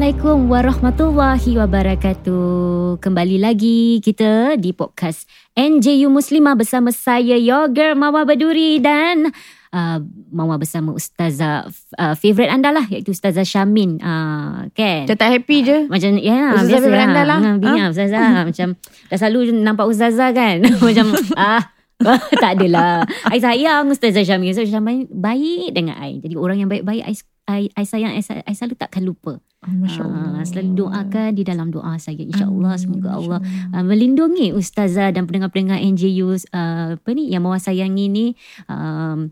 Assalamualaikum 0.00 0.48
warahmatullahi 0.48 1.52
wabarakatuh. 1.60 3.04
Kembali 3.04 3.36
lagi 3.36 4.00
kita 4.00 4.56
di 4.56 4.72
podcast 4.72 5.28
NJU 5.52 6.08
Muslimah 6.08 6.56
bersama 6.56 6.88
saya 6.88 7.36
your 7.36 7.68
girl 7.68 7.92
Mawa 8.00 8.24
Baduri 8.24 8.80
dan 8.80 9.28
uh, 9.76 10.00
Mawa 10.32 10.56
bersama 10.56 10.96
ustazah 10.96 11.68
uh, 12.00 12.16
favorite 12.16 12.48
anda 12.48 12.72
lah 12.72 12.88
iaitu 12.88 13.12
ustazah 13.12 13.44
Syamin 13.44 14.00
uh, 14.00 14.72
kan. 14.72 15.04
Macam 15.04 15.20
tak 15.20 15.30
happy 15.36 15.68
je. 15.68 15.84
Macam 15.84 16.16
ya 16.16 16.56
Ustazah 16.56 16.64
biasa 16.64 16.80
favorite 16.80 17.04
anda 17.04 17.22
lah. 17.28 17.38
Ha, 17.44 17.50
Ha? 17.60 17.84
ustazah 17.92 18.20
macam 18.48 18.68
dah 18.80 19.16
selalu 19.20 19.40
nampak 19.52 19.84
ustazah 19.84 20.32
kan. 20.32 20.64
macam 20.88 21.06
ah 21.36 21.76
tak 22.40 22.56
adalah. 22.56 23.04
I 23.28 23.36
sayang 23.36 23.92
Ustazah 23.92 24.24
Syamil. 24.24 24.56
Ustazah 24.56 24.80
Syamil 24.80 25.12
baik 25.12 25.76
dengan 25.76 26.00
I. 26.00 26.24
Jadi 26.24 26.40
orang 26.40 26.56
yang 26.56 26.72
baik-baik 26.72 27.04
I, 27.04 27.12
I, 27.44 27.60
I 27.76 27.84
sayang, 27.84 28.16
I, 28.16 28.24
I 28.48 28.56
selalu 28.56 28.80
takkan 28.80 29.04
lupa. 29.04 29.44
Oh, 29.60 29.76
Masya 29.76 30.08
Allah. 30.08 30.40
Ah, 30.40 30.44
selalu 30.48 30.72
doakan 30.72 31.36
di 31.36 31.44
dalam 31.44 31.68
doa 31.68 31.92
saya 32.00 32.16
insyaallah 32.24 32.80
semoga 32.80 33.12
Masya 33.12 33.20
Allah 33.20 33.40
uh, 33.76 33.84
melindungi 33.84 34.56
ustazah 34.56 35.12
dan 35.12 35.28
pendengar-pendengar 35.28 35.76
NJU 35.84 36.32
uh, 36.32 36.96
apa 36.96 37.08
ni 37.12 37.28
yang 37.28 37.44
mawa 37.44 37.60
sayangi 37.60 38.08
ni 38.08 38.26
um, 38.72 39.28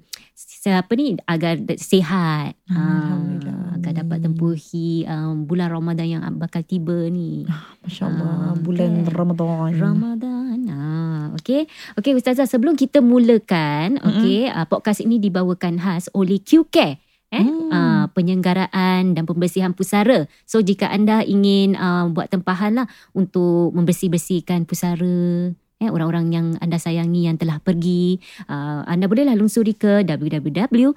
apa 0.69 0.93
ni 1.01 1.17
agar 1.25 1.57
sihat 1.81 2.53
Ah, 2.69 3.09
Alhamdulillah. 3.09 3.81
agar 3.81 3.93
dapat 4.05 4.19
tempuhi 4.21 5.09
um, 5.09 5.49
bulan 5.49 5.73
Ramadan 5.73 6.05
yang 6.05 6.23
bakal 6.37 6.61
tiba 6.61 7.09
ni 7.09 7.49
Masya 7.81 8.05
Allah. 8.13 8.53
Ah, 8.53 8.55
Bulan 8.61 9.09
kan? 9.09 9.17
Ramadan. 9.17 9.73
Ramadan. 9.81 10.57
Ah, 10.69 11.25
okey. 11.41 11.65
Okey 11.97 12.13
Ustazah, 12.13 12.45
sebelum 12.45 12.77
kita 12.77 13.01
mulakan, 13.01 13.97
Mm-mm. 13.97 14.09
okey, 14.21 14.53
uh, 14.53 14.69
podcast 14.69 15.01
ini 15.01 15.17
dibawakan 15.17 15.81
khas 15.81 16.13
oleh 16.13 16.37
QCare. 16.37 17.01
Eh, 17.29 17.45
Hmm. 17.45 17.69
uh, 17.69 18.05
penyenggaraan 18.17 19.13
dan 19.13 19.29
pembersihan 19.29 19.77
pusara. 19.77 20.25
So 20.49 20.65
jika 20.65 20.89
anda 20.89 21.21
ingin 21.21 21.77
uh, 21.77 22.09
buat 22.09 22.33
tempahan 22.33 22.81
lah 22.81 22.89
untuk 23.13 23.77
membersih-bersihkan 23.77 24.65
pusara, 24.65 25.53
eh 25.79 25.91
orang-orang 25.93 26.33
yang 26.33 26.47
anda 26.65 26.81
sayangi 26.81 27.29
yang 27.29 27.37
telah 27.37 27.61
pergi, 27.61 28.17
uh, 28.49 28.81
anda 28.89 29.13
bolehlah 29.13 29.37
lungsuri 29.37 29.77
ke 29.77 30.09
www.nju.sg. 30.09 30.91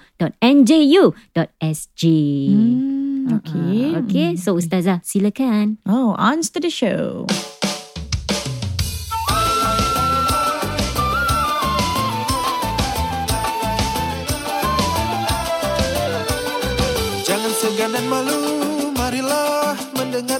Hmm, 2.47 3.27
okay. 3.35 3.75
Uh, 3.91 3.99
okay, 3.99 4.29
so 4.39 4.55
Ustazah 4.55 5.03
silakan. 5.03 5.83
Oh, 5.83 6.15
on 6.15 6.39
to 6.39 6.63
the 6.63 6.71
show. 6.71 7.27
Dan 17.91 18.07
malu, 18.07 18.39
marilah 18.95 19.75
mendengar 19.99 20.39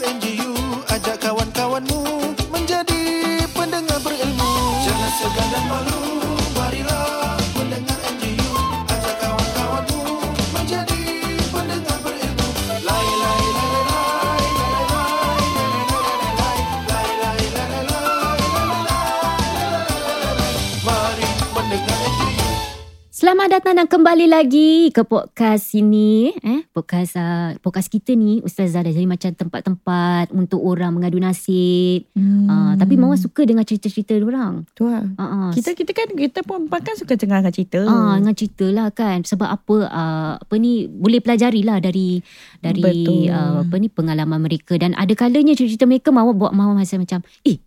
Selamat 23.51 23.67
datang 23.67 23.83
dan 23.83 23.89
kembali 23.91 24.25
lagi 24.31 24.71
ke 24.95 25.03
podcast 25.03 25.75
ini. 25.75 26.31
Eh, 26.39 26.63
podcast 26.71 27.19
uh, 27.19 27.51
podcast 27.59 27.91
kita 27.91 28.15
ni 28.15 28.39
Ustazah 28.39 28.79
dah 28.79 28.95
jadi 28.95 29.03
macam 29.03 29.27
tempat-tempat 29.27 30.31
untuk 30.31 30.63
orang 30.63 30.95
mengadu 30.95 31.19
nasib. 31.19 32.07
Hmm. 32.15 32.47
Uh, 32.47 32.73
tapi 32.79 32.95
Mawar 32.95 33.19
suka 33.19 33.43
dengar 33.43 33.67
cerita-cerita 33.67 34.15
orang. 34.23 34.63
Tu 34.71 34.87
lah. 34.87 35.03
Uh, 35.03 35.23
uh, 35.27 35.47
Kita 35.51 35.75
kita 35.75 35.91
kan 35.91 36.15
kita 36.15 36.47
perempuan 36.47 36.79
kan 36.79 36.95
suka 36.95 37.19
dengarkan 37.19 37.51
cerita. 37.51 37.83
Ah, 37.91 38.15
dengan 38.23 38.39
cerita 38.39 38.71
lah 38.71 38.87
kan 38.87 39.27
sebab 39.27 39.51
apa 39.51 39.75
uh, 39.83 40.33
apa 40.39 40.55
ni 40.55 40.87
boleh 40.87 41.19
pelajari 41.19 41.67
lah 41.67 41.83
dari 41.83 42.23
dari 42.63 43.03
Betul. 43.03 43.35
uh, 43.35 43.67
apa 43.67 43.75
ni 43.83 43.91
pengalaman 43.91 44.47
mereka 44.47 44.79
dan 44.79 44.95
ada 44.95 45.11
kalanya 45.11 45.59
cerita 45.59 45.83
mereka 45.83 46.07
mawa 46.15 46.31
buat 46.31 46.55
mawa 46.55 46.71
masa 46.71 46.95
macam 46.95 47.19
eh 47.43 47.59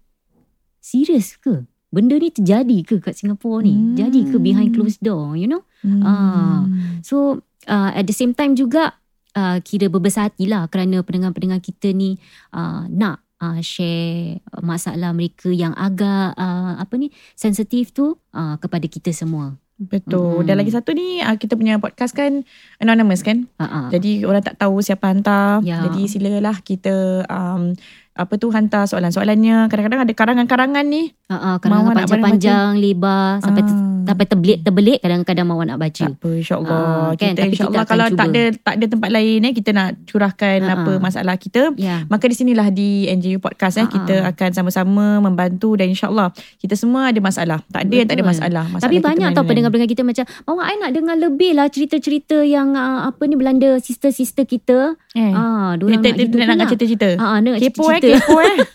serius 0.81 1.37
ke 1.37 1.74
benda 1.94 2.19
ni 2.19 2.34
terjadi 2.34 2.78
ke 2.82 2.99
kat 2.99 3.15
Singapura 3.15 3.62
ni 3.62 3.72
Hmm. 3.72 3.94
jadi 3.94 4.21
ke 4.27 4.37
behind 4.43 4.75
closed 4.75 4.99
door 4.99 5.38
you 5.38 5.47
know 5.47 5.62
Hmm. 5.84 6.00
Ah. 6.00 6.65
So 7.05 7.44
uh, 7.69 7.93
at 7.93 8.09
the 8.09 8.16
same 8.16 8.32
time 8.32 8.56
juga 8.56 8.97
uh, 9.37 9.60
kira 9.60 9.93
berbesar 9.93 10.32
hati 10.32 10.49
lah 10.49 10.65
kerana 10.66 11.05
pendengar-pendengar 11.05 11.60
kita 11.60 11.93
ni 11.93 12.16
uh, 12.56 12.88
nak 12.88 13.21
uh, 13.44 13.60
share 13.60 14.41
masalah 14.65 15.12
mereka 15.12 15.53
yang 15.53 15.77
agak 15.77 16.32
uh, 16.41 16.81
apa 16.81 16.94
ni 16.97 17.12
sensitif 17.37 17.93
tu 17.93 18.16
uh, 18.32 18.56
kepada 18.56 18.88
kita 18.88 19.12
semua. 19.12 19.61
Betul. 19.75 20.41
Mm-mm. 20.41 20.47
Dan 20.47 20.55
lagi 20.62 20.71
satu 20.71 20.94
ni 20.94 21.19
kita 21.21 21.59
punya 21.59 21.82
podcast 21.82 22.15
kan 22.15 22.47
anonymous 22.78 23.26
kan. 23.26 23.50
Uh-uh. 23.59 23.91
Jadi 23.91 24.22
orang 24.22 24.41
tak 24.41 24.56
tahu 24.56 24.78
siapa 24.81 25.11
hantar. 25.11 25.66
Ya. 25.66 25.82
Jadi 25.84 26.06
silalah 26.06 26.62
kita 26.62 27.26
um, 27.26 27.75
apa 28.15 28.39
tu 28.39 28.47
hantar 28.55 28.87
soalan-soalannya. 28.87 29.67
Kadang-kadang 29.67 30.07
ada 30.07 30.13
karangan-karangan 30.15 30.87
ni. 30.87 31.11
uh-uh, 31.27 31.59
Mawar 31.59 31.59
kadang 31.59 31.83
nak 31.99 32.07
panjang-panjang 32.07 32.71
lebar 32.79 33.43
sampai 33.43 33.63
ter, 33.67 33.75
sampai 34.07 34.25
terbelit 34.31 34.59
terbelit 34.63 34.99
kadang-kadang 35.03 35.47
mawa 35.51 35.67
nak 35.67 35.83
baca. 35.83 36.07
Tak 36.07 36.23
apa 36.23 36.31
insyaAllah. 36.31 36.79
Ah, 36.79 37.11
kan? 37.19 37.35
Kita 37.35 37.43
insyaAllah 37.51 37.85
kalau 37.91 38.07
cuba. 38.07 38.19
tak 38.23 38.27
ada 38.31 38.43
tak 38.55 38.75
ada 38.79 38.87
tempat 38.87 39.11
lain 39.11 39.39
eh 39.43 39.53
kita 39.57 39.71
nak 39.75 39.89
curahkan 40.07 40.59
Ah, 40.63 40.73
apa 40.79 40.93
ah. 40.95 40.99
masalah 41.03 41.35
kita. 41.35 41.75
Ya. 41.75 42.07
Maka 42.07 42.25
di 42.31 42.37
sinilah 42.39 42.69
di 42.71 43.11
NJU 43.11 43.43
Podcast 43.43 43.83
eh 43.83 43.87
Ah, 43.87 43.91
kita 43.91 44.15
akan 44.31 44.51
sama-sama 44.55 45.19
membantu 45.19 45.75
dan 45.75 45.91
insyaAllah 45.91 46.31
kita 46.63 46.79
semua 46.79 47.11
ada 47.11 47.19
masalah. 47.19 47.67
Tak 47.67 47.83
ada 47.83 47.95
yang 47.99 48.07
tak 48.07 48.15
ada 48.15 48.23
Betul. 48.23 48.39
masalah. 48.39 48.65
masalah 48.71 48.85
Tapi 48.87 48.97
banyak 49.03 49.29
tau 49.35 49.43
pendengar-pendengar 49.43 49.91
kita 49.91 50.03
macam 50.07 50.25
Mawar 50.47 50.65
I 50.71 50.77
nak 50.79 50.93
dengar 50.95 51.17
lebih 51.19 51.51
lah 51.59 51.67
cerita-cerita 51.67 52.47
yang 52.47 52.79
uh, 52.79 53.11
apa 53.11 53.23
ni 53.27 53.35
belanda 53.35 53.75
sister-sister 53.83 54.47
kita. 54.47 54.95
Eh. 55.15 55.31
Ah, 55.31 55.75
Dia 55.75 55.95
diorang 55.95 56.03
tak 56.03 56.11
nak 56.11 56.19
gitu 56.21 56.37
nak 56.37 56.57
nak 56.57 56.67
cerita-cerita. 56.69 57.09
Ah, 57.17 57.27
ah, 57.27 57.39
nak 57.39 57.57
Kepo 57.57 57.85
eh, 57.89 58.01
kepo 58.03 58.37
eh. 58.41 58.57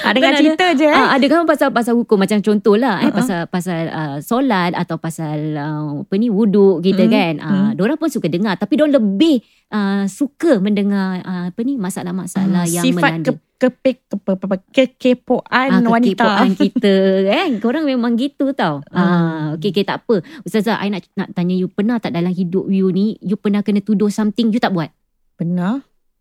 Ah, 0.00 0.12
ada- 0.12 0.36
cerita 0.36 0.66
je 0.74 0.84
eh. 0.84 0.92
Ah, 0.92 1.14
ada 1.14 1.24
kan 1.24 1.46
pasal 1.46 1.68
pasal 1.70 1.94
hukum 1.94 2.18
macam 2.18 2.36
contohlah 2.38 3.00
eh 3.00 3.08
Uh-uh. 3.08 3.16
pasal 3.16 3.38
pasal 3.46 3.80
uh, 3.88 4.16
solat 4.20 4.74
atau 4.74 4.96
pasal 4.96 5.56
uh, 5.56 6.04
apa 6.04 6.14
ni 6.16 6.28
wuduk 6.28 6.82
kita 6.82 7.04
Mm, 7.04 7.10
kan. 7.10 7.34
Ah, 7.38 7.48
mm. 7.48 7.70
Diorang 7.76 7.96
pun 7.96 8.08
suka 8.08 8.26
dengar 8.26 8.56
tapi 8.56 8.76
diorang 8.76 8.92
lebih 8.92 9.40
uh, 9.70 10.04
suka 10.04 10.58
mendengar 10.58 11.22
uh, 11.22 11.44
apa 11.48 11.60
ni 11.62 11.76
masalah-masalah 11.76 12.60
Ah, 12.60 12.68
yang 12.68 12.84
Sifat 12.84 13.12
melanda. 13.22 13.30
ke, 13.56 13.68
ke, 13.72 13.92
ke, 14.12 14.52
kekepoan 14.68 15.70
Ah, 15.70 15.80
wanita. 15.80 16.28
kekepoan 16.28 16.50
kita 16.54 16.94
kan. 17.30 17.50
Korang 17.56 17.84
memang 17.84 18.12
gitu 18.14 18.52
tau. 18.52 18.84
Ah, 18.90 19.54
okay, 19.54 19.70
okay, 19.70 19.84
tak 19.86 20.04
apa. 20.04 20.20
Ustazah, 20.42 20.76
I 20.76 20.90
nak, 20.90 21.08
nak 21.14 21.32
tanya 21.32 21.54
you, 21.54 21.68
pernah 21.68 21.96
tak 21.96 22.12
dalam 22.12 22.30
hidup 22.30 22.68
you 22.68 22.90
ni, 22.90 23.16
you 23.18 23.34
pernah 23.34 23.60
kena 23.60 23.80
tuduh 23.80 24.08
something, 24.08 24.50
you 24.50 24.58
tak 24.58 24.72
buat? 24.72 24.92
Benar. 25.40 25.80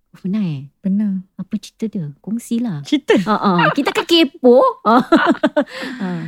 Oh, 0.09 0.17
pernah 0.23 0.39
eh? 0.41 0.71
Benar. 0.79 1.27
Apa 1.35 1.59
cerita 1.59 1.91
dia? 1.91 2.07
Kongsilah. 2.23 2.87
Cerita. 2.87 3.19
Ah. 3.27 3.67
Kita 3.75 3.91
kan 3.91 4.07
kepo. 4.07 4.63
Ah. 5.99 6.23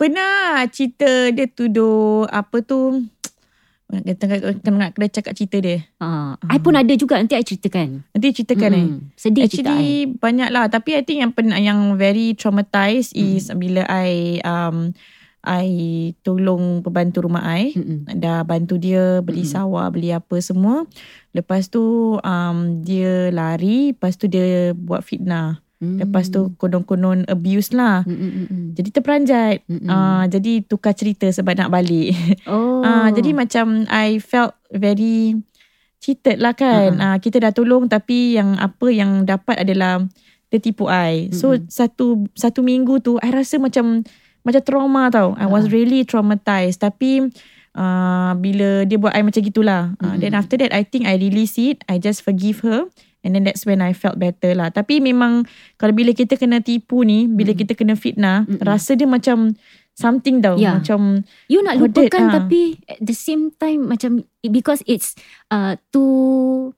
Pernah 0.00 0.66
cerita 0.72 1.30
dia 1.30 1.46
tuduh 1.46 2.26
apa 2.26 2.58
tu 2.64 3.04
kena 4.64 4.88
kena 4.90 5.06
cakap 5.12 5.36
cerita 5.36 5.60
dia. 5.60 5.84
Ah, 6.00 6.34
I 6.48 6.58
pun 6.58 6.72
ada 6.72 6.90
juga 6.96 7.20
nanti 7.20 7.36
I 7.36 7.44
ceritakan. 7.44 8.02
Nanti 8.10 8.26
ceritakan 8.32 8.70
eh. 8.72 8.86
Mm, 8.88 8.98
Sedih 9.14 9.46
cerita 9.46 9.70
I. 9.70 9.76
Actually 9.76 9.92
banyak 10.16 10.48
lah 10.48 10.64
tapi 10.72 10.96
I 10.96 11.04
think 11.04 11.20
yang 11.20 11.30
pernah 11.36 11.60
yang 11.60 11.94
very 12.00 12.32
traumatized 12.34 13.12
Hmm. 13.12 13.36
is 13.36 13.52
bila 13.52 13.84
I 13.86 14.40
um 14.42 14.96
I 15.42 15.68
tolong 16.22 16.80
pembantu 16.80 17.26
rumah 17.26 17.42
I 17.42 17.74
Mm-mm. 17.74 18.06
dah 18.14 18.46
bantu 18.46 18.78
dia 18.78 19.18
beli 19.20 19.42
Mm-mm. 19.42 19.52
sawah 19.52 19.90
beli 19.90 20.14
apa 20.14 20.38
semua 20.38 20.86
lepas 21.30 21.66
tu 21.66 22.16
um 22.16 22.56
dia 22.80 23.28
lari 23.28 23.90
lepas 23.90 24.14
tu 24.14 24.30
dia 24.30 24.70
buat 24.72 25.02
fitnah 25.02 25.58
lepas 25.82 26.30
tu 26.30 26.54
konon-konon 26.62 27.26
abuse 27.26 27.74
lah 27.74 28.06
Mm, 28.06 28.14
mm, 28.14 28.30
mm, 28.30 28.46
mm. 28.46 28.66
jadi 28.78 28.88
terperanjat 28.94 29.56
Mm-mm. 29.66 29.90
uh, 29.90 30.24
jadi 30.30 30.62
tukar 30.62 30.94
cerita 30.94 31.26
sebab 31.26 31.58
nak 31.58 31.74
balik 31.74 32.14
Oh. 32.46 32.86
Ah, 32.86 33.10
jadi 33.10 33.34
macam 33.34 33.86
I 33.90 34.18
felt 34.18 34.54
very 34.70 35.38
cheated 36.02 36.42
lah 36.42 36.50
kan. 36.58 36.98
Uh-uh. 36.98 37.14
Uh, 37.14 37.16
kita 37.22 37.38
dah 37.38 37.54
tolong 37.54 37.86
tapi 37.86 38.34
yang 38.34 38.58
apa 38.58 38.90
yang 38.90 39.22
dapat 39.22 39.62
adalah 39.62 40.02
dia 40.50 40.58
tipu 40.58 40.90
I. 40.90 41.30
So 41.30 41.54
Mm-mm. 41.54 41.70
satu 41.70 42.26
satu 42.34 42.60
minggu 42.60 42.98
tu 42.98 43.22
I 43.22 43.30
rasa 43.30 43.62
macam 43.62 44.02
macam 44.42 44.62
trauma 44.62 45.08
tau. 45.08 45.34
I 45.34 45.46
was 45.46 45.66
Ah. 45.66 45.72
really 45.72 46.02
traumatized. 46.02 46.78
Tapi 46.78 47.30
uh, 47.72 48.32
bila 48.36 48.82
dia 48.84 48.98
buat 48.98 49.12
I 49.12 49.22
macam 49.22 49.40
gitulah. 49.40 49.94
Uh, 49.98 50.14
Mm-mm. 50.14 50.18
then 50.18 50.32
after 50.32 50.58
that 50.58 50.70
I 50.70 50.82
think 50.82 51.06
I 51.06 51.14
release 51.14 51.56
it. 51.56 51.82
I 51.86 51.96
just 51.96 52.22
forgive 52.22 52.60
her. 52.62 52.86
And 53.22 53.38
then 53.38 53.46
that's 53.46 53.62
when 53.62 53.78
I 53.78 53.94
felt 53.94 54.18
better 54.18 54.50
lah. 54.50 54.74
Tapi 54.74 54.98
memang 54.98 55.46
kalau 55.78 55.94
bila 55.94 56.10
kita 56.10 56.34
kena 56.34 56.58
tipu 56.58 57.06
ni, 57.06 57.30
bila 57.30 57.54
Mm. 57.54 57.58
kita 57.62 57.72
kena 57.78 57.94
fitnah, 57.94 58.42
Mm-mm. 58.44 58.58
rasa 58.60 58.98
dia 58.98 59.06
macam 59.06 59.54
something 59.94 60.42
tau. 60.42 60.58
Ya. 60.58 60.74
Macam 60.74 61.22
You 61.46 61.62
nak 61.62 61.78
lupakan 61.78 62.22
ah. 62.26 62.32
tapi 62.42 62.82
at 62.88 62.98
the 62.98 63.14
same 63.14 63.54
time 63.54 63.86
macam 63.86 64.26
because 64.42 64.82
it's 64.84 65.14
uh, 65.48 65.78
too 65.94 66.74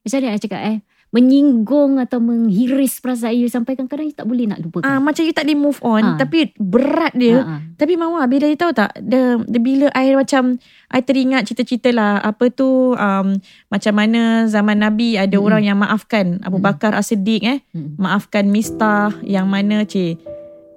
macam 0.00 0.16
mana 0.18 0.34
nak 0.34 0.42
cakap 0.42 0.60
eh 0.64 0.78
menyinggung 1.12 2.00
atau 2.00 2.24
menghiris 2.24 2.96
perasaan 2.98 3.36
you 3.36 3.44
sampai 3.44 3.76
kadang-kadang 3.76 4.08
you 4.08 4.16
tak 4.16 4.24
boleh 4.24 4.48
nak 4.48 4.58
ah 4.58 4.64
lupakan. 4.64 4.96
macam 4.98 5.22
you 5.22 5.36
tak 5.36 5.44
boleh 5.44 5.60
move 5.60 5.76
on. 5.84 6.02
Ah. 6.02 6.16
Tapi 6.16 6.56
berat 6.56 7.12
dia. 7.12 7.44
Ah, 7.44 7.48
ah. 7.56 7.60
Tapi 7.76 8.00
Mama 8.00 8.24
bila 8.24 8.48
you 8.48 8.56
tahu 8.56 8.72
tak 8.72 8.96
the, 8.96 9.44
the 9.44 9.60
bila 9.60 9.92
I 9.92 10.16
macam 10.16 10.56
I 10.88 11.04
teringat 11.04 11.44
cerita-cerita 11.44 11.92
lah 11.92 12.16
apa 12.16 12.48
tu 12.48 12.96
um, 12.96 13.36
macam 13.68 13.92
mana 13.92 14.48
zaman 14.48 14.80
Nabi 14.80 15.20
ada 15.20 15.36
Mm-mm. 15.36 15.46
orang 15.46 15.62
yang 15.62 15.78
maafkan 15.78 16.40
Abu 16.40 16.56
Mm. 16.56 16.64
Bakar 16.64 16.92
As-Siddiq 16.96 17.42
eh 17.44 17.58
Mm. 17.76 18.00
maafkan 18.00 18.48
Mistah 18.48 19.12
yang 19.20 19.52
mana 19.52 19.84
cik 19.84 20.16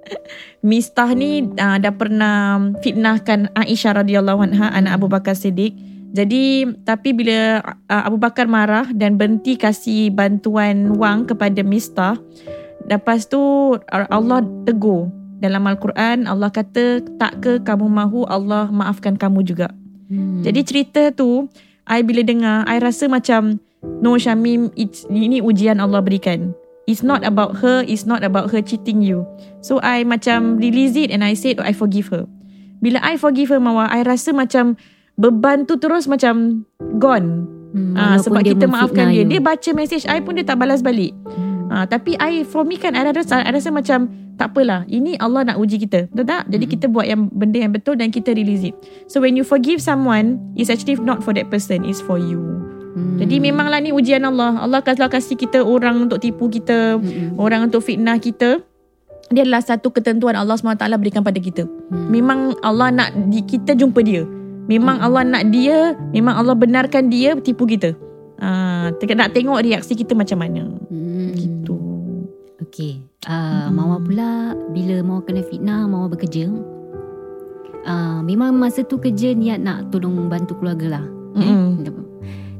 Mistah 0.68 1.14
ni 1.14 1.46
uh, 1.46 1.78
dah 1.78 1.94
pernah 1.94 2.60
fitnahkan 2.82 3.50
Aisyah 3.54 4.02
radhiyallahu 4.02 4.40
anha 4.42 4.68
anak 4.68 4.98
Abu 4.98 5.06
Bakar 5.06 5.32
Siddiq. 5.32 5.74
Jadi 6.14 6.64
tapi 6.86 7.10
bila 7.12 7.64
uh, 7.64 8.02
Abu 8.06 8.20
Bakar 8.20 8.46
marah 8.46 8.86
dan 8.94 9.18
berhenti 9.18 9.58
kasih 9.58 10.14
bantuan 10.14 10.94
wang 10.96 11.26
kepada 11.26 11.60
Mistah, 11.66 12.14
lepas 12.86 13.26
tu 13.26 13.40
Allah 13.90 14.40
tegur 14.64 15.10
dalam 15.36 15.68
Al-Quran 15.68 16.24
Allah 16.24 16.48
kata 16.48 17.04
tak 17.20 17.44
ke 17.44 17.52
kamu 17.60 17.86
mahu 17.90 18.24
Allah 18.28 18.72
maafkan 18.72 19.20
kamu 19.20 19.44
juga. 19.44 19.68
Hmm. 20.08 20.40
Jadi 20.40 20.60
cerita 20.64 21.02
tu 21.12 21.50
I 21.84 22.00
bila 22.00 22.24
dengar 22.24 22.64
I 22.64 22.80
rasa 22.80 23.10
macam 23.10 23.60
no 24.00 24.16
Syamim 24.16 24.72
it's, 24.74 25.04
ini 25.12 25.44
ujian 25.44 25.82
Allah 25.82 26.00
berikan. 26.00 26.56
It's 26.86 27.02
not 27.02 27.26
about 27.26 27.58
her, 27.58 27.82
it's 27.82 28.06
not 28.06 28.22
about 28.22 28.54
her 28.54 28.62
cheating 28.62 29.02
you. 29.02 29.26
So 29.58 29.82
I 29.82 30.06
macam 30.06 30.62
release 30.62 30.94
it 30.94 31.10
and 31.10 31.26
I 31.26 31.34
said 31.34 31.58
I 31.58 31.74
forgive 31.74 32.14
her. 32.14 32.30
Bila 32.78 33.02
I 33.02 33.18
forgive 33.18 33.50
her 33.50 33.58
Mawa, 33.58 33.90
I 33.90 34.06
rasa 34.06 34.30
macam 34.30 34.78
beban 35.16 35.64
tu 35.64 35.76
terus 35.76 36.06
macam 36.06 36.64
gone. 36.96 37.48
Hmm, 37.76 37.92
walaupun 37.92 38.24
sebab 38.24 38.40
dia 38.40 38.52
kita 38.56 38.66
maafkan 38.68 39.06
dia. 39.12 39.16
you. 39.20 39.24
Dia 39.28 39.40
baca 39.40 39.70
message 39.72 40.04
I 40.08 40.20
pun 40.20 40.36
dia 40.36 40.44
tak 40.44 40.56
balas 40.56 40.80
balik. 40.80 41.12
Hmm. 41.28 41.68
Ah, 41.68 41.84
tapi 41.84 42.16
I 42.16 42.46
for 42.46 42.62
me 42.62 42.78
kan 42.78 42.94
I 42.94 43.04
rasa, 43.04 43.42
I 43.42 43.52
rasa 43.52 43.68
macam 43.68 44.08
tak 44.36 44.52
apalah. 44.52 44.84
Ini 44.86 45.16
Allah 45.18 45.48
nak 45.48 45.56
uji 45.58 45.80
kita. 45.80 46.12
Betul 46.12 46.28
tak? 46.28 46.44
Jadi 46.46 46.64
Mm. 46.68 46.72
kita 46.76 46.86
buat 46.92 47.06
yang 47.08 47.32
benda 47.32 47.56
yang 47.56 47.72
betul 47.72 47.96
dan 47.96 48.12
kita 48.12 48.36
release 48.36 48.68
it. 48.68 48.76
So 49.08 49.18
when 49.18 49.32
you 49.32 49.42
forgive 49.42 49.80
someone, 49.80 50.38
it's 50.54 50.68
actually 50.68 51.00
not 51.00 51.24
for 51.24 51.32
that 51.32 51.48
person, 51.48 51.88
it's 51.88 52.04
for 52.04 52.20
you. 52.20 52.36
Hmm. 52.92 53.16
Jadi 53.16 53.40
memanglah 53.40 53.80
ni 53.80 53.92
ujian 53.92 54.24
Allah. 54.24 54.60
Allah 54.60 54.80
kalau 54.80 55.08
kasih 55.08 55.36
kita 55.36 55.60
orang 55.60 56.08
untuk 56.08 56.20
tipu 56.20 56.48
kita, 56.48 56.96
Hmm. 56.96 57.36
orang 57.36 57.68
untuk 57.68 57.80
fitnah 57.80 58.16
kita, 58.16 58.60
dia 59.26 59.42
adalah 59.42 59.60
satu 59.60 59.88
ketentuan 59.90 60.36
Allah 60.36 60.54
SWT 60.54 60.84
berikan 60.96 61.24
pada 61.24 61.40
kita. 61.40 61.64
Hmm. 61.64 62.08
Memang 62.08 62.38
Allah 62.60 62.92
nak 62.92 63.08
di, 63.28 63.40
kita 63.40 63.72
jumpa 63.72 64.00
dia. 64.00 64.22
Memang 64.66 64.98
Hmm. 64.98 65.06
Allah 65.10 65.22
nak 65.22 65.44
dia, 65.54 65.94
memang 66.10 66.34
Allah 66.34 66.54
benarkan 66.58 67.06
dia 67.10 67.38
tipu 67.38 67.66
kita. 67.66 67.94
Ah, 68.36 68.92
uh, 68.92 69.14
nak 69.16 69.32
tengok 69.32 69.64
reaksi 69.64 69.96
kita 69.96 70.12
macam 70.12 70.44
mana. 70.44 70.68
Hmm. 70.92 71.32
Gitu. 71.32 71.76
Okay. 72.66 73.00
Uh, 73.24 73.70
Mm-mm. 73.70 73.78
Mawar 73.78 74.00
pula 74.04 74.30
bila 74.74 75.00
Mawar 75.00 75.22
kena 75.24 75.42
fitnah, 75.46 75.88
Mawar 75.88 76.12
bekerja. 76.12 76.50
Uh, 77.86 78.20
memang 78.26 78.52
masa 78.58 78.82
tu 78.82 78.98
kerja 78.98 79.32
niat 79.32 79.62
nak 79.62 79.94
tolong 79.94 80.26
bantu 80.26 80.58
keluarga 80.58 80.98
lah. 81.00 81.04
Mm-mm. 81.38 81.86
Eh? 81.86 81.94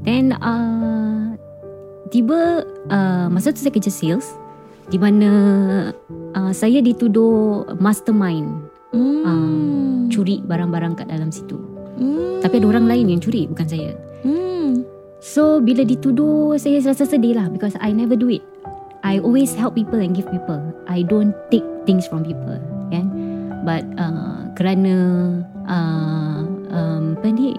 Then 0.06 0.38
uh, 0.38 1.34
tiba 2.14 2.62
uh, 2.88 3.26
masa 3.26 3.50
tu 3.50 3.60
saya 3.66 3.74
kerja 3.74 3.90
sales 3.90 4.30
di 4.86 5.02
mana 5.02 5.28
uh, 6.38 6.52
saya 6.54 6.78
dituduh 6.78 7.66
mastermind 7.82 8.70
Hmm. 8.96 9.22
um, 9.26 10.08
curi 10.08 10.40
barang-barang 10.46 10.96
kat 10.96 11.10
dalam 11.10 11.28
situ. 11.28 11.58
Hmm. 11.96 12.44
Tapi 12.44 12.60
ada 12.60 12.66
orang 12.68 12.86
lain 12.86 13.12
yang 13.16 13.20
curi 13.20 13.48
bukan 13.48 13.66
saya. 13.66 13.90
Hmm. 14.22 14.84
So 15.18 15.58
bila 15.58 15.82
dituduh 15.82 16.54
saya 16.60 16.78
rasa 16.84 17.08
sedih 17.08 17.34
lah 17.34 17.48
because 17.50 17.74
I 17.80 17.90
never 17.90 18.14
do 18.14 18.28
it. 18.28 18.44
I 19.06 19.22
always 19.22 19.54
help 19.54 19.78
people 19.78 20.02
and 20.02 20.12
give 20.12 20.26
people. 20.30 20.58
I 20.90 21.06
don't 21.06 21.30
take 21.48 21.62
things 21.86 22.10
from 22.10 22.26
people, 22.26 22.58
kan? 22.90 23.06
But 23.62 23.86
uh, 23.98 24.50
kerana 24.58 24.94
uh, 25.66 26.42
um, 26.74 27.14
apa 27.14 27.28
ni 27.30 27.54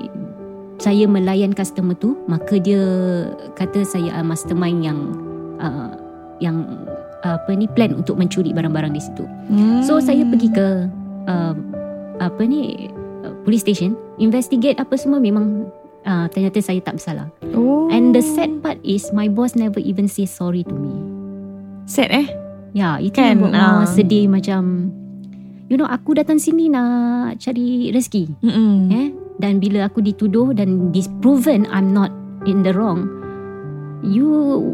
saya 0.77 1.07
melayan 1.07 1.55
customer 1.55 1.95
tu, 1.95 2.19
maka 2.27 2.59
dia 2.59 2.83
kata 3.55 3.87
saya 3.87 4.19
uh, 4.19 4.25
mastermind 4.27 4.83
yang 4.83 4.99
uh, 5.63 5.95
yang 6.43 6.67
uh, 7.23 7.39
apa 7.39 7.55
ni 7.55 7.65
plan 7.71 7.95
untuk 7.95 8.19
mencuri 8.19 8.51
barang-barang 8.51 8.91
di 8.91 9.01
situ. 9.01 9.23
Hmm. 9.47 9.81
So 9.87 10.03
saya 10.03 10.27
pergi 10.27 10.51
ke 10.51 10.67
uh, 11.31 11.55
apa 12.19 12.41
ni 12.43 12.91
uh, 13.23 13.33
police 13.47 13.63
station, 13.63 13.95
investigate 14.17 14.77
apa 14.77 14.93
semua 14.93 15.17
memang 15.17 15.69
uh, 16.03 16.25
ternyata 16.27 16.57
saya 16.59 16.79
tak 16.79 16.97
bersalah. 16.97 17.27
Oh. 17.53 17.87
And 17.87 18.11
the 18.11 18.21
sad 18.21 18.59
part 18.59 18.77
is 18.81 19.09
my 19.11 19.27
boss 19.27 19.53
never 19.53 19.79
even 19.79 20.05
say 20.05 20.25
sorry 20.25 20.61
to 20.63 20.73
me. 20.73 20.93
sad 21.85 22.11
eh? 22.11 22.27
Ya, 22.71 22.99
itu 22.99 23.15
Kan, 23.15 23.39
yang 23.39 23.47
buat 23.47 23.53
Mawar 23.53 23.83
ah. 23.83 23.87
sedih 23.87 24.27
macam 24.27 24.91
you 25.65 25.75
know 25.75 25.87
aku 25.87 26.13
datang 26.13 26.35
sini 26.35 26.67
nak 26.67 27.39
cari 27.39 27.89
rezeki, 27.89 28.27
Mm-mm. 28.39 28.91
eh? 28.91 29.07
Dan 29.37 29.57
bila 29.57 29.85
aku 29.85 30.01
dituduh 30.01 30.51
dan 30.51 30.89
disproven 30.89 31.63
I'm 31.67 31.91
not 31.91 32.09
in 32.43 32.61
the 32.61 32.73
wrong, 32.73 33.07
you 34.01 34.27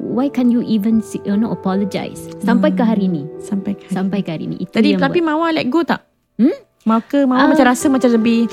why 0.10 0.25
can't 0.25 0.50
you 0.50 0.63
even 0.63 1.00
you 1.22 1.36
know 1.36 1.51
apologize 1.51 2.18
sampai 2.40 2.72
ke 2.72 2.81
hari 2.81 3.06
ni, 3.06 3.24
Sampai 3.40 3.75
kan. 3.75 3.92
sampai 4.04 4.19
ke 4.19 4.30
hari 4.31 4.48
ni. 4.48 4.57
Itu 4.57 4.74
Tadi 4.74 4.95
tapi 4.95 5.19
buat, 5.19 5.30
Mawar 5.30 5.50
let 5.51 5.68
go 5.68 5.84
tak? 5.84 6.01
Hmm? 6.36 6.56
Maka 6.84 7.24
Mawar 7.24 7.45
Ah. 7.45 7.50
macam 7.51 7.66
rasa 7.68 7.86
macam 7.88 8.10
lebih 8.10 8.50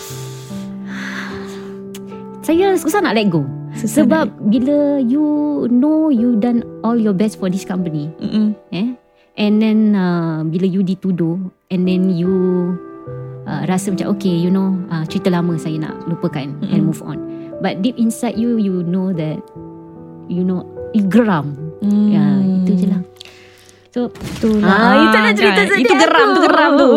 saya 2.51 2.75
susah 2.75 2.99
nak 3.01 3.15
let 3.15 3.31
go. 3.31 3.47
susah 3.73 4.03
Sebab 4.03 4.27
nak- 4.27 4.39
bila 4.51 4.77
you 4.99 5.23
know 5.71 6.11
you 6.11 6.35
done 6.35 6.67
all 6.83 6.99
your 6.99 7.15
best 7.15 7.39
for 7.39 7.47
this 7.47 7.63
company, 7.63 8.11
Mm-mm. 8.19 8.59
eh 8.71 8.99
and 9.37 9.63
then 9.63 9.95
uh, 9.95 10.43
bila 10.43 10.67
you 10.67 10.83
dituduh 10.83 11.39
and 11.69 11.87
then 11.87 12.11
you 12.11 12.75
uh, 13.47 13.63
rasa 13.65 13.95
macam 13.95 14.11
okay 14.11 14.35
you 14.35 14.51
know 14.51 14.75
uh, 14.91 15.07
cerita 15.07 15.31
lama 15.31 15.55
saya 15.55 15.79
nak 15.81 15.95
lupakan 16.05 16.51
mm-hmm. 16.51 16.67
and 16.67 16.83
Mm-mm. 16.83 16.91
move 16.91 17.01
on 17.01 17.19
but 17.59 17.79
deep 17.79 17.95
inside 17.95 18.35
you 18.35 18.59
you 18.59 18.83
know 18.83 19.15
that 19.15 19.39
you 20.27 20.43
know 20.43 20.67
you 20.91 21.07
geram 21.07 21.55
Mm. 21.81 22.13
ya 22.13 22.25
itu 22.61 22.73
je 22.77 22.87
lah 22.87 23.01
so 23.89 24.13
Itulah. 24.13 24.69
ah, 24.69 24.95
itulah 25.01 25.33
cerita 25.33 25.61
kan? 25.63 25.79
Itu 25.79 25.95
geram 25.97 26.21
aku. 26.21 26.35
tu 26.37 26.41
geram 26.45 26.71
tu. 26.77 26.91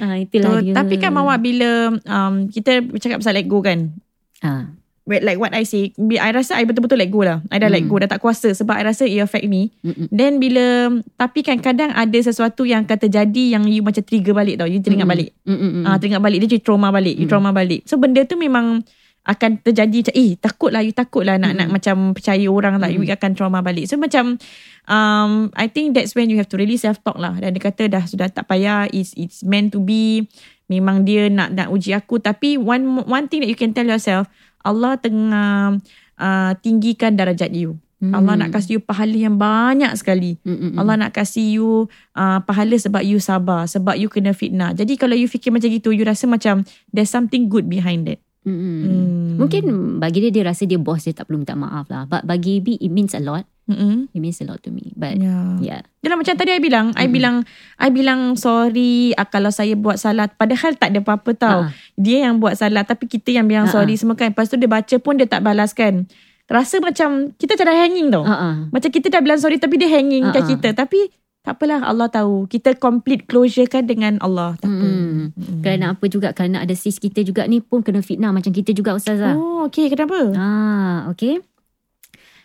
ah, 0.00 0.16
itulah 0.16 0.50
Tu, 0.54 0.64
dia 0.64 0.72
tapi 0.72 0.94
kan 0.96 1.10
Mawar 1.12 1.36
bila 1.36 1.70
um, 2.00 2.48
kita 2.48 2.80
bercakap 2.80 3.20
pasal 3.20 3.36
let 3.36 3.44
go 3.44 3.60
kan. 3.60 3.92
ah, 4.40 4.72
like 5.02 5.34
what 5.34 5.50
I 5.50 5.66
say, 5.66 5.90
I 5.98 6.30
rasa 6.30 6.54
I 6.54 6.62
betul-betul 6.62 6.94
let 6.94 7.10
go 7.10 7.26
lah. 7.26 7.42
I 7.50 7.58
dah 7.58 7.66
let 7.66 7.82
Hmm. 7.82 7.90
go, 7.90 7.98
dah 7.98 8.06
tak 8.06 8.22
kuasa 8.22 8.54
sebab 8.54 8.78
I 8.78 8.86
rasa 8.86 9.02
it 9.02 9.18
affect 9.18 9.50
me. 9.50 9.74
mm-mm. 9.82 10.06
Then 10.08 10.38
bila, 10.38 10.94
tapi 11.18 11.42
kan 11.42 11.58
kadang 11.58 11.90
ada 11.90 12.18
sesuatu 12.22 12.62
yang 12.62 12.86
akan 12.86 12.98
terjadi 13.02 13.58
yang 13.58 13.66
you 13.66 13.82
macam 13.82 14.02
trigger 14.06 14.30
balik 14.30 14.62
tau. 14.62 14.70
You 14.70 14.78
teringat 14.78 15.10
Mm-mm. 15.10 15.18
balik. 15.18 15.30
Mm-mm. 15.42 15.82
Ah, 15.82 15.98
teringat 15.98 16.22
balik 16.22 16.38
dia 16.46 16.54
jadi 16.54 16.62
trauma 16.62 16.94
balik. 16.94 17.18
You 17.18 17.26
Mm. 17.26 17.32
trauma 17.34 17.50
balik. 17.50 17.82
So 17.90 17.98
benda 17.98 18.22
tu 18.22 18.38
memang 18.38 18.86
akan 19.22 19.62
terjadi 19.62 20.10
macam 20.10 20.14
eh 20.18 20.30
takut 20.34 20.70
lah 20.74 20.82
you 20.82 20.90
takut 20.90 21.22
lah 21.22 21.38
nak, 21.38 21.54
nak 21.54 21.68
Mm. 21.70 21.74
macam 21.74 21.96
percaya 22.10 22.46
orang 22.50 22.78
lah 22.78 22.90
you 22.90 23.02
Mm. 23.02 23.14
akan 23.14 23.30
trauma 23.34 23.58
balik. 23.58 23.90
So 23.90 23.98
macam 23.98 24.38
um, 24.86 25.50
I 25.54 25.66
think 25.66 25.94
that's 25.94 26.14
when 26.14 26.30
you 26.30 26.38
have 26.38 26.50
to 26.50 26.58
really 26.58 26.78
self 26.78 27.02
talk 27.02 27.18
lah. 27.18 27.34
Dan 27.38 27.54
dia 27.54 27.62
kata 27.62 27.90
dah 27.90 28.02
sudah 28.06 28.30
tak 28.30 28.46
payah 28.46 28.86
it's, 28.90 29.14
it's 29.18 29.42
meant 29.42 29.74
to 29.74 29.82
be. 29.82 30.26
Memang 30.70 31.04
dia 31.04 31.28
nak 31.28 31.52
nak 31.52 31.68
uji 31.68 31.92
aku 31.92 32.16
tapi 32.16 32.56
one 32.56 33.04
one 33.04 33.28
thing 33.28 33.44
that 33.44 33.50
you 33.50 33.58
can 33.58 33.76
tell 33.76 33.84
yourself 33.84 34.24
Allah 34.62 34.98
tengah 34.98 35.78
uh, 36.18 36.52
tinggikan 36.62 37.14
darajat 37.14 37.52
you. 37.54 37.78
Mm. 38.02 38.18
Allah 38.18 38.34
nak 38.34 38.50
kasih 38.50 38.78
you 38.78 38.82
pahala 38.82 39.14
yang 39.14 39.38
banyak 39.38 39.94
sekali. 39.94 40.34
Mm-mm. 40.42 40.74
Allah 40.74 41.06
nak 41.06 41.14
kasih 41.14 41.54
you 41.54 41.86
uh, 42.18 42.42
pahala 42.42 42.74
sebab 42.74 42.98
you 43.06 43.22
sabar, 43.22 43.70
sebab 43.70 43.94
you 43.94 44.10
kena 44.10 44.34
fitnah. 44.34 44.74
Jadi 44.74 44.98
kalau 44.98 45.14
you 45.14 45.30
fikir 45.30 45.54
macam 45.54 45.70
gitu, 45.70 45.94
you 45.94 46.02
rasa 46.02 46.26
macam 46.26 46.66
there's 46.90 47.14
something 47.14 47.46
good 47.46 47.70
behind. 47.70 48.10
Mm-mm. 48.42 48.78
Hmm. 48.82 49.38
Mungkin 49.38 49.62
bagi 50.02 50.18
dia 50.18 50.34
dia 50.34 50.50
rasa 50.50 50.66
dia 50.66 50.82
boss 50.82 51.06
dia 51.06 51.14
tak 51.14 51.30
perlu 51.30 51.46
minta 51.46 51.54
maaf 51.54 51.86
lah. 51.86 52.10
But 52.10 52.26
bagi 52.26 52.58
B 52.58 52.74
it 52.74 52.90
means 52.90 53.14
a 53.14 53.22
lot. 53.22 53.46
Mm-mm. 53.62 54.10
It 54.10 54.18
means 54.18 54.38
a 54.38 54.44
lot 54.44 54.58
to 54.60 54.70
me. 54.70 54.90
But 54.92 55.16
Ya. 55.16 55.54
yeah. 55.58 55.80
Yalah 56.00 56.18
macam 56.18 56.34
tadi 56.34 56.50
I 56.50 56.58
bilang, 56.58 56.90
I 56.92 57.06
Mm-mm. 57.06 57.14
bilang 57.14 57.36
I 57.76 57.88
bilang 57.88 58.34
sorry 58.34 59.14
uh, 59.14 59.24
kalau 59.24 59.48
saya 59.48 59.74
buat 59.74 59.96
salah 59.96 60.26
padahal 60.26 60.74
tak 60.74 60.90
ada 60.90 60.98
apa-apa 60.98 61.30
tau. 61.32 61.60
Ah. 61.64 61.70
Dia 61.94 62.26
yang 62.26 62.38
buat 62.38 62.54
salah 62.54 62.82
tapi 62.82 63.06
kita 63.06 63.30
yang 63.30 63.46
bilang 63.46 63.66
Ah, 63.66 63.72
sorry 63.72 63.94
semua 63.94 64.14
kan. 64.14 64.30
Lepas 64.30 64.46
tu 64.46 64.56
dia 64.56 64.66
baca 64.66 64.96
pun 64.98 65.14
dia 65.14 65.24
tak 65.24 65.40
balaskan. 65.40 66.10
Rasa 66.44 66.78
macam 66.78 67.30
kita 67.32 67.54
dah 67.54 67.70
hanging 67.72 68.10
tau. 68.10 68.26
Uh-uh. 68.26 68.66
Macam 68.68 68.90
kita 68.90 69.06
dah 69.08 69.22
bilang 69.22 69.38
sorry 69.38 69.56
tapi 69.56 69.78
dia 69.78 69.88
hanging 69.88 70.26
kat 70.28 70.36
Ah, 70.36 70.42
ah. 70.42 70.48
kita. 70.48 70.68
Tapi 70.76 71.00
Tak 71.42 71.58
apalah 71.58 71.82
Allah 71.82 72.06
tahu. 72.06 72.46
Kita 72.46 72.70
complete 72.76 73.26
closure 73.26 73.66
kan 73.66 73.82
dengan 73.82 74.14
Allah. 74.18 74.54
Tak 74.56 74.70
apa. 74.70 74.78
Hmm. 74.78 75.34
Kerana 75.58 75.90
apa 75.90 76.06
juga 76.06 76.30
kerana 76.30 76.62
ada 76.62 76.70
sis 76.70 76.94
kita 76.96 77.18
juga 77.20 77.46
ni 77.46 77.58
pun 77.58 77.82
kena 77.82 77.98
fitnah 77.98 78.30
macam 78.30 78.54
kita 78.54 78.70
juga 78.70 78.94
ustazah. 78.94 79.34
Oh, 79.34 79.66
okay. 79.66 79.90
Kenapa? 79.90 80.30
Ah, 80.34 81.10
okay. 81.10 81.42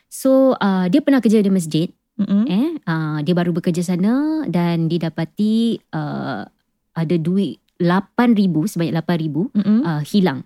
So 0.08 0.56
uh, 0.58 0.88
dia 0.88 1.04
pernah 1.04 1.20
kerja 1.20 1.44
di 1.44 1.52
masjid 1.52 1.88
Mm-mm. 2.18 2.44
eh 2.50 2.68
uh, 2.88 3.20
dia 3.22 3.34
baru 3.38 3.54
bekerja 3.54 3.86
sana 3.86 4.42
dan 4.50 4.90
didapati 4.90 5.78
uh, 5.94 6.48
ada 6.98 7.16
duit 7.22 7.62
8000 7.78 8.74
sebanyak 8.74 8.94
8000 8.98 9.54
Mm-mm. 9.54 9.80
uh, 9.86 10.02
hilang. 10.02 10.42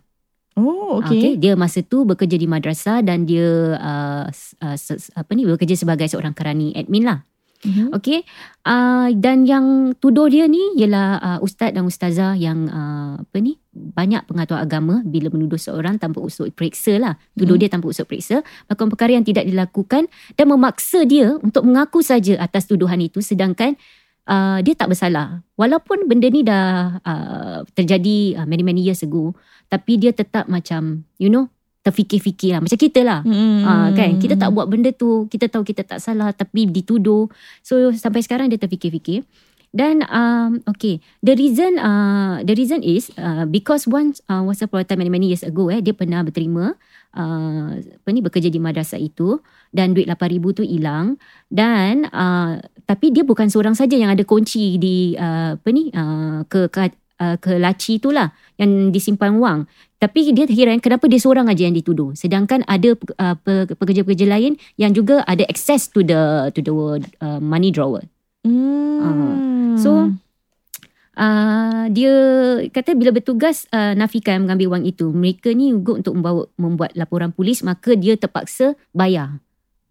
Oh, 0.59 0.99
Okay. 0.99 1.07
okay. 1.15 1.31
Dia 1.39 1.55
masa 1.55 1.79
tu 1.79 2.03
bekerja 2.03 2.35
di 2.35 2.43
madrasah 2.43 2.99
dan 2.99 3.23
dia 3.23 3.79
uh, 3.79 4.27
uh, 4.59 4.75
apa 5.15 5.31
ni 5.31 5.47
bekerja 5.47 5.79
sebagai 5.79 6.11
seorang 6.11 6.35
kerani 6.35 6.75
admin 6.75 7.07
lah. 7.07 7.23
Mhm. 7.61 7.93
Okay. 7.93 8.25
Uh, 8.65 9.13
dan 9.17 9.45
yang 9.45 9.93
tuduh 9.97 10.29
dia 10.29 10.49
ni 10.49 10.61
ialah 10.77 11.09
uh, 11.21 11.39
ustaz 11.45 11.73
dan 11.73 11.85
ustazah 11.85 12.33
yang 12.33 12.65
uh, 12.69 13.21
apa 13.21 13.37
ni 13.37 13.61
banyak 13.71 14.25
pengatur 14.25 14.57
agama 14.57 15.05
bila 15.05 15.29
menuduh 15.29 15.57
seorang 15.61 16.01
tanpa 16.01 16.21
usul 16.21 16.49
periksa 16.49 16.97
lah. 16.97 17.13
Tuduh 17.37 17.57
Mhm. 17.57 17.61
dia 17.61 17.69
tanpa 17.69 17.89
usul 17.89 18.09
periksa. 18.09 18.41
Melakukan 18.65 18.89
perkara 18.89 19.11
yang 19.13 19.25
tidak 19.25 19.45
dilakukan 19.45 20.09
dan 20.37 20.45
memaksa 20.49 21.05
dia 21.05 21.37
untuk 21.37 21.65
mengaku 21.65 22.01
saja 22.01 22.41
atas 22.41 22.65
tuduhan 22.65 22.97
itu 22.97 23.21
sedangkan 23.21 23.77
uh, 24.25 24.57
dia 24.65 24.73
tak 24.73 24.89
bersalah. 24.93 25.45
Walaupun 25.57 26.09
benda 26.09 26.27
ni 26.33 26.41
dah 26.41 26.97
uh, 27.01 27.57
terjadi 27.77 28.41
uh, 28.41 28.45
many 28.49 28.65
many 28.65 28.81
years 28.81 29.05
ago 29.05 29.37
tapi 29.71 29.95
dia 30.01 30.11
tetap 30.11 30.51
macam 30.51 31.07
you 31.15 31.31
know 31.31 31.47
terfikir-fikir 31.81 32.57
lah. 32.57 32.61
Macam 32.61 32.77
kita 32.77 33.01
lah. 33.01 33.19
Mm-mm. 33.25 33.65
Ah 33.65 33.89
kan 33.97 34.21
kita 34.21 34.37
tak 34.37 34.53
buat 34.53 34.69
benda 34.69 34.93
tu 34.93 35.25
kita 35.27 35.49
tahu 35.49 35.65
kita 35.65 35.81
tak 35.81 35.99
salah 36.01 36.29
tapi 36.33 36.69
dituduh 36.69 37.27
so 37.65 37.89
sampai 37.93 38.21
sekarang 38.21 38.47
dia 38.49 38.61
terfikir-fikir 38.61 39.25
dan 39.71 40.03
um, 40.11 40.59
okay 40.67 40.99
the 41.23 41.31
reason 41.31 41.79
uh, 41.79 42.43
the 42.43 42.51
reason 42.51 42.83
is 42.83 43.07
uh, 43.15 43.47
because 43.47 43.87
once 43.87 44.19
uh, 44.27 44.43
once 44.43 44.59
upon 44.59 44.83
a 44.83 44.85
time 44.85 44.99
many 44.99 45.11
many 45.11 45.27
years 45.31 45.47
ago 45.47 45.71
eh 45.71 45.79
dia 45.79 45.95
pernah 45.95 46.19
berterima 46.27 46.75
uh, 47.15 47.69
apa 47.79 48.09
ni 48.11 48.19
bekerja 48.19 48.51
di 48.51 48.59
madrasah 48.59 48.99
itu 48.99 49.39
dan 49.71 49.95
duit 49.95 50.11
8000 50.11 50.59
tu 50.59 50.63
hilang 50.67 51.15
dan 51.47 52.03
uh, 52.11 52.59
tapi 52.83 53.15
dia 53.15 53.23
bukan 53.23 53.47
seorang 53.47 53.71
saja 53.71 53.95
yang 53.95 54.11
ada 54.11 54.27
kunci 54.27 54.75
di 54.75 55.15
uh, 55.15 55.55
apa 55.55 55.69
ni 55.71 55.87
uh, 55.95 56.43
ke 56.51 56.67
ke, 56.67 56.91
uh, 57.21 57.37
ke 57.37 57.61
laci 57.61 58.01
tu 58.01 58.09
lah 58.09 58.33
yang 58.57 58.89
disimpan 58.89 59.37
wang. 59.37 59.69
Tapi 60.01 60.33
dia 60.33 60.49
heran 60.49 60.81
kenapa 60.81 61.05
dia 61.05 61.21
seorang 61.21 61.45
aja 61.45 61.69
yang 61.69 61.77
dituduh. 61.77 62.17
Sedangkan 62.17 62.65
ada 62.65 62.97
uh, 62.97 63.37
pe- 63.37 63.69
pekerja-pekerja 63.69 64.25
lain 64.25 64.57
yang 64.81 64.97
juga 64.97 65.21
ada 65.29 65.45
access 65.45 65.93
to 65.93 66.01
the 66.01 66.49
to 66.57 66.65
the 66.65 66.73
uh, 67.21 67.37
money 67.37 67.69
drawer. 67.69 68.01
Mm. 68.41 69.77
So, 69.77 70.09
uh, 71.21 71.85
dia 71.93 72.13
kata 72.73 72.97
bila 72.97 73.13
bertugas 73.13 73.69
uh, 73.69 73.93
nafikan 73.93 74.49
mengambil 74.49 74.77
wang 74.77 74.83
itu 74.89 75.13
mereka 75.13 75.53
ni 75.53 75.69
good 75.77 76.01
untuk 76.01 76.17
membawa 76.17 76.49
membuat 76.57 76.97
laporan 76.97 77.29
polis 77.29 77.61
maka 77.61 77.93
dia 77.93 78.17
terpaksa 78.17 78.73
bayar. 78.97 79.37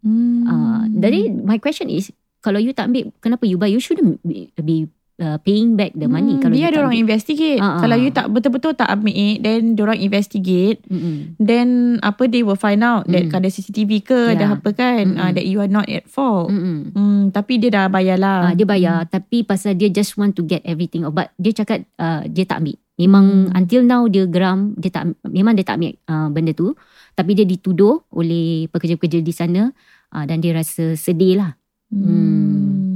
Mm. 0.03 0.43
uh, 0.49 0.83
jadi 0.91 1.31
my 1.31 1.61
question 1.61 1.87
is 1.87 2.11
kalau 2.41 2.57
you 2.57 2.73
tak 2.75 2.91
ambil 2.91 3.13
kenapa 3.23 3.47
you 3.47 3.55
buy? 3.55 3.69
You 3.69 3.79
shouldn't 3.79 4.19
be, 4.25 4.51
be 4.59 4.91
uh, 5.21 5.37
paying 5.39 5.77
back 5.77 5.93
the 5.93 6.09
money 6.09 6.35
Hmm, 6.35 6.43
kalau 6.43 6.55
tak 6.57 6.81
orang 6.81 6.97
investigate. 6.97 7.61
Ah. 7.61 7.77
Kalau 7.79 7.95
you 7.95 8.09
tak 8.09 8.27
betul-betul 8.27 8.73
tak 8.73 8.89
ambil, 8.89 9.13
then 9.39 9.77
orang 9.77 10.01
investigate. 10.01 10.81
Mm-mm. 10.89 11.37
Then 11.37 11.67
apa 12.01 12.25
they 12.25 12.41
will 12.41 12.57
find 12.57 12.81
out 12.81 13.05
that 13.07 13.29
Mm. 13.29 13.37
ada 13.37 13.47
CCTV 13.47 14.01
ke, 14.01 14.17
Yeah. 14.17 14.33
ada 14.35 14.45
apa 14.57 14.69
kan, 14.73 15.13
Mm-mm. 15.13 15.21
uh, 15.21 15.31
that 15.31 15.45
you 15.45 15.61
are 15.61 15.69
not 15.69 15.85
at 15.85 16.09
fault. 16.09 16.49
Mm-mm. 16.49 16.91
Hmm, 16.91 17.21
tapi 17.29 17.61
dia 17.61 17.69
dah 17.69 17.85
bayar 17.87 18.17
lah. 18.17 18.51
Ah, 18.51 18.53
dia 18.57 18.65
bayar 18.65 19.05
tapi 19.05 19.45
pasal 19.45 19.77
dia 19.77 19.87
just 19.87 20.17
want 20.17 20.33
to 20.33 20.41
get 20.41 20.65
everything 20.65 21.05
but 21.07 21.29
dia 21.37 21.53
cakap 21.53 21.85
uh, 21.95 22.25
dia 22.25 22.43
tak 22.43 22.65
ambil. 22.65 22.75
Memang 22.97 23.25
Hmm. 23.49 23.57
until 23.57 23.81
now 23.81 24.05
dia 24.05 24.25
geram 24.25 24.73
dia 24.77 24.89
tak 24.89 25.13
memang 25.23 25.53
dia 25.53 25.63
tak 25.63 25.77
ambil 25.77 25.93
uh, 26.05 26.27
benda 26.29 26.51
tu 26.51 26.73
tapi 27.11 27.33
dia 27.33 27.43
dituduh 27.43 28.05
oleh 28.09 28.65
pekerja-pekerja 28.67 29.19
di 29.19 29.33
sana 29.33 29.69
uh, 30.11 30.23
dan 30.23 30.37
dia 30.37 30.53
rasa 30.53 30.93
sedih 30.93 31.41
lah. 31.41 31.51
Hmm. 31.89 32.90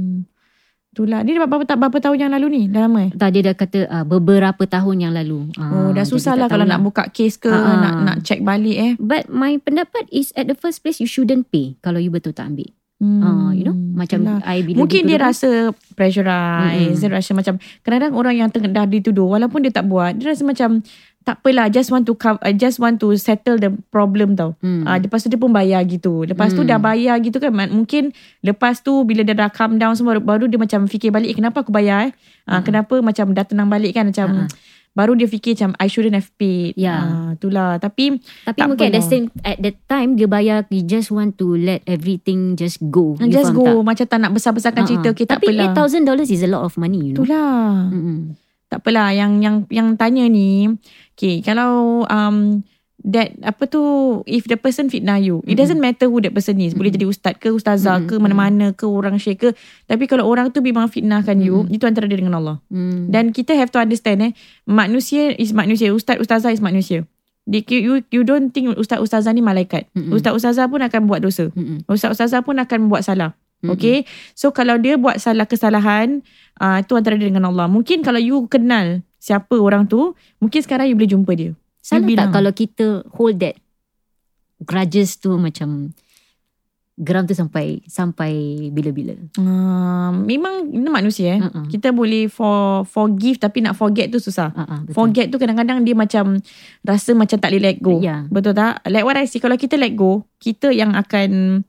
Itulah. 0.96 1.20
Dia 1.20 1.36
dah 1.36 1.44
berapa, 1.44 1.68
tak 1.68 1.76
berapa 1.76 1.98
tahun 2.00 2.16
yang 2.18 2.32
lalu 2.32 2.46
ni? 2.48 2.62
Dah 2.66 2.88
lama 2.88 3.04
eh? 3.04 3.10
Tak 3.12 3.28
dia 3.28 3.44
dah 3.44 3.52
kata 3.52 3.78
uh, 3.84 4.04
beberapa 4.08 4.64
tahun 4.64 4.96
yang 4.98 5.12
lalu. 5.12 5.52
Oh, 5.52 5.60
Ah, 5.60 5.88
dah 5.92 6.08
susah 6.08 6.32
lah 6.32 6.48
kalau 6.48 6.64
nak 6.64 6.80
buka 6.80 7.12
kes 7.12 7.36
ke, 7.36 7.46
Ah, 7.46 7.60
ah. 7.60 7.76
nak 7.76 7.94
nak 8.00 8.16
check 8.24 8.40
balik 8.40 8.72
eh. 8.72 8.92
But 8.96 9.28
my 9.28 9.60
pendapat 9.60 10.08
is 10.08 10.32
at 10.32 10.48
the 10.48 10.56
first 10.56 10.80
place 10.80 10.96
you 10.96 11.04
shouldn't 11.04 11.52
pay 11.52 11.76
kalau 11.78 12.00
you 12.00 12.08
betul 12.08 12.32
tak 12.32 12.48
ambil. 12.48 12.72
Hmm. 12.96 13.20
Ah, 13.20 13.52
you 13.52 13.60
know 13.60 13.76
macam. 13.76 14.40
I 14.40 14.64
bila 14.64 14.80
Mungkin 14.80 15.04
dia 15.04 15.20
dituduh- 15.20 15.28
rasa 15.28 15.48
pressurize, 15.92 16.96
Mm-mm. 16.96 17.00
dia 17.02 17.08
rasa 17.12 17.30
macam 17.32 17.54
kadang-kadang 17.82 18.14
orang 18.14 18.34
yang 18.38 18.48
tengah 18.48 18.70
dah 18.70 18.86
dituduh 18.86 19.28
walaupun 19.28 19.60
dia 19.60 19.72
tak 19.72 19.84
buat, 19.84 20.16
dia 20.16 20.32
rasa 20.32 20.48
macam 20.48 20.80
tak 21.26 21.42
apalah 21.42 21.66
just 21.66 21.90
want 21.90 22.06
to 22.06 22.14
cover, 22.14 22.38
I 22.38 22.54
just 22.54 22.78
want 22.78 23.02
to 23.02 23.10
settle 23.18 23.58
the 23.58 23.74
problem 23.90 24.32
tau. 24.32 24.54
Hmm. 24.62 24.86
Ah, 24.86 24.94
lepas 24.94 25.18
tu 25.18 25.26
dia 25.26 25.34
pun 25.34 25.50
bayar 25.50 25.82
gitu. 25.82 26.22
Lepas 26.22 26.54
tu 26.54 26.62
Hmm. 26.62 26.70
dah 26.70 26.78
bayar 26.78 27.18
gitu 27.18 27.36
kan. 27.36 27.50
Mungkin 27.50 28.14
lepas 28.40 28.78
tu 28.78 29.02
bila 29.02 29.20
dia 29.20 29.34
dah 29.34 29.50
calm 29.50 29.74
down 29.74 29.92
semua 29.92 30.14
baru 30.16 30.46
dia 30.46 30.54
macam 30.54 30.86
fikir 30.86 31.10
balik 31.10 31.28
eh, 31.28 31.36
kenapa 31.36 31.60
aku 31.60 31.74
bayar 31.74 32.06
eh? 32.06 32.12
Ah, 32.46 32.62
kenapa 32.62 33.02
macam 33.02 33.34
dah 33.34 33.42
tenang 33.42 33.66
balik 33.66 33.90
kan 33.92 34.06
macam 34.06 34.46
Ah. 34.46 34.48
baru 34.94 35.12
dia 35.12 35.26
fikir 35.26 35.52
macam 35.52 35.74
I 35.76 35.90
shouldn't 35.90 36.14
have 36.14 36.30
paid. 36.36 36.78
Ya. 36.78 36.94
Ah, 36.94 37.28
itulah. 37.34 37.76
Tapi 37.76 38.22
Tapi 38.46 38.56
tak 38.56 38.66
mungkin 38.70 38.86
at 38.86 38.94
the 38.94 39.02
same 39.02 39.26
at 39.42 39.58
that 39.58 39.76
time 39.84 40.14
dia 40.14 40.24
bayar 40.24 40.62
you 40.70 40.80
just 40.80 41.10
want 41.10 41.34
to 41.36 41.52
let 41.52 41.82
everything 41.84 42.54
just 42.54 42.78
go. 42.86 43.18
You 43.18 43.28
just 43.28 43.50
go 43.50 43.66
tak? 43.66 43.82
macam 43.84 44.06
tak 44.06 44.18
nak 44.22 44.30
besar-besarkan 44.30 44.82
Ah, 44.82 44.88
cerita 44.88 45.08
kita 45.10 45.34
tak 45.34 45.42
Tapi 45.42 45.58
apalah. 45.58 45.90
$8,000 45.90 46.30
is 46.30 46.40
a 46.40 46.48
lot 46.48 46.62
of 46.62 46.78
money, 46.78 47.02
you 47.02 47.12
know. 47.12 47.26
Itulah. 47.26 47.90
Mm-mm. 47.90 48.38
Tak 48.66 48.82
apalah 48.82 49.10
yang 49.10 49.38
yang 49.38 49.62
yang 49.70 49.94
tanya 49.94 50.26
ni, 50.26 50.66
okay, 51.16 51.40
kalau 51.40 52.04
um 52.12 52.60
that 53.06 53.30
apa 53.46 53.70
tu 53.70 53.80
if 54.26 54.50
the 54.50 54.58
person 54.58 54.90
fitnah 54.90 55.16
you, 55.20 55.38
it 55.46 55.54
doesn't 55.54 55.78
matter 55.78 56.10
who 56.10 56.18
that 56.18 56.34
person 56.34 56.58
is. 56.58 56.74
Boleh 56.74 56.90
jadi 56.90 57.06
ustaz 57.06 57.38
ke 57.38 57.54
ustazah 57.54 58.02
ke 58.04 58.18
Mm-mm. 58.18 58.22
mana-mana 58.22 58.66
ke 58.74 58.82
orang 58.82 59.16
syekh 59.16 59.38
ke, 59.40 59.48
tapi 59.86 60.10
kalau 60.10 60.26
orang 60.26 60.50
tu 60.50 60.58
memang 60.58 60.90
fitnahkan 60.90 61.38
you, 61.38 61.64
itu 61.70 61.86
antara 61.86 62.10
dia 62.10 62.18
dengan 62.18 62.42
Allah. 62.42 62.56
Mm. 62.66 63.08
Dan 63.08 63.24
kita 63.30 63.54
have 63.54 63.70
to 63.70 63.78
understand 63.78 64.26
eh, 64.26 64.32
manusia 64.66 65.32
is 65.38 65.54
manusia, 65.54 65.94
ustaz 65.94 66.18
ustazah 66.18 66.50
is 66.50 66.58
manusia. 66.58 67.06
You, 67.46 68.02
you 68.10 68.26
don't 68.26 68.50
think 68.50 68.74
ustaz 68.74 68.98
ustazah 68.98 69.30
ni 69.30 69.38
malaikat. 69.38 69.86
Mm-mm. 69.94 70.10
Ustaz 70.10 70.34
ustazah 70.34 70.66
pun 70.66 70.82
akan 70.82 71.06
buat 71.06 71.22
dosa. 71.22 71.46
Mm-mm. 71.54 71.86
Ustaz 71.86 72.10
ustazah 72.10 72.42
pun 72.42 72.58
akan 72.58 72.90
buat 72.90 73.06
salah. 73.06 73.38
Mm-mm. 73.62 73.78
Okay. 73.78 74.02
So 74.34 74.50
kalau 74.50 74.82
dia 74.82 74.98
buat 74.98 75.22
salah 75.22 75.46
kesalahan, 75.46 76.26
uh, 76.58 76.82
itu 76.82 76.98
antara 76.98 77.14
dia 77.14 77.30
dengan 77.30 77.46
Allah. 77.46 77.70
Mungkin 77.70 78.02
kalau 78.02 78.18
you 78.18 78.50
kenal 78.50 79.05
siapa 79.26 79.58
orang 79.58 79.90
tu, 79.90 80.14
mungkin 80.38 80.62
sekarang 80.62 80.86
you 80.86 80.94
boleh 80.94 81.10
jumpa 81.10 81.32
dia. 81.34 81.50
Salah 81.82 82.06
You 82.06 82.14
bilang. 82.14 82.30
tak 82.30 82.38
kalau 82.38 82.52
kita 82.54 82.86
hold 83.10 83.42
that 83.42 83.58
grudges 84.62 85.18
tu 85.18 85.34
macam 85.34 85.90
geram 86.96 87.28
tu 87.28 87.36
sampai 87.36 87.82
sampai 87.90 88.32
bila-bila? 88.72 89.12
Uh, 89.36 90.10
memang 90.24 90.70
ini 90.70 90.88
manusia 90.88 91.36
eh. 91.36 91.40
Uh-uh. 91.42 91.68
Kita 91.68 91.92
boleh 91.92 92.30
for 92.30 92.86
forgive 92.88 93.36
tapi 93.42 93.60
nak 93.66 93.76
forget 93.76 94.08
tu 94.08 94.22
susah. 94.22 94.54
Uh-uh, 94.54 94.86
betul. 94.86 94.94
Forget 94.94 95.26
tu 95.28 95.36
kadang-kadang 95.36 95.82
dia 95.82 95.92
macam 95.92 96.40
rasa 96.86 97.10
macam 97.12 97.36
tak 97.36 97.50
boleh 97.52 97.62
let 97.66 97.78
go. 97.82 98.00
Ya. 98.00 98.24
Betul 98.30 98.56
tak? 98.56 98.80
Like 98.88 99.04
what 99.04 99.18
I 99.18 99.28
see 99.28 99.42
kalau 99.42 99.58
kita 99.60 99.76
let 99.76 99.92
go, 99.92 100.24
kita 100.40 100.72
yang 100.72 100.96
akan 100.96 101.62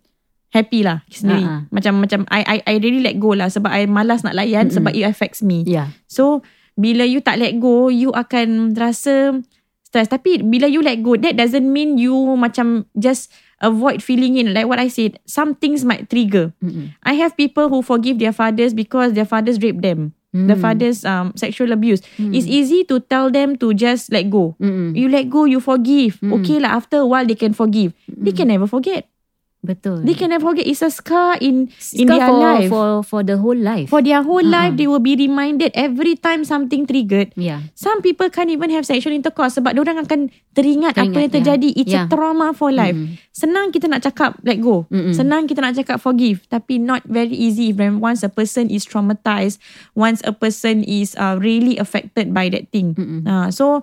happy 0.55 0.79
lah 0.81 1.03
sendiri. 1.11 1.43
Ah. 1.43 1.61
Macam 1.75 1.99
macam 1.99 2.23
I 2.31 2.41
I 2.47 2.57
I 2.63 2.73
really 2.79 3.03
let 3.03 3.19
go 3.19 3.35
lah 3.35 3.51
sebab 3.51 3.67
I 3.67 3.83
malas 3.83 4.23
nak 4.23 4.37
layan 4.37 4.71
Mm-mm. 4.71 4.75
sebab 4.79 4.91
it 4.95 5.03
affects 5.03 5.43
me. 5.43 5.67
Ya. 5.67 5.91
So 6.07 6.39
bila 6.77 7.03
you 7.03 7.19
tak 7.19 7.41
let 7.41 7.57
go, 7.57 7.89
you 7.89 8.13
akan 8.13 8.77
rasa 8.77 9.41
stress. 9.83 10.07
Tapi 10.07 10.45
bila 10.45 10.69
you 10.69 10.79
let 10.85 11.01
go, 11.01 11.17
that 11.17 11.33
doesn't 11.35 11.65
mean 11.65 11.97
you 11.97 12.13
macam 12.37 12.85
just 12.95 13.33
avoid 13.59 14.05
feeling 14.05 14.37
it. 14.37 14.47
Like 14.53 14.69
what 14.69 14.77
I 14.77 14.87
said, 14.87 15.17
some 15.25 15.57
things 15.57 15.81
might 15.81 16.05
trigger. 16.07 16.53
Mm-mm. 16.61 16.93
I 17.01 17.17
have 17.17 17.33
people 17.33 17.67
who 17.73 17.81
forgive 17.81 18.21
their 18.21 18.31
fathers 18.31 18.77
because 18.77 19.17
their 19.17 19.25
fathers 19.25 19.57
raped 19.59 19.81
them. 19.81 20.13
The 20.37 20.53
Mm. 20.53 20.61
fathers 20.61 21.01
um 21.01 21.33
sexual 21.33 21.73
abuse. 21.73 22.03
Mm. 22.21 22.35
It's 22.35 22.45
easy 22.45 22.85
to 22.91 23.01
tell 23.01 23.33
them 23.33 23.57
to 23.57 23.73
just 23.73 24.13
let 24.13 24.29
go. 24.29 24.53
Mm-mm. 24.61 24.93
You 24.93 25.09
let 25.09 25.33
go, 25.33 25.49
you 25.49 25.57
forgive. 25.57 26.21
Mm. 26.21 26.29
Okay 26.43 26.61
lah, 26.61 26.77
after 26.77 27.01
a 27.01 27.07
while 27.09 27.25
they 27.25 27.33
can 27.33 27.57
forgive. 27.57 27.95
They 28.05 28.35
can 28.37 28.51
never 28.53 28.69
forget. 28.69 29.09
Betul. 29.57 30.05
They 30.05 30.13
can 30.13 30.29
never 30.29 30.47
forget. 30.47 30.63
It's 30.63 30.85
a 30.85 30.93
scar 30.93 31.35
in 31.41 31.67
in 31.91 32.05
Scar 32.07 32.13
their 32.13 32.29
for, 32.29 32.37
life. 32.37 32.69
for 32.69 32.87
for 33.03 33.21
the 33.25 33.35
whole 33.35 33.57
life. 33.57 33.89
For 33.89 34.05
their 34.05 34.21
whole 34.21 34.45
Uh-uh. 34.45 34.53
life, 34.53 34.73
they 34.77 34.85
will 34.85 35.01
be 35.01 35.17
reminded 35.17 35.73
every 35.73 36.13
time 36.13 36.45
something 36.45 36.85
triggered. 36.85 37.33
yeah. 37.35 37.65
Some 37.73 37.99
people 37.99 38.29
can't 38.29 38.53
even 38.53 38.69
have 38.71 38.85
sexual 38.85 39.11
intercourse 39.11 39.57
sebab 39.57 39.73
orang 39.75 39.97
akan 40.05 40.29
teringat, 40.53 40.93
apa 40.95 41.09
Teringat, 41.09 41.21
yang 41.25 41.33
terjadi. 41.33 41.69
ya. 41.73 41.79
It's 41.83 41.91
Ya. 41.91 42.05
a 42.05 42.07
trauma 42.07 42.53
for 42.53 42.69
life. 42.69 42.93
Mm-mm. 42.95 43.17
Senang 43.33 43.73
kita 43.73 43.89
nak 43.89 44.05
cakap 44.05 44.37
let 44.45 44.61
go. 44.61 44.85
Mm-mm. 44.87 45.11
Senang 45.11 45.49
kita 45.49 45.59
nak 45.59 45.73
cakap 45.73 45.97
forgive. 45.99 46.45
Tapi 46.47 46.77
not 46.77 47.01
very 47.09 47.33
easy 47.33 47.73
when 47.73 47.97
once 47.97 48.21
a 48.21 48.29
person 48.31 48.69
is 48.69 48.85
traumatized, 48.85 49.57
once 49.93 50.21
a 50.23 50.31
person 50.31 50.85
is 50.85 51.17
uh, 51.17 51.33
really 51.37 51.75
affected 51.77 52.29
by 52.29 52.47
that 52.47 52.69
thing. 52.69 52.93
Mm-mm. 52.93 53.25
Uh, 53.25 53.49
so 53.49 53.81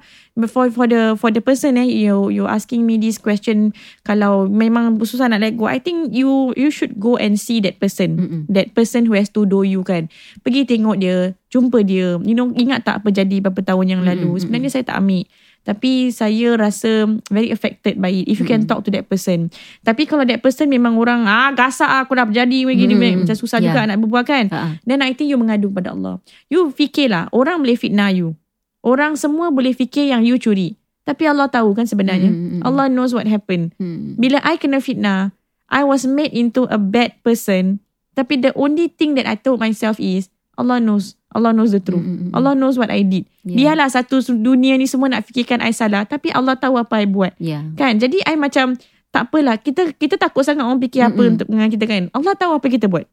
for 0.50 0.66
for 0.74 0.90
the 0.90 1.14
for 1.14 1.30
the 1.30 1.38
person 1.38 1.78
eh 1.78 1.86
you 1.86 2.26
you 2.34 2.50
asking 2.50 2.82
me 2.82 2.98
this 2.98 3.22
question 3.22 3.70
kalau 4.02 4.50
memang 4.50 4.98
susah 4.98 5.30
nak 5.30 5.38
let 5.38 5.54
go 5.54 5.70
I 5.70 5.78
think 5.78 6.10
you 6.10 6.50
you 6.58 6.74
should 6.74 6.98
go 6.98 7.14
and 7.14 7.38
see 7.38 7.62
that 7.62 7.78
person. 7.78 8.18
Mm-mm. 8.18 8.42
That 8.50 8.74
person 8.74 9.06
who 9.06 9.14
has 9.14 9.30
tuduh 9.30 9.62
you 9.62 9.86
kan. 9.86 10.10
Pergi 10.42 10.66
tengok 10.66 10.98
dia, 10.98 11.38
jumpa 11.54 11.86
dia. 11.86 12.18
You 12.18 12.34
know, 12.34 12.50
ingat 12.50 12.82
tak 12.82 13.02
apa 13.02 13.14
jadi 13.14 13.38
beberapa 13.38 13.62
tahun 13.62 13.86
yang 13.94 14.02
lalu. 14.02 14.34
Mm-mm, 14.34 14.42
Sebenarnya 14.42 14.70
saya 14.74 14.82
tak 14.82 14.98
ambil. 14.98 15.22
Tapi 15.64 16.12
saya 16.12 16.60
rasa 16.60 17.08
very 17.32 17.48
affected 17.48 17.96
by 17.96 18.12
it. 18.12 18.28
If 18.28 18.36
you 18.36 18.44
can 18.44 18.66
Mm-mm. 18.66 18.70
talk 18.74 18.84
to 18.84 18.92
that 18.92 19.08
person. 19.08 19.48
Tapi 19.80 20.04
kalau 20.04 20.28
that 20.28 20.44
person 20.44 20.68
memang 20.68 21.00
orang, 21.00 21.24
ah 21.24 21.56
gasak 21.56 21.88
ah, 21.88 22.04
aku 22.04 22.12
dah 22.12 22.28
jadi 22.28 22.68
begini. 22.68 22.92
Mm-mm. 22.98 23.24
Macam 23.24 23.32
susah 23.32 23.64
Yeah. 23.64 23.72
juga 23.72 23.88
nak 23.88 23.98
berbual 24.04 24.28
kan. 24.28 24.52
Ha-ha. 24.52 24.76
Then 24.84 25.00
I 25.00 25.16
think 25.16 25.32
you 25.32 25.40
mengadu 25.40 25.72
pada 25.72 25.96
Allah. 25.96 26.20
You 26.52 26.68
fikirlah, 26.68 27.32
orang 27.32 27.64
boleh 27.64 27.80
fitnah 27.80 28.12
you. 28.12 28.36
Orang 28.84 29.16
semua 29.16 29.48
boleh 29.48 29.72
fikir 29.72 30.12
yang 30.12 30.20
you 30.28 30.36
curi. 30.36 30.76
Tapi 31.08 31.24
Allah 31.24 31.48
tahu 31.48 31.72
kan 31.72 31.88
sebenarnya. 31.88 32.28
Mm-mm. 32.28 32.60
Allah 32.60 32.92
knows 32.92 33.16
what 33.16 33.24
happened. 33.24 33.72
Hmm. 33.80 34.16
Bila 34.20 34.40
I 34.44 34.60
kena 34.60 34.80
fitnah, 34.80 35.32
I 35.72 35.84
was 35.84 36.04
made 36.04 36.36
into 36.36 36.68
a 36.68 36.76
bad 36.76 37.16
person. 37.24 37.80
Tapi 38.12 38.40
the 38.40 38.52
only 38.56 38.92
thing 38.92 39.16
that 39.16 39.24
I 39.24 39.36
told 39.36 39.60
myself 39.60 39.96
is, 39.96 40.28
Allah 40.60 40.80
knows. 40.80 41.16
Allah 41.34 41.50
knows 41.50 41.74
the 41.74 41.82
truth. 41.82 42.04
Mm-mm. 42.04 42.30
Allah 42.30 42.54
knows 42.54 42.78
what 42.78 42.88
I 42.88 43.02
did. 43.02 43.26
Yeah. 43.42 43.74
Biarlah 43.74 43.90
satu 43.90 44.22
dunia 44.22 44.78
ni 44.78 44.86
semua 44.86 45.10
nak 45.10 45.26
fikirkan 45.26 45.58
I 45.64 45.74
salah. 45.74 46.06
Tapi 46.06 46.30
Allah 46.30 46.54
tahu 46.54 46.78
apa 46.78 47.02
I 47.02 47.10
buat. 47.10 47.34
Yeah. 47.42 47.74
Kan? 47.74 47.98
Jadi 47.98 48.22
I 48.22 48.38
macam, 48.38 48.78
tak 49.10 49.28
apalah. 49.28 49.58
Kita 49.58 49.92
kita 49.98 50.14
takut 50.14 50.46
sangat 50.46 50.62
orang 50.62 50.78
fikir 50.78 51.02
apa 51.02 51.18
Mm-mm. 51.18 51.32
untuk 51.34 51.46
dengan 51.50 51.68
kita 51.68 51.84
kan. 51.90 52.02
Allah 52.14 52.34
tahu 52.38 52.54
apa 52.54 52.66
kita 52.70 52.86
buat. 52.86 53.04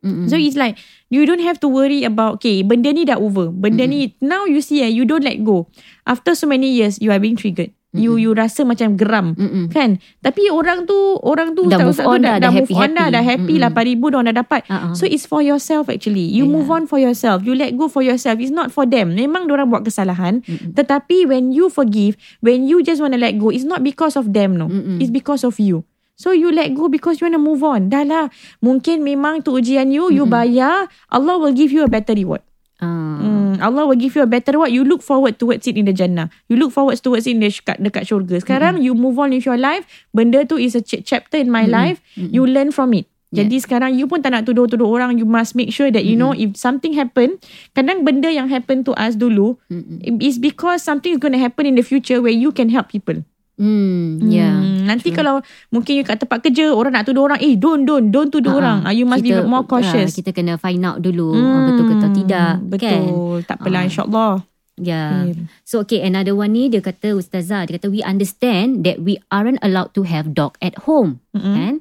Mm-mm. 0.00 0.32
So 0.32 0.40
it's 0.40 0.56
like 0.56 0.80
you 1.12 1.28
don't 1.28 1.44
have 1.44 1.60
to 1.60 1.68
worry 1.68 2.08
about 2.08 2.40
okay 2.40 2.64
benda 2.64 2.88
ni 2.92 3.04
dah 3.04 3.20
over. 3.20 3.52
Benda 3.52 3.84
ni 3.84 4.16
now 4.24 4.48
you 4.48 4.64
see 4.64 4.80
eh 4.80 4.88
you 4.88 5.04
don't 5.04 5.24
let 5.24 5.36
go. 5.44 5.68
After 6.08 6.32
so 6.32 6.48
many 6.48 6.72
years 6.72 6.96
you 7.00 7.12
are 7.12 7.20
being 7.20 7.36
triggered. 7.36 7.76
You 7.90 8.22
you 8.22 8.38
rasa 8.38 8.62
macam 8.62 8.94
geram. 8.94 9.34
Mm-mm. 9.34 9.66
Kan? 9.74 9.98
Tapi 10.22 10.46
orang 10.46 10.86
tu 10.86 10.94
orang 11.26 11.58
tu 11.58 11.66
Dah 11.66 11.82
move 11.82 11.98
on 11.98 12.22
tu 12.22 12.22
dah, 12.22 12.38
dah, 12.38 12.46
dah 12.46 12.50
move 12.54 12.70
on 12.70 12.90
dah 12.94 13.06
dah 13.10 13.18
happy 13.18 13.58
Mm-mm. 13.58 13.74
8 13.74 13.90
ribu 13.90 14.14
dah 14.14 14.30
dapat. 14.30 14.62
Uh-uh. 14.70 14.94
So 14.94 15.10
it's 15.10 15.26
for 15.26 15.42
yourself 15.42 15.90
actually. 15.90 16.22
You 16.22 16.46
Yeah. 16.46 16.54
move 16.54 16.70
on 16.70 16.86
for 16.86 17.02
yourself. 17.02 17.42
You 17.42 17.58
let 17.58 17.74
go 17.74 17.90
for 17.90 18.06
yourself. 18.06 18.38
It's 18.38 18.54
not 18.54 18.70
for 18.70 18.86
them. 18.86 19.18
Memang 19.18 19.50
orang 19.50 19.74
buat 19.74 19.82
kesalahan. 19.82 20.46
Mm-mm. 20.46 20.78
Tetapi 20.78 21.26
when 21.26 21.50
you 21.50 21.66
forgive, 21.66 22.14
when 22.38 22.70
you 22.70 22.78
just 22.86 23.02
want 23.02 23.10
to 23.10 23.18
let 23.18 23.34
go, 23.42 23.50
it's 23.50 23.66
not 23.66 23.82
because 23.82 24.14
of 24.14 24.30
them 24.30 24.54
no. 24.54 24.70
Mm-mm. 24.70 25.02
It's 25.02 25.10
because 25.10 25.42
of 25.42 25.58
you. 25.58 25.82
So 26.20 26.36
you 26.36 26.52
let 26.52 26.68
go 26.76 26.92
because 26.92 27.16
you 27.16 27.32
want 27.32 27.40
to 27.40 27.42
move 27.42 27.64
on. 27.64 27.88
Dah 27.88 28.04
lah. 28.04 28.28
Mungkin 28.60 29.00
memang 29.00 29.40
tu 29.40 29.56
ujian 29.56 29.88
you, 29.88 30.12
you 30.12 30.28
Mm-mm. 30.28 30.36
bayar. 30.36 30.84
Allah 31.08 31.40
will 31.40 31.56
give 31.56 31.72
you 31.72 31.80
a 31.80 31.88
better 31.88 32.12
reward. 32.12 32.44
Ah. 32.76 33.16
Hmm, 33.16 33.56
Allah 33.60 33.88
will 33.88 33.96
give 33.96 34.12
you 34.12 34.20
a 34.24 34.28
better 34.28 34.52
reward. 34.52 34.68
You 34.68 34.84
look 34.84 35.00
forward 35.00 35.40
towards 35.40 35.64
it 35.64 35.80
in 35.80 35.88
the 35.88 35.96
Jannah. 35.96 36.28
You 36.52 36.60
look 36.60 36.76
forward 36.76 37.00
towards 37.00 37.24
it 37.24 37.32
in 37.36 37.40
the 37.40 37.48
dekat, 37.48 37.80
dekat 37.80 38.04
syurga. 38.04 38.36
Sekarang 38.36 38.84
you 38.84 38.92
move 38.92 39.16
on 39.16 39.32
with 39.32 39.48
your 39.48 39.56
life. 39.56 39.88
Benda 40.12 40.44
tu 40.44 40.60
is 40.60 40.76
a 40.76 40.84
ch- 40.84 41.00
chapter 41.00 41.40
in 41.40 41.48
my 41.48 41.64
Mm-mm. 41.64 41.72
life. 41.72 41.98
Mm-mm. 42.20 42.36
You 42.36 42.44
learn 42.44 42.68
from 42.68 42.92
it. 42.92 43.08
Yeah. 43.32 43.46
Jadi 43.46 43.62
sekarang 43.62 43.94
you 43.96 44.04
pun 44.04 44.20
tak 44.20 44.36
nak 44.36 44.44
tuduh-tuduh 44.44 44.84
orang. 44.84 45.16
You 45.16 45.24
must 45.24 45.56
make 45.56 45.70
sure 45.72 45.88
that 45.88 46.02
you 46.04 46.18
know 46.20 46.36
if 46.36 46.52
something 46.58 46.92
happen. 46.96 47.40
Kadang 47.72 48.04
benda 48.04 48.28
yang 48.28 48.48
happen 48.52 48.84
to 48.84 48.92
us 48.98 49.16
dulu 49.16 49.56
Mm-mm. 49.72 50.20
is 50.20 50.36
because 50.36 50.84
something 50.84 51.14
is 51.14 51.20
going 51.22 51.32
to 51.32 51.40
happen 51.40 51.64
in 51.64 51.76
the 51.78 51.84
future 51.86 52.18
where 52.20 52.34
you 52.34 52.50
can 52.52 52.68
help 52.68 52.90
people. 52.92 53.22
Hmm. 53.60 54.24
Yeah. 54.24 54.56
Hmm, 54.56 54.88
nanti 54.88 55.12
true. 55.12 55.20
kalau 55.20 55.44
mungkin 55.68 56.00
you 56.00 56.04
kat 56.04 56.16
tempat 56.16 56.40
kerja 56.40 56.72
orang 56.72 56.96
nak 56.96 57.04
tuduh 57.04 57.28
orang, 57.28 57.36
eh 57.44 57.60
don't 57.60 57.84
don't 57.84 58.08
don't 58.08 58.32
tuduh 58.32 58.56
Ah, 58.56 58.58
orang. 58.58 58.78
Ah, 58.82 58.92
you 58.96 59.04
must 59.04 59.20
kita, 59.20 59.44
be 59.44 59.44
more 59.44 59.68
cautious. 59.68 60.10
ah, 60.10 60.16
kita 60.16 60.32
kena 60.32 60.56
find 60.56 60.80
out 60.80 60.96
dulu 60.98 61.36
hmm, 61.36 61.60
betul 61.68 61.84
ke 61.84 61.94
atau 61.94 62.10
tidak. 62.16 62.52
Betul. 62.64 62.88
Kan? 62.88 63.02
Tak 63.44 63.56
apalah 63.60 63.80
Ah. 63.84 63.86
insyaAllah. 63.86 64.32
Yeah. 64.80 65.12
Hmm. 65.28 65.44
So 65.68 65.84
okay, 65.84 66.00
another 66.00 66.32
one 66.32 66.56
ni 66.56 66.72
dia 66.72 66.80
kata 66.80 67.12
Ustazah, 67.12 67.68
dia 67.68 67.76
kata 67.76 67.92
we 67.92 68.00
understand 68.00 68.80
that 68.88 69.04
we 69.04 69.20
aren't 69.28 69.60
allowed 69.60 69.92
to 69.92 70.08
have 70.08 70.32
dog 70.32 70.56
at 70.64 70.88
home. 70.88 71.20
Mm-mm. 71.36 71.52
Kan? 71.52 71.74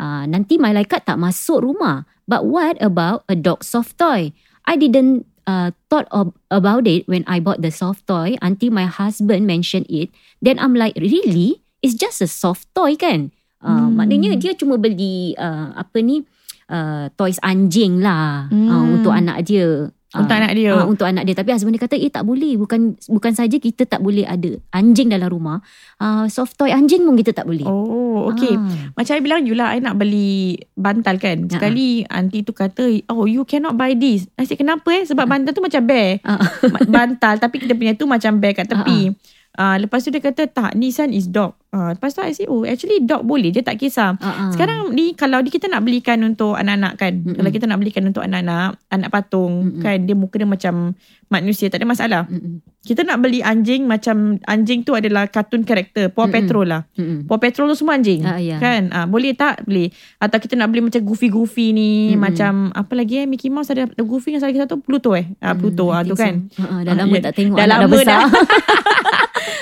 Uh, 0.00 0.24
nanti 0.24 0.56
malaikat 0.56 1.04
tak 1.04 1.20
masuk 1.20 1.60
rumah. 1.60 2.08
But 2.24 2.48
what 2.48 2.80
about 2.80 3.28
a 3.28 3.36
dog 3.36 3.60
soft 3.60 4.00
toy? 4.00 4.32
I 4.64 4.74
didn't 4.74 5.28
uh, 5.46 5.70
thought 5.88 6.06
of, 6.10 6.34
about 6.50 6.86
it 6.86 7.06
when 7.08 7.24
I 7.26 7.40
bought 7.40 7.62
the 7.62 7.70
soft 7.70 8.06
toy 8.06 8.36
until 8.42 8.70
my 8.70 8.84
husband 8.84 9.46
mentioned 9.46 9.86
it. 9.88 10.10
Then 10.42 10.58
I'm 10.58 10.74
like, 10.74 10.98
really? 10.98 11.62
It's 11.80 11.94
just 11.94 12.20
a 12.20 12.28
soft 12.28 12.68
toy 12.74 12.98
kan? 12.98 13.32
Uh, 13.62 13.88
Hmm. 13.88 13.96
Maknanya 13.98 14.36
dia 14.36 14.52
cuma 14.54 14.76
beli 14.76 15.32
uh, 15.38 15.72
apa 15.74 15.98
ni 16.04 16.22
uh, 16.68 17.08
toys 17.16 17.40
anjing 17.40 18.04
lah 18.04 18.46
uh, 18.46 18.54
Hmm. 18.54 19.00
untuk 19.00 19.14
anak 19.14 19.46
dia. 19.48 19.90
Untuk 20.14 20.32
Ah, 20.32 20.38
anak 20.38 20.52
dia. 20.54 20.70
ah, 20.70 20.86
untuk 20.86 21.02
anak 21.02 21.26
dia. 21.26 21.34
Tapi 21.34 21.50
husband 21.50 21.74
dia 21.74 21.82
kata, 21.82 21.98
eh 21.98 22.06
tak 22.06 22.22
boleh. 22.22 22.54
Bukan 22.54 22.94
bukan 23.10 23.32
saja 23.34 23.58
kita 23.58 23.82
tak 23.84 23.98
boleh 23.98 24.22
ada 24.22 24.54
anjing 24.70 25.10
dalam 25.10 25.26
rumah. 25.26 25.58
Uh, 25.98 26.30
soft 26.30 26.54
toy 26.54 26.70
anjing 26.70 27.02
pun 27.02 27.18
kita 27.18 27.34
tak 27.34 27.42
boleh. 27.42 27.66
Oh, 27.66 28.30
okay. 28.30 28.54
Ah. 28.54 28.94
Macam 28.94 29.12
I 29.12 29.20
bilang 29.20 29.42
you 29.42 29.58
lah, 29.58 29.74
I 29.74 29.82
nak 29.82 29.98
beli 29.98 30.62
bantal 30.72 31.18
kan. 31.18 31.50
Sekali 31.50 32.06
aunty 32.06 32.46
tu 32.46 32.54
kata, 32.54 32.86
oh 33.10 33.26
you 33.26 33.42
cannot 33.42 33.74
buy 33.74 33.92
this. 33.92 34.30
I 34.38 34.46
said, 34.46 34.56
kenapa 34.56 34.86
eh? 34.92 35.02
Sebab 35.02 35.26
bantal 35.26 35.50
tu 35.50 35.60
macam 35.60 35.82
bear. 35.82 36.22
Ah. 36.22 36.38
Ma- 36.64 36.86
bantal 36.86 37.42
tapi 37.42 37.58
kita 37.58 37.74
punya 37.74 37.92
tu 37.92 38.06
macam 38.06 38.38
bear 38.38 38.54
kat 38.54 38.70
tepi. 38.70 39.10
Uh, 39.56 39.76
lepas 39.78 40.00
tu 40.00 40.08
dia 40.08 40.20
kata, 40.20 40.46
tak, 40.46 40.72
ni 40.72 40.88
son 40.88 41.08
is 41.08 41.26
dog. 41.26 41.56
Uh, 41.68 41.92
lepas 41.92 42.08
tu 42.08 42.20
I 42.20 42.32
say, 42.32 42.44
oh 42.44 42.62
actually 42.62 43.00
dog 43.00 43.24
boleh. 43.24 43.48
Dia 43.50 43.60
tak 43.60 43.76
kisah. 43.76 44.16
Ah, 44.16 44.48
ah. 44.48 44.50
Sekarang 44.50 44.92
ni 44.92 45.12
kalau 45.12 45.40
di 45.40 45.48
kita 45.48 45.66
nak 45.66 45.80
belikan 45.80 46.20
untuk 46.22 46.52
anak-anak 46.52 46.96
kan. 46.96 47.12
Mm-mm. 47.14 47.36
Kalau 47.36 47.50
kita 47.50 47.64
nak 47.64 47.78
belikan 47.78 48.04
untuk 48.04 48.20
anak-anak, 48.20 48.80
anak 48.88 49.08
patung 49.10 49.52
Mm-mm. 49.66 49.82
kan 49.82 49.96
dia 49.98 50.14
muka 50.14 50.36
dia 50.36 50.48
macam 50.48 50.96
manusia 51.26 51.68
tak 51.68 51.80
ada 51.80 51.86
masalah. 51.86 52.22
Mm-mm. 52.26 52.64
Kita 52.80 53.02
nak 53.02 53.18
beli 53.18 53.42
anjing 53.42 53.84
macam 53.84 54.38
anjing 54.46 54.80
tu 54.80 54.94
adalah 54.94 55.26
kartun 55.26 55.66
karakter, 55.66 56.08
Paw. 56.08 56.30
Patrol 56.30 56.64
lah. 56.64 56.82
Mm-mm. 56.94 57.26
Paw 57.26 57.36
Patrol 57.36 57.68
tu 57.68 57.76
semua 57.76 57.98
anjing. 57.98 58.24
Ah, 58.24 58.38
ya. 58.38 58.56
Kan? 58.56 58.88
Ah, 58.88 59.04
boleh 59.04 59.34
tak? 59.34 59.66
Boleh. 59.66 59.92
Atau 60.16 60.38
kita 60.38 60.54
nak 60.54 60.70
beli 60.70 60.80
macam 60.80 61.02
Goofy-Goofy 61.02 61.76
ni. 61.76 61.92
Mm-mm. 62.14 62.22
Macam 62.22 62.52
apa 62.72 62.92
lagi 62.94 63.20
eh? 63.20 63.26
Mickey 63.26 63.52
Mouse 63.52 63.68
ada, 63.68 63.84
Goofy 63.92 64.32
yang 64.32 64.40
lagi 64.40 64.56
satu 64.56 64.80
Pluto 64.80 65.12
eh? 65.12 65.28
Ah, 65.40 65.52
Pluto. 65.52 65.90
Ah, 65.90 66.00
I 66.00 66.08
tu 66.08 66.16
kan? 66.16 66.46
so. 66.48 66.62
Ah, 66.62 66.80
ah, 66.80 66.80
dah 66.80 66.92
Ah, 66.94 67.04
lama 67.04 67.12
ya. 67.12 67.22
tak 67.26 67.34
tengok 67.36 67.56
Dah 67.58 67.64
anak 67.66 67.76
dah 67.76 67.84
lama 67.84 67.92
besar. 67.92 68.08
dah. 68.08 68.24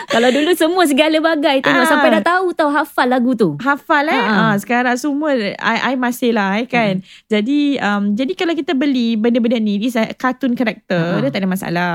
Kalau 0.09 0.29
dulu 0.31 0.51
semua 0.55 0.85
segala 0.85 1.17
bagai 1.19 1.61
tengok 1.61 1.85
Ah. 1.85 1.91
sampai 1.91 2.09
dah 2.19 2.25
tahu 2.25 2.55
tahu 2.55 2.71
hafal 2.71 3.09
lagu 3.09 3.33
tu. 3.35 3.57
Hafal 3.61 4.09
eh. 4.09 4.15
Ha, 4.15 4.31
ha. 4.31 4.43
Ah, 4.53 4.55
sekarang 4.57 4.97
semua 4.97 5.35
I, 5.59 5.93
I 5.93 5.95
masih 5.97 6.31
lah 6.33 6.61
eh, 6.61 6.67
kan. 6.67 7.03
Jadi 7.27 7.77
um, 7.79 8.15
jadi 8.15 8.33
kalau 8.33 8.55
kita 8.55 8.73
beli 8.73 9.17
benda-benda 9.17 9.59
ni 9.59 9.81
a 9.95 10.13
cartoon 10.15 10.55
character 10.55 10.97
Ha, 10.97 11.19
ha. 11.19 11.23
dia 11.23 11.31
tak 11.31 11.43
ada 11.43 11.51
masalah. 11.51 11.93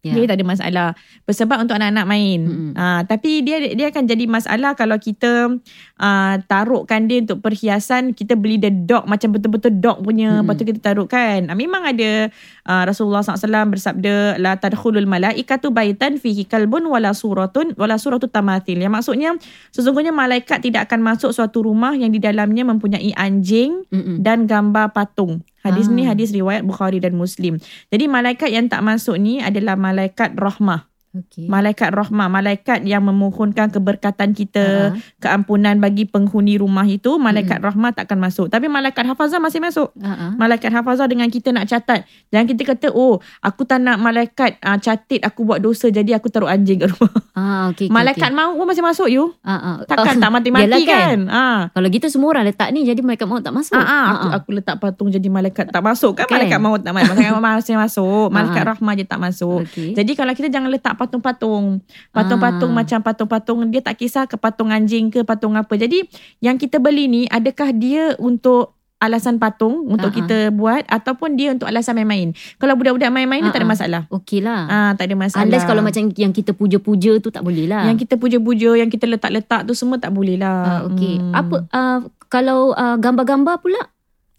Ya. 0.00 0.16
Dia 0.16 0.32
tak 0.32 0.40
ada 0.40 0.46
masalah. 0.48 0.88
Bersebab 1.28 1.60
untuk 1.60 1.76
anak-anak 1.76 2.06
main. 2.08 2.40
Mm-mm. 2.40 2.72
Ah, 2.72 3.04
tapi 3.04 3.44
dia 3.44 3.60
dia 3.76 3.92
akan 3.92 4.08
jadi 4.08 4.24
masalah 4.24 4.72
kalau 4.72 4.96
kita 4.96 5.60
uh, 6.00 6.34
taruhkan 6.48 7.04
dia 7.04 7.20
untuk 7.20 7.44
perhiasan. 7.44 8.16
Kita 8.16 8.32
beli 8.32 8.56
the 8.56 8.72
dog 8.72 9.04
macam 9.04 9.36
betul-betul 9.36 9.76
dog 9.76 10.00
punya. 10.00 10.40
Mm-mm. 10.40 10.48
Lepas 10.48 10.54
tu 10.56 10.64
kita 10.64 10.80
taruhkan. 10.80 11.52
Ah, 11.52 11.56
memang 11.56 11.84
ada 11.84 12.32
uh, 12.64 12.82
Rasulullah 12.88 13.20
SAW 13.20 13.76
bersabda 13.76 14.40
la 14.40 14.56
tadkhulul 14.56 15.04
malaikatu 15.04 15.68
baitan 15.68 16.16
fihi 16.16 16.48
kalbun 16.48 16.88
wala 16.88 17.12
suratun 17.12 17.76
wala 17.76 18.00
suratu 18.00 18.24
tamathil. 18.24 18.80
Yang 18.80 18.92
maksudnya 18.96 19.30
sesungguhnya 19.68 20.16
malaikat 20.16 20.64
tidak 20.64 20.88
akan 20.88 21.04
masuk 21.04 21.36
suatu 21.36 21.60
rumah 21.60 21.92
yang 21.92 22.08
di 22.08 22.24
dalamnya 22.24 22.64
mempunyai 22.64 23.12
anjing 23.20 23.84
Mm-mm. 23.92 24.24
dan 24.24 24.48
gambar 24.48 24.96
patung. 24.96 25.44
Hadis 25.60 25.86
ni 25.92 26.08
Ah. 26.08 26.16
hadis 26.16 26.34
riwayat 26.34 26.66
Bukhari 26.66 26.98
dan 26.98 27.14
Muslim. 27.14 27.60
Jadi 27.92 28.04
malaikat 28.10 28.50
yang 28.50 28.66
tak 28.66 28.82
masuk 28.82 29.16
ni 29.20 29.38
adalah 29.38 29.76
malaikat 29.78 30.34
rahmah. 30.34 30.89
Okay. 31.10 31.50
Malaikat 31.50 31.90
rahmah, 31.90 32.30
malaikat 32.30 32.86
yang 32.86 33.02
memohonkan 33.02 33.66
keberkatan 33.66 34.30
kita, 34.30 34.94
Ah. 34.94 34.98
keampunan 35.18 35.74
bagi 35.76 36.06
penghuni 36.06 36.54
rumah 36.54 36.86
itu, 36.86 37.18
malaikat 37.18 37.58
rahmah 37.58 37.90
tak 37.90 38.06
akan 38.06 38.22
masuk. 38.22 38.46
Tapi 38.46 38.70
malaikat 38.70 39.02
hafazah 39.04 39.42
masih 39.42 39.58
masuk. 39.58 39.90
Ah. 39.98 40.38
Malaikat 40.38 40.70
hafazah 40.70 41.10
dengan 41.10 41.26
kita 41.26 41.50
nak 41.50 41.66
catat. 41.66 42.06
Jangan 42.30 42.46
kita 42.46 42.62
kata, 42.62 42.86
oh 42.90 43.18
aku 43.42 43.66
tak 43.66 43.82
nak 43.82 43.98
malaikat 43.98 44.54
uh, 44.60 44.78
catat 44.78 45.18
aku 45.20 45.42
buat 45.42 45.58
dosa 45.58 45.90
jadi 45.90 46.14
aku 46.14 46.30
taruh 46.30 46.46
anjing 46.46 46.78
kat 46.78 46.94
rumah. 46.94 47.10
Ah, 47.34 47.74
okay, 47.74 47.90
okay, 47.90 47.90
malaikat 47.90 48.30
okay. 48.30 48.38
maut 48.38 48.54
pun 48.54 48.66
masih 48.70 48.84
masuk 48.86 49.08
you. 49.10 49.34
Ah. 49.42 49.82
Takkan 49.82 50.14
Oh, 50.14 50.22
tak 50.22 50.30
mati-mati 50.30 50.62
yelah 50.70 50.80
kan? 50.86 51.18
Ah. 51.26 51.60
Kalau 51.74 51.88
gitu 51.90 52.06
semua 52.06 52.30
orang 52.30 52.46
letak 52.46 52.70
ni 52.70 52.86
jadi 52.86 53.02
malaikat 53.02 53.26
maut 53.26 53.42
tak 53.42 53.50
masuk. 53.50 53.74
Ah, 53.74 53.82
ah, 53.82 54.06
aku, 54.14 54.26
aku 54.30 54.48
letak 54.54 54.78
patung 54.78 55.10
jadi 55.10 55.26
malaikat 55.26 55.74
tak 55.74 55.82
masuk 55.82 56.14
kan 56.14 56.30
Kan? 56.30 56.38
malaikat 56.38 56.60
maut 56.60 56.78
tak 56.78 56.94
masuk 56.94 57.18
malaikat 57.18 57.34
maut 57.34 57.42
masih 57.42 57.74
masuk 57.74 58.26
malaikat 58.30 58.54
Ah, 58.54 58.62
ah. 58.62 58.70
rahmah 58.78 58.92
je 58.94 59.04
tak 59.04 59.18
masuk 59.18 59.58
Okay. 59.66 59.90
jadi 59.92 60.12
kalau 60.14 60.32
kita 60.32 60.48
jangan 60.48 60.70
letak 60.70 60.94
patung-patung 61.00 61.80
patung-patung 62.10 62.70
Ah. 62.70 62.76
macam 62.76 62.98
patung-patung 63.00 63.64
dia 63.66 63.80
tak 63.80 63.96
kisah 63.96 64.24
ke 64.24 64.36
patung 64.36 64.68
anjing 64.68 65.08
ke 65.08 65.24
patung 65.24 65.56
apa 65.56 65.72
jadi 65.74 66.04
yang 66.38 66.54
kita 66.54 66.76
beli 66.76 67.08
ni 67.08 67.22
adakah 67.26 67.72
dia 67.72 68.12
untuk 68.16 68.76
alasan 69.00 69.40
patung 69.40 69.88
untuk 69.88 70.12
ah. 70.12 70.14
kita 70.14 70.36
buat 70.52 70.84
ataupun 70.84 71.32
dia 71.32 71.50
untuk 71.50 71.64
alasan 71.64 71.96
main-main 71.96 72.36
kalau 72.60 72.76
budak-budak 72.76 73.08
main-main 73.08 73.40
Ah, 73.40 73.48
tak 73.48 73.64
ada 73.64 73.64
ah. 73.64 73.72
masalah 73.72 74.02
Okey 74.12 74.44
lah. 74.44 74.60
ah 74.68 74.90
tak 74.92 75.08
ada 75.08 75.16
masalah 75.16 75.48
Unless 75.48 75.64
kalau 75.64 75.80
macam 75.80 76.04
yang 76.12 76.30
kita 76.30 76.52
puja-puja 76.52 77.16
tu 77.16 77.32
tak 77.32 77.40
boleh 77.40 77.64
lah. 77.64 77.88
yang 77.88 77.96
kita 77.96 78.20
puja-puja 78.20 78.76
yang 78.76 78.92
kita 78.92 79.08
letak-letak 79.08 79.64
tu 79.64 79.72
semua 79.72 79.96
tak 79.96 80.12
boleh 80.12 80.36
lah 80.36 80.60
Ah, 80.60 80.80
okay. 80.84 81.16
Hmm. 81.16 81.32
Apa 81.32 81.56
uh, 81.66 81.98
kalau 82.28 82.70
uh, 82.72 82.94
gambar-gambar 82.94 83.56
pula? 83.58 83.80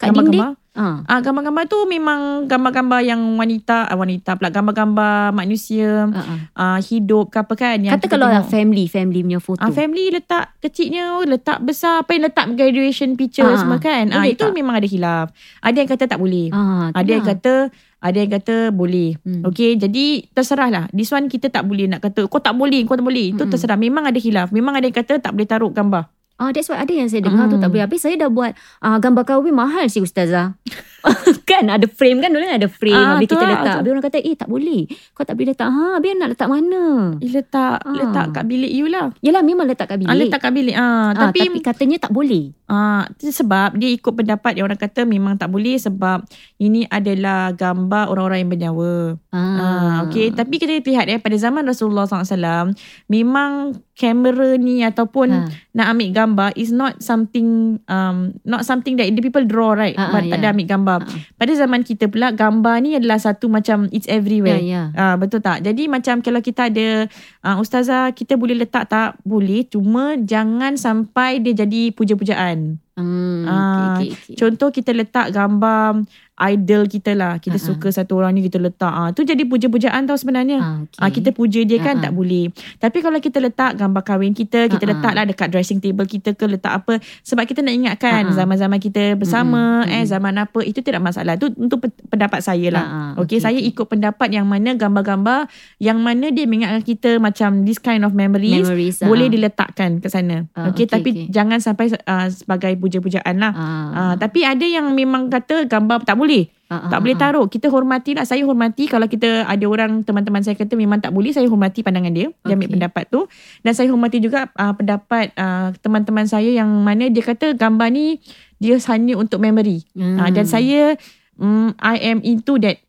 Kat 0.01 0.09
dinding? 0.09 0.33
Gambar-gambar. 0.33 0.59
Ha. 0.71 1.03
Ah 1.03 1.19
gambar-gambar 1.19 1.67
tu 1.67 1.83
memang 1.83 2.47
gambar-gambar 2.47 3.03
yang 3.03 3.19
wanita, 3.35 3.85
ah, 3.85 3.93
wanita 3.93 4.33
pula 4.33 4.47
gambar-gambar 4.47 5.29
manusia 5.29 6.07
Ha, 6.07 6.15
ha. 6.17 6.35
ah, 6.55 6.79
hidup 6.79 7.27
ke 7.27 7.37
apa 7.37 7.53
kan 7.53 7.77
yang 7.77 7.93
Kata 7.93 8.07
kalau 8.07 8.25
tengok. 8.25 8.47
family, 8.47 8.85
family 8.87 9.19
punya 9.21 9.37
foto. 9.37 9.59
Ah, 9.59 9.67
family 9.69 10.09
letak 10.09 10.55
kecilnya, 10.57 11.19
letak 11.21 11.59
besar, 11.61 12.01
apa 12.01 12.15
yang 12.15 12.23
letak 12.23 12.55
graduation 12.55 13.13
picture 13.13 13.45
Ah, 13.45 13.59
semua 13.59 13.77
kan. 13.77 14.09
Ah, 14.09 14.23
boleh 14.23 14.31
itu 14.31 14.41
tak? 14.41 14.55
memang 14.55 14.73
ada 14.73 14.87
hilaf. 14.87 15.27
Ada 15.59 15.75
yang 15.75 15.89
kata 15.91 16.03
tak 16.07 16.17
boleh. 16.17 16.47
Ah, 16.49 16.87
tu 16.87 16.97
Ada 16.97 17.09
yang 17.11 17.25
kata 17.27 17.53
ada 18.01 18.17
yang 18.17 18.31
kata 18.31 18.55
boleh. 18.71 19.13
Hmm. 19.21 19.45
Okay, 19.45 19.77
jadi 19.77 20.05
terserah 20.27 20.71
lah. 20.71 20.85
This 20.89 21.11
one 21.11 21.27
kita 21.27 21.51
tak 21.51 21.67
boleh 21.67 21.85
nak 21.85 22.01
kata, 22.01 22.25
kau 22.25 22.39
tak 22.39 22.55
boleh, 22.55 22.81
kau 22.81 22.95
tak 22.95 23.05
boleh. 23.05 23.29
Itu 23.29 23.43
Mm-mm. 23.43 23.51
terserah. 23.51 23.77
Memang 23.77 24.07
ada 24.07 24.17
hilaf. 24.17 24.49
Memang 24.49 24.73
ada 24.73 24.87
yang 24.87 24.95
kata 24.95 25.19
tak 25.19 25.29
boleh 25.29 25.45
taruh 25.45 25.69
gambar. 25.69 26.09
Ah, 26.41 26.49
that's 26.49 26.65
why 26.65 26.81
ada 26.81 26.89
yang 26.89 27.05
saya 27.05 27.21
dengar 27.21 27.45
tu 27.45 27.55
Hmm. 27.55 27.61
tak 27.61 27.69
boleh. 27.69 27.85
Habis 27.85 28.01
saya 28.01 28.17
dah 28.17 28.33
buat 28.33 28.57
ah, 28.81 28.97
gambar 28.97 29.23
kahwin 29.23 29.53
mahal 29.53 29.85
si 29.85 30.01
ustazah. 30.01 30.57
kan 31.49 31.63
ada 31.65 31.85
frame 31.85 32.19
kan 32.19 32.29
dulu 32.29 32.45
ada 32.45 32.65
frame 32.65 32.93
Ah, 32.93 33.15
habis 33.15 33.27
kita 33.27 33.39
lah, 33.39 33.49
letak. 33.51 33.75
Habis 33.77 33.91
orang 33.91 34.05
kata 34.05 34.17
eh 34.19 34.35
tak 34.35 34.47
boleh. 34.47 34.81
Kau 35.11 35.23
tak 35.23 35.33
boleh 35.33 35.47
letak. 35.49 35.67
Ha, 35.67 35.81
habis 35.95 36.09
nak 36.13 36.29
letak 36.29 36.47
mana? 36.47 36.83
Eh, 37.17 37.29
letak, 37.29 37.77
Ah. 37.79 37.93
letak 37.93 38.25
kat 38.31 38.43
bilik 38.45 38.69
you 38.69 38.85
lah. 38.85 39.09
Yelah 39.19 39.41
memang 39.41 39.65
letak 39.65 39.87
kat 39.87 39.97
bilik. 39.97 40.09
Ah, 40.09 40.17
letak 40.17 40.39
kat 40.39 40.51
bilik. 40.51 40.75
Ah, 40.75 40.89
Ah, 41.11 41.27
tapi, 41.27 41.39
tapi, 41.43 41.59
katanya 41.59 41.97
tak 41.99 42.11
boleh. 42.11 42.53
ah, 42.67 43.03
sebab 43.17 43.75
dia 43.75 43.89
ikut 43.89 44.13
pendapat 44.13 44.55
yang 44.55 44.65
orang 44.65 44.77
kata 44.77 45.03
memang 45.03 45.35
tak 45.35 45.47
boleh 45.47 45.75
sebab 45.75 46.23
ini 46.57 46.85
adalah 46.85 47.51
gambar 47.51 48.07
orang-orang 48.07 48.39
yang 48.39 48.49
bernyawa. 48.49 48.93
Ah, 49.29 50.05
okay. 50.05 50.29
Tapi 50.29 50.55
kita 50.55 50.79
lihat 50.79 51.05
eh 51.05 51.17
pada 51.17 51.35
zaman 51.35 51.63
Rasulullah 51.63 52.05
SAW 52.05 52.71
memang 53.07 53.51
kamera 53.93 54.55
ni 54.55 54.81
ataupun 54.81 55.29
Ha. 55.31 55.45
nak 55.73 55.87
ambil 55.89 56.09
gambar 56.11 56.49
is 56.55 56.69
not 56.69 56.97
something 56.99 57.77
um 57.85 58.17
not 58.41 58.63
something 58.63 58.95
that 58.95 59.05
the 59.07 59.21
people 59.21 59.43
draw 59.43 59.71
right. 59.71 59.93
Ah, 59.93 60.07
ah, 60.07 60.11
But 60.11 60.27
tak 60.27 60.31
ya. 60.31 60.35
ada 60.39 60.47
ambil 60.51 60.67
gambar. 60.67 60.90
Ah. 60.99 61.07
Pada 61.39 61.53
zaman 61.55 61.85
kita 61.85 62.11
pula 62.11 62.35
gambar 62.35 62.75
ni 62.83 62.99
adalah 62.99 63.21
satu 63.21 63.47
macam 63.47 63.87
it's 63.95 64.09
everywhere. 64.11 64.59
Ya, 64.59 64.91
ya. 64.91 64.97
Ah 64.97 65.15
betul 65.15 65.39
tak? 65.39 65.63
Jadi 65.63 65.87
macam 65.87 66.19
kalau 66.19 66.43
kita 66.43 66.67
ada 66.67 67.07
uh, 67.45 67.55
ustazah 67.61 68.11
kita 68.11 68.35
boleh 68.35 68.59
letak 68.59 68.91
tak? 68.91 69.15
Boleh. 69.23 69.63
Cuma 69.69 70.19
jangan 70.19 70.75
sampai 70.75 71.39
dia 71.39 71.53
jadi 71.53 71.95
puja-pujaan. 71.95 72.81
Hmm, 72.91 73.47
Ah, 73.47 73.95
okay, 73.95 74.11
okay, 74.11 74.11
okay. 74.11 74.35
Contoh 74.35 74.69
kita 74.69 74.91
letak 74.91 75.31
gambar 75.31 76.03
idol 76.43 76.85
kita 76.85 77.11
lah. 77.11 77.37
Kita 77.37 77.53
Ah, 77.53 77.61
ah. 77.61 77.67
suka 77.67 77.87
satu 77.89 78.15
orang 78.15 78.33
ni 78.33 78.41
kita 78.41 78.57
letak. 78.57 78.89
Ah 78.89 79.09
tu 79.09 79.21
jadi 79.21 79.41
puja-pujaan 79.41 80.03
tau 80.03 80.15
sebenarnya. 80.15 80.57
Ah, 80.57 80.75
okay. 80.79 80.97
Ah 80.97 81.09
kita 81.09 81.29
puja 81.31 81.61
dia 81.61 81.77
kan 81.77 81.95
Ah, 81.95 81.99
ah. 81.99 82.03
tak 82.03 82.13
boleh. 82.13 82.49
Tapi 82.75 82.97
kalau 82.99 83.17
kita 83.17 83.37
letak 83.37 83.75
gambar 83.75 84.01
kahwin 84.01 84.31
kita, 84.31 84.65
kita 84.65 84.79
Ah, 84.79 84.87
ah. 84.87 84.91
letaklah 84.91 85.23
dekat 85.25 85.47
dressing 85.49 85.77
table 85.77 86.05
kita 86.05 86.31
ke 86.31 86.45
letak 86.45 86.73
apa 86.75 86.97
sebab 87.21 87.43
kita 87.43 87.59
nak 87.59 87.73
ingatkan 87.73 88.23
Ah, 88.23 88.27
ah. 88.27 88.35
zaman-zaman 88.35 88.77
kita 88.77 89.13
bersama 89.13 89.83
Mm-mm, 89.83 89.93
eh 89.93 90.03
zaman 90.03 90.33
apa 90.35 90.59
itu 90.61 90.79
tidak 90.79 91.01
masalah. 91.01 91.35
Tu 91.35 91.51
untuk 91.55 91.81
pe- 91.81 92.05
pendapat 92.07 92.39
saya 92.39 92.67
lah. 92.69 92.81
Ah, 92.81 92.93
ah, 93.11 93.11
Okey, 93.19 93.37
okey, 93.37 93.39
saya 93.39 93.59
ikut 93.59 93.85
pendapat 93.85 94.29
yang 94.29 94.45
mana 94.45 94.73
gambar-gambar 94.73 95.45
yang 95.77 95.99
mana 95.99 96.27
dia 96.27 96.45
mengingatkan 96.45 96.81
kita 96.81 97.17
macam 97.17 97.61
this 97.61 97.77
kind 97.77 98.01
of 98.01 98.11
memories, 98.11 98.63
Memories, 98.63 99.01
boleh 99.01 99.27
ah. 99.27 99.31
diletakkan 99.31 99.97
ke 99.97 100.07
sana. 100.07 100.47
Ah, 100.51 100.69
Okey, 100.69 100.83
okey, 100.83 100.85
tapi 100.87 101.09
okey. 101.11 101.25
jangan 101.29 101.59
sampai 101.59 101.91
uh, 101.91 102.27
sebagai 102.27 102.73
puja-pujaan 102.75 103.35
lah. 103.35 103.51
Ah, 103.51 103.69
Ah, 103.91 104.15
tapi 104.15 104.41
ada 104.41 104.63
yang 104.63 104.91
memang 104.91 105.27
kata 105.27 105.65
gambar 105.65 106.01
tak 106.03 106.15
boleh. 106.15 106.30
Ah, 106.71 106.87
tak 106.87 106.97
ah, 106.97 107.01
boleh 107.03 107.17
ah. 107.17 107.21
taruh. 107.21 107.45
Kita 107.47 107.67
hormati 107.67 108.11
lah. 108.15 108.25
Saya 108.27 108.43
hormati 108.47 108.87
kalau 108.87 109.05
kita 109.05 109.43
ada 109.45 109.65
orang 109.67 110.01
teman-teman 110.05 110.41
saya 110.41 110.55
kata 110.55 110.73
memang 110.79 111.03
tak 111.03 111.11
boleh. 111.11 111.31
Saya 111.35 111.47
hormati 111.51 111.83
pandangan 111.83 112.13
dia. 112.13 112.31
Dia 112.47 112.53
ambil 112.55 112.69
pendapat 112.71 113.03
tu. 113.11 113.27
Dan 113.61 113.71
saya 113.75 113.87
hormati 113.91 114.17
juga 114.23 114.47
uh, 114.55 114.73
pendapat 114.75 115.35
uh, 115.35 115.75
teman-teman 115.83 116.25
saya 116.25 116.47
yang 116.47 116.69
mana 116.81 117.11
dia 117.11 117.23
kata 117.23 117.53
gambar 117.57 117.89
ni 117.91 118.23
dia 118.61 118.77
hanya 118.93 119.17
untuk 119.17 119.41
memory. 119.41 119.83
Hmm. 119.97 120.17
Ah, 120.21 120.29
dan 120.29 120.45
saya 120.47 120.95
um, 121.35 121.73
I 121.81 121.97
am 122.13 122.21
into 122.21 122.61
that 122.61 122.79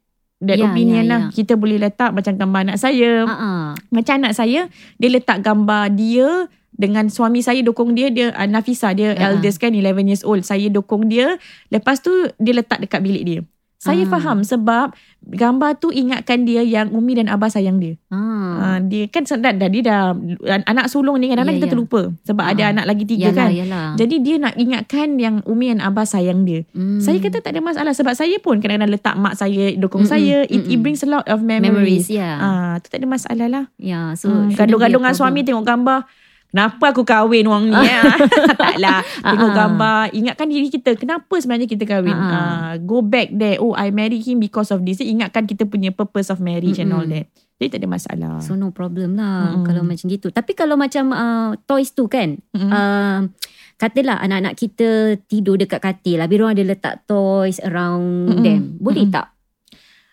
that 0.42 0.58
Ya, 0.58 0.66
opinion 0.68 1.06
ya, 1.06 1.10
lah. 1.10 1.20
ya. 1.30 1.32
Kita 1.32 1.54
boleh 1.54 1.78
letak 1.78 2.10
macam 2.10 2.34
gambar 2.34 2.60
anak 2.70 2.78
saya. 2.78 3.24
Ah. 3.24 3.72
Macam 3.94 4.14
anak 4.20 4.34
saya, 4.34 4.66
dia 4.98 5.08
letak 5.08 5.40
gambar 5.40 5.94
dia 5.94 6.50
dengan 6.72 7.06
suami 7.06 7.40
saya 7.40 7.60
dukung 7.60 7.92
dia 7.92 8.08
dia 8.08 8.30
uh, 8.30 8.44
Nafisa 8.44 8.90
dia 8.90 9.12
Ha. 9.12 9.30
eldest 9.30 9.56
kan 9.56 9.70
11 9.70 9.84
years 10.02 10.22
old 10.22 10.40
saya 10.42 10.66
dukung 10.66 11.06
dia 11.06 11.36
lepas 11.68 11.98
tu 11.98 12.10
dia 12.36 12.52
letak 12.54 12.80
dekat 12.80 13.00
bilik 13.00 13.22
dia 13.22 13.40
saya 13.76 14.06
Ah. 14.06 14.10
faham 14.10 14.40
sebab 14.40 14.94
gambar 15.24 15.74
tu 15.76 15.90
ingatkan 15.90 16.42
dia 16.42 16.62
yang 16.62 16.90
Umi 16.90 17.14
dan 17.14 17.26
Abah 17.26 17.50
sayang 17.50 17.78
dia. 17.78 17.98
Ah. 18.08 18.38
Ah, 18.54 18.78
dia 18.78 19.06
kan 19.06 19.26
sedar 19.26 19.54
dah 19.54 19.66
dia 19.66 19.82
dah 19.82 20.14
anak 20.62 20.86
sulung 20.86 21.18
ni 21.18 21.26
kadang-kadang 21.26 21.50
Ya, 21.52 21.58
kita 21.58 21.66
ya. 21.66 21.72
terlupa 21.74 22.00
sebab 22.22 22.44
ada 22.44 22.62
Ah. 22.62 22.70
anak 22.70 22.86
lagi 22.86 23.04
tiga 23.04 23.28
Yalah, 23.28 23.38
kan. 23.42 23.50
yalah. 23.50 23.86
Jadi 23.96 24.16
dia 24.18 24.36
nak 24.38 24.54
ingatkan 24.54 25.18
yang 25.18 25.42
Umi 25.44 25.74
dan 25.74 25.82
Abah 25.82 26.06
sayang 26.06 26.46
dia. 26.46 26.62
Hmm. 26.70 27.02
Saya 27.02 27.18
kata 27.18 27.42
tak 27.42 27.50
ada 27.50 27.60
masalah 27.60 27.90
sebab 27.90 28.14
saya 28.14 28.38
pun 28.38 28.62
kadang-kadang 28.62 28.94
letak 28.94 29.14
mak 29.16 29.34
saya 29.34 29.74
dukung 29.74 30.06
Mm-mm, 30.06 30.14
saya. 30.14 30.36
It, 30.44 30.62
it 30.62 30.62
mm-mm. 30.68 30.78
brings 30.80 31.02
a 31.02 31.10
lot 31.10 31.26
of 31.26 31.38
memories, 31.40 32.06
memories. 32.06 32.06
ya. 32.08 32.30
Ah, 32.38 32.72
tu 32.78 32.86
tak 32.86 33.02
ada 33.02 33.08
masalah 33.08 33.46
lah. 33.48 33.64
Ya, 33.76 34.14
so 34.14 34.30
Hmm, 34.30 34.54
gaduh-gaduh 34.54 35.02
dengan 35.02 35.10
suami 35.12 35.42
tengok 35.42 35.66
gambar. 35.66 36.06
Kenapa 36.52 36.92
aku 36.92 37.08
kahwin 37.08 37.48
orang 37.48 37.72
ni 37.72 37.80
ya? 37.80 38.04
Taklah. 38.60 39.00
Tengok 39.24 39.50
ah. 39.50 39.56
gambar. 39.56 40.02
Ingatkan 40.12 40.52
diri 40.52 40.68
kita. 40.68 40.92
Kenapa 41.00 41.32
sebenarnya 41.40 41.64
kita 41.64 41.88
kahwin? 41.88 42.12
Ah, 42.12 42.28
ah. 42.28 42.36
Uh, 42.36 42.72
go 42.84 43.00
back 43.00 43.32
there. 43.32 43.56
Oh, 43.56 43.72
I 43.72 43.88
marry 43.88 44.20
him 44.20 44.36
because 44.36 44.68
of 44.68 44.84
this. 44.84 45.00
Ingatkan 45.00 45.48
kita 45.48 45.64
punya 45.64 45.96
purpose 45.96 46.28
of 46.28 46.44
marriage 46.44 46.76
and 46.76 46.92
all 46.92 47.08
that. 47.08 47.24
Jadi 47.56 47.78
tak 47.78 47.80
ada 47.80 47.88
masalah. 47.88 48.32
So 48.44 48.52
no 48.58 48.68
problem 48.74 49.16
lah 49.16 49.56
Mm-mm. 49.56 49.64
kalau 49.64 49.80
macam 49.80 50.04
gitu. 50.12 50.28
Tapi 50.28 50.52
kalau 50.52 50.76
macam 50.76 51.14
uh, 51.16 51.56
toys 51.64 51.96
tu 51.96 52.04
kan, 52.10 52.36
Mm-mm. 52.52 52.68
uh, 52.68 53.32
katalah 53.80 54.20
anak-anak 54.20 54.52
kita 54.58 55.16
tidur 55.24 55.56
dekat 55.56 55.80
katil, 55.80 56.20
habis 56.20 56.36
orang 56.36 56.52
ada 56.52 56.68
letak 56.68 56.94
toys 57.08 57.62
around 57.64 58.28
Mm-mm. 58.28 58.44
them. 58.44 58.60
Boleh 58.76 59.08
Mm-mm. 59.08 59.14
tak? 59.14 59.31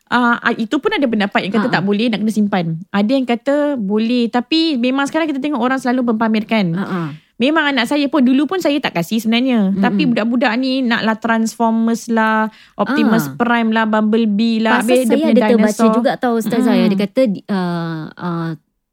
Uh, 0.09 0.41
itu 0.57 0.81
pun 0.81 0.89
ada 0.89 1.05
pendapat 1.05 1.45
yang 1.45 1.53
kata 1.53 1.69
ah. 1.69 1.73
tak 1.77 1.83
boleh 1.85 2.09
nak 2.09 2.25
kena 2.25 2.33
simpan. 2.33 2.81
Ada 2.89 3.11
yang 3.13 3.29
kata 3.29 3.77
boleh 3.77 4.25
tapi 4.33 4.73
memang 4.81 5.05
sekarang 5.05 5.29
kita 5.29 5.37
tengok 5.37 5.61
orang 5.61 5.77
selalu 5.77 6.13
mempamerkan. 6.13 6.73
Uh-uh. 6.73 7.07
Memang 7.39 7.71
anak 7.71 7.87
saya 7.87 8.09
pun 8.11 8.19
dulu 8.19 8.49
pun 8.49 8.59
saya 8.59 8.81
tak 8.83 8.99
kasih 8.99 9.23
sebenarnya. 9.23 9.71
Mm-mm. 9.71 9.79
Tapi 9.79 10.09
budak-budak 10.11 10.51
ni 10.59 10.83
naklah 10.83 11.15
Transformers 11.21 12.11
lah, 12.11 12.51
Optimus 12.75 13.31
Ah. 13.31 13.39
Prime 13.39 13.69
lah, 13.71 13.85
Bumblebee 13.87 14.59
lah. 14.59 14.83
Pasal 14.83 15.07
saya 15.07 15.31
ada 15.31 15.41
terbaca 15.47 15.85
juga 15.93 16.11
tahu 16.19 16.41
Ustazah 16.41 16.73
Mm-mm. 16.75 16.83
ya. 16.83 16.91
Dia 16.91 16.99
kata 17.05 17.21
uh, 17.47 18.01
uh, 18.11 18.49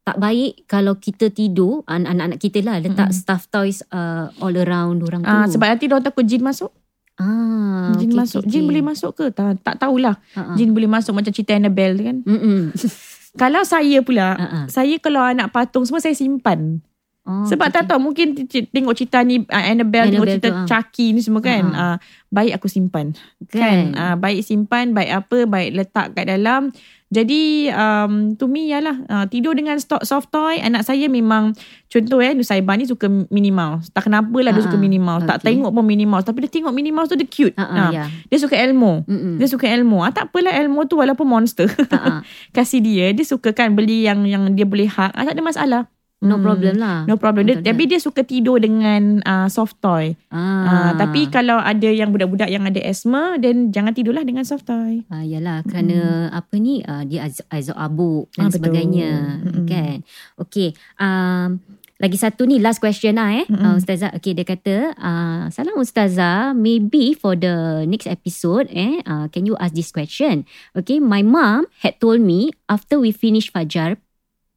tak 0.07 0.17
baik 0.23 0.63
kalau 0.63 0.95
kita 0.95 1.27
tidur, 1.27 1.83
an- 1.91 2.07
anak-anak 2.07 2.39
kita 2.39 2.63
lah 2.63 2.79
letak 2.79 3.11
Mm-mm. 3.11 3.19
stuffed 3.19 3.51
toys 3.51 3.83
uh, 3.91 4.31
all 4.39 4.55
around 4.55 5.03
orang 5.03 5.25
tu. 5.25 5.33
Ah, 5.33 5.43
sebab 5.51 5.67
nanti 5.67 5.91
dia 5.91 5.99
takut 5.99 6.23
jin 6.23 6.39
masuk. 6.39 6.71
Ah, 7.17 7.93
Jin 7.97 8.09
okay, 8.13 8.19
masuk. 8.19 8.41
okay, 8.45 8.49
Jin 8.51 8.61
okay. 8.63 8.69
boleh 8.69 8.83
masuk 8.85 9.11
ke? 9.13 9.25
Tak, 9.33 9.61
tak 9.61 9.75
tahulah. 9.77 10.15
Uh-uh. 10.33 10.55
Jin 10.55 10.71
boleh 10.73 10.89
masuk 10.89 11.13
macam 11.13 11.31
cerita 11.33 11.57
Annabelle 11.57 11.97
kan. 12.01 12.17
Mm-mm. 12.23 12.71
Kalau 13.41 13.61
saya 13.61 14.01
pula, 14.01 14.33
Uh-uh. 14.33 14.65
saya 14.65 14.97
kalau 14.97 15.21
anak 15.21 15.53
patung 15.53 15.85
semua 15.85 16.01
saya 16.01 16.17
simpan. 16.17 16.81
Oh, 17.27 17.43
Sebab 17.43 17.69
okay, 17.69 17.75
tak 17.75 17.91
tahu 17.91 17.99
mungkin 17.99 18.33
tengok 18.47 18.95
cerita 18.95 19.19
ni 19.19 19.43
uh, 19.43 19.51
Annabelle, 19.51 20.09
tengok 20.09 20.23
Annabelle 20.25 20.39
cerita 20.39 20.47
tu, 20.47 20.57
ah. 20.57 20.65
Chucky 20.65 21.11
ni 21.11 21.19
semua 21.19 21.43
kan. 21.43 21.63
Ah, 21.69 21.77
Uh, 21.77 21.95
baik 22.31 22.55
aku 22.55 22.65
simpan. 22.65 23.11
okay. 23.43 23.59
Kan? 23.59 23.77
Uh, 23.93 24.15
baik 24.15 24.39
simpan, 24.41 24.95
baik 24.95 25.11
apa, 25.11 25.43
baik 25.43 25.69
letak 25.75 26.15
kat 26.15 26.25
dalam. 26.25 26.71
Jadi 27.07 27.71
um, 27.71 28.35
to 28.35 28.51
me 28.51 28.67
yalah 28.67 28.99
uh, 29.07 29.25
tidur 29.31 29.55
dengan 29.55 29.79
soft 29.79 30.27
toy 30.27 30.59
anak 30.59 30.83
saya 30.83 31.07
memang 31.07 31.55
contoh 31.87 32.19
eh 32.19 32.35
Nusaiba 32.35 32.75
ni 32.75 32.83
suka 32.83 33.07
Minnie 33.07 33.55
Mouse. 33.55 33.87
Tak 33.89 34.11
kenapa 34.11 34.35
lah 34.43 34.51
dia 34.51 34.59
Ah, 34.59 34.67
suka 34.67 34.75
Minnie 34.75 34.99
Mouse. 34.99 35.23
Tak 35.23 35.39
okay. 35.39 35.55
tengok 35.55 35.71
pun 35.71 35.87
Minnie 35.87 36.03
Mouse 36.03 36.27
tapi 36.27 36.43
dia 36.43 36.51
tengok 36.51 36.75
Minnie 36.75 36.91
Mouse 36.91 37.07
tu 37.07 37.15
dia 37.15 37.23
cute. 37.23 37.55
Uh-uh, 37.55 37.63
Ah, 37.63 37.89
ya. 37.95 38.03
Dia 38.27 38.39
suka 38.43 38.59
Elmo. 38.59 39.07
Mm-mm. 39.07 39.39
Dia 39.39 39.47
suka 39.47 39.71
Elmo. 39.71 40.03
Ah, 40.03 40.11
tak 40.11 40.35
apalah 40.35 40.51
Elmo 40.51 40.83
tu 40.83 40.99
walaupun 40.99 41.23
monster. 41.23 41.71
Uh-uh. 41.71 42.27
Kasih 42.55 42.83
dia. 42.83 43.15
Dia 43.15 43.23
suka 43.23 43.55
kan 43.55 43.71
beli 43.71 44.03
yang 44.03 44.27
yang 44.27 44.51
dia 44.51 44.67
boleh 44.67 44.91
hak. 44.91 45.15
Ah, 45.15 45.23
tak 45.23 45.39
ada 45.39 45.43
masalah. 45.47 45.81
No 46.17 46.41
Hmm. 46.41 46.43
problem 46.43 46.81
lah. 46.81 47.05
No 47.05 47.13
problem. 47.15 47.45
Dia, 47.45 47.61
Betul, 47.61 47.67
tapi 47.69 47.83
dia 47.85 47.99
suka 48.01 48.21
tidur 48.21 48.57
dengan 48.57 49.21
uh, 49.21 49.45
soft 49.47 49.77
toy. 49.77 50.17
Ah. 50.27 50.41
Ah. 50.65 50.91
tapi 50.97 51.29
kalau 51.29 51.61
ada 51.61 51.85
yang 51.85 52.09
budak-budak 52.09 52.49
yang 52.49 52.65
ada 52.65 52.81
asthma, 52.81 53.37
then 53.37 53.69
jangan 53.69 53.93
tidurlah 53.93 54.25
dengan 54.25 54.41
soft 54.41 54.65
toy. 54.65 55.05
Ah, 55.07 55.21
yalah 55.21 55.61
kerana 55.61 56.29
apa 56.33 56.57
ni 56.57 56.81
ah, 56.81 57.05
dia 57.05 57.21
az- 57.23 57.45
azab 57.47 57.77
abuk 57.77 58.33
dan 58.33 58.41
Ah, 58.41 58.49
betul. 58.49 58.55
sebagainya 58.57 59.11
Mm-mm. 59.45 59.65
kan. 59.65 59.97
Okey. 60.37 60.73
Um 60.97 61.61
lagi 61.97 62.13
satu 62.13 62.45
ni 62.45 62.57
last 62.57 62.77
question 62.77 63.17
lah 63.17 63.33
eh. 63.33 63.45
Uh, 63.45 63.73
Mm-mm. 63.73 63.77
Ustazah 63.77 64.13
okey 64.13 64.33
dia 64.33 64.45
kata 64.45 64.93
uh, 64.93 65.43
salam 65.49 65.77
Ustazah 65.77 66.53
maybe 66.53 67.13
for 67.13 67.33
the 67.33 67.85
next 67.85 68.05
episode 68.05 68.69
eh 68.69 69.01
uh, 69.01 69.29
can 69.29 69.45
you 69.45 69.53
ask 69.57 69.73
this 69.73 69.89
question. 69.89 70.45
Okay 70.73 70.97
my 70.97 71.21
mom 71.21 71.65
had 71.81 71.97
told 71.97 72.21
me 72.21 72.53
after 72.65 72.97
we 72.97 73.09
finish 73.09 73.49
fajar 73.49 73.97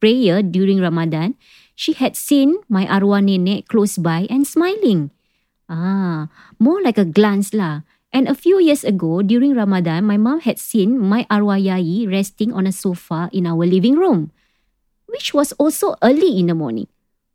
prayer 0.01 0.41
during 0.41 0.81
Ramadan 0.81 1.37
she 1.81 1.97
had 1.97 2.13
seen 2.13 2.61
my 2.69 2.85
arwah 2.85 3.17
nenek 3.25 3.65
close 3.65 3.97
by 3.97 4.29
and 4.29 4.45
smiling. 4.45 5.09
Ah, 5.65 6.29
more 6.61 6.77
like 6.77 7.01
a 7.01 7.07
glance 7.09 7.57
lah. 7.57 7.81
And 8.13 8.27
a 8.29 8.35
few 8.35 8.59
years 8.61 8.83
ago, 8.83 9.23
during 9.23 9.55
Ramadan, 9.55 10.03
my 10.03 10.19
mom 10.19 10.43
had 10.43 10.59
seen 10.59 10.99
my 10.99 11.23
arwah 11.31 11.57
yai 11.57 12.05
resting 12.05 12.51
on 12.53 12.67
a 12.67 12.75
sofa 12.75 13.31
in 13.31 13.47
our 13.47 13.63
living 13.63 13.95
room, 13.95 14.35
which 15.07 15.33
was 15.33 15.55
also 15.55 15.95
early 16.03 16.37
in 16.37 16.51
the 16.51 16.57
morning. 16.57 16.91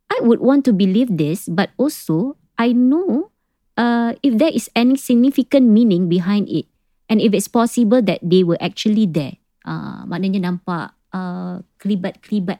I 0.07 0.21
would 0.23 0.39
want 0.39 0.63
to 0.69 0.71
believe 0.71 1.17
this, 1.17 1.49
but 1.49 1.73
also 1.75 2.37
I 2.55 2.71
know 2.71 3.33
uh, 3.75 4.15
if 4.21 4.37
there 4.37 4.53
is 4.53 4.69
any 4.77 4.95
significant 4.95 5.67
meaning 5.73 6.07
behind 6.07 6.47
it 6.47 6.69
and 7.09 7.19
if 7.19 7.33
it's 7.33 7.49
possible 7.49 7.99
that 8.05 8.21
they 8.21 8.45
were 8.45 8.61
actually 8.61 9.09
there. 9.09 9.41
Uh, 9.67 10.07
maknanya 10.07 10.47
nampak 10.47 10.96
uh, 11.11 11.59
kelibat-kelibat 11.77 12.59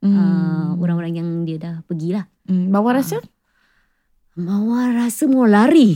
uh, 0.00 0.76
orang-orang 0.76 1.14
yang 1.14 1.28
dia 1.42 1.56
dah 1.56 1.74
pergilah. 1.84 2.26
Hmm. 2.44 2.68
Bawa 2.68 2.98
rasa? 2.98 3.20
Mawar 4.34 4.90
rasa 4.92 5.24
mau 5.24 5.46
lari. 5.46 5.94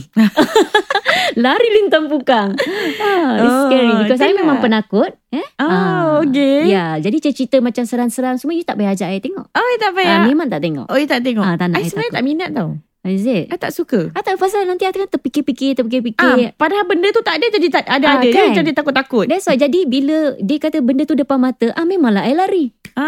lari 1.43 1.67
lintang 1.75 2.07
pukang. 2.07 2.55
Ah, 2.97 3.35
it's 3.35 3.51
Oh, 3.51 3.63
scary 3.67 3.91
because 3.99 4.15
saya 4.17 4.31
memang 4.31 4.63
penakut. 4.63 5.11
Eh? 5.29 5.43
Oh, 5.59 6.23
okay. 6.23 6.65
Ya, 6.65 6.95
jadi 6.97 7.19
cerita-cerita 7.19 7.59
macam 7.59 7.83
seram-seram 7.83 8.39
semua 8.39 8.55
you 8.55 8.63
tak 8.63 8.79
payah 8.79 8.95
ajak 8.95 9.11
saya 9.11 9.19
tengok. 9.19 9.43
Oh, 9.45 9.69
tak 9.77 9.91
Ah, 9.91 9.93
payah. 9.93 10.23
memang 10.23 10.47
tak 10.47 10.63
tengok. 10.63 10.87
oh, 10.87 10.95
you 10.95 11.05
tak 11.05 11.19
tengok? 11.19 11.43
Ah, 11.43 11.53
tak 11.53 11.67
nak, 11.69 11.77
I 11.77 11.81
I 11.81 11.85
sebenarnya 11.85 12.07
takut. 12.07 12.15
tak 12.15 12.25
minat 12.25 12.49
tau. 12.49 12.69
Is 13.01 13.23
it? 13.23 13.47
I 13.47 13.55
tak 13.55 13.71
suka. 13.71 14.11
Ah, 14.11 14.19
tak 14.19 14.35
pasal 14.35 14.63
nanti 14.63 14.83
I 14.83 14.91
tengah 14.91 15.07
terfikir-fikir, 15.07 15.71
terfikir-fikir. 15.73 16.19
Ah, 16.19 16.51
padahal 16.53 16.83
benda 16.83 17.07
tu 17.09 17.19
tak 17.19 17.39
ada 17.39 17.47
jadi 17.49 17.67
tak 17.71 17.83
ada 17.85 18.05
Ah, 18.05 18.15
ada. 18.17 18.27
Dia 18.27 18.35
kan? 18.35 18.59
jadi 18.59 18.71
takut-takut. 18.71 19.25
That's 19.25 19.45
why 19.45 19.55
jadi 19.55 19.87
bila 19.87 20.35
dia 20.37 20.57
kata 20.57 20.77
benda 20.79 21.03
tu 21.03 21.15
depan 21.15 21.39
mata, 21.39 21.71
ah 21.71 21.83
memanglah 21.83 22.21
I 22.21 22.35
lari. 22.35 22.65
Ah, 22.93 23.07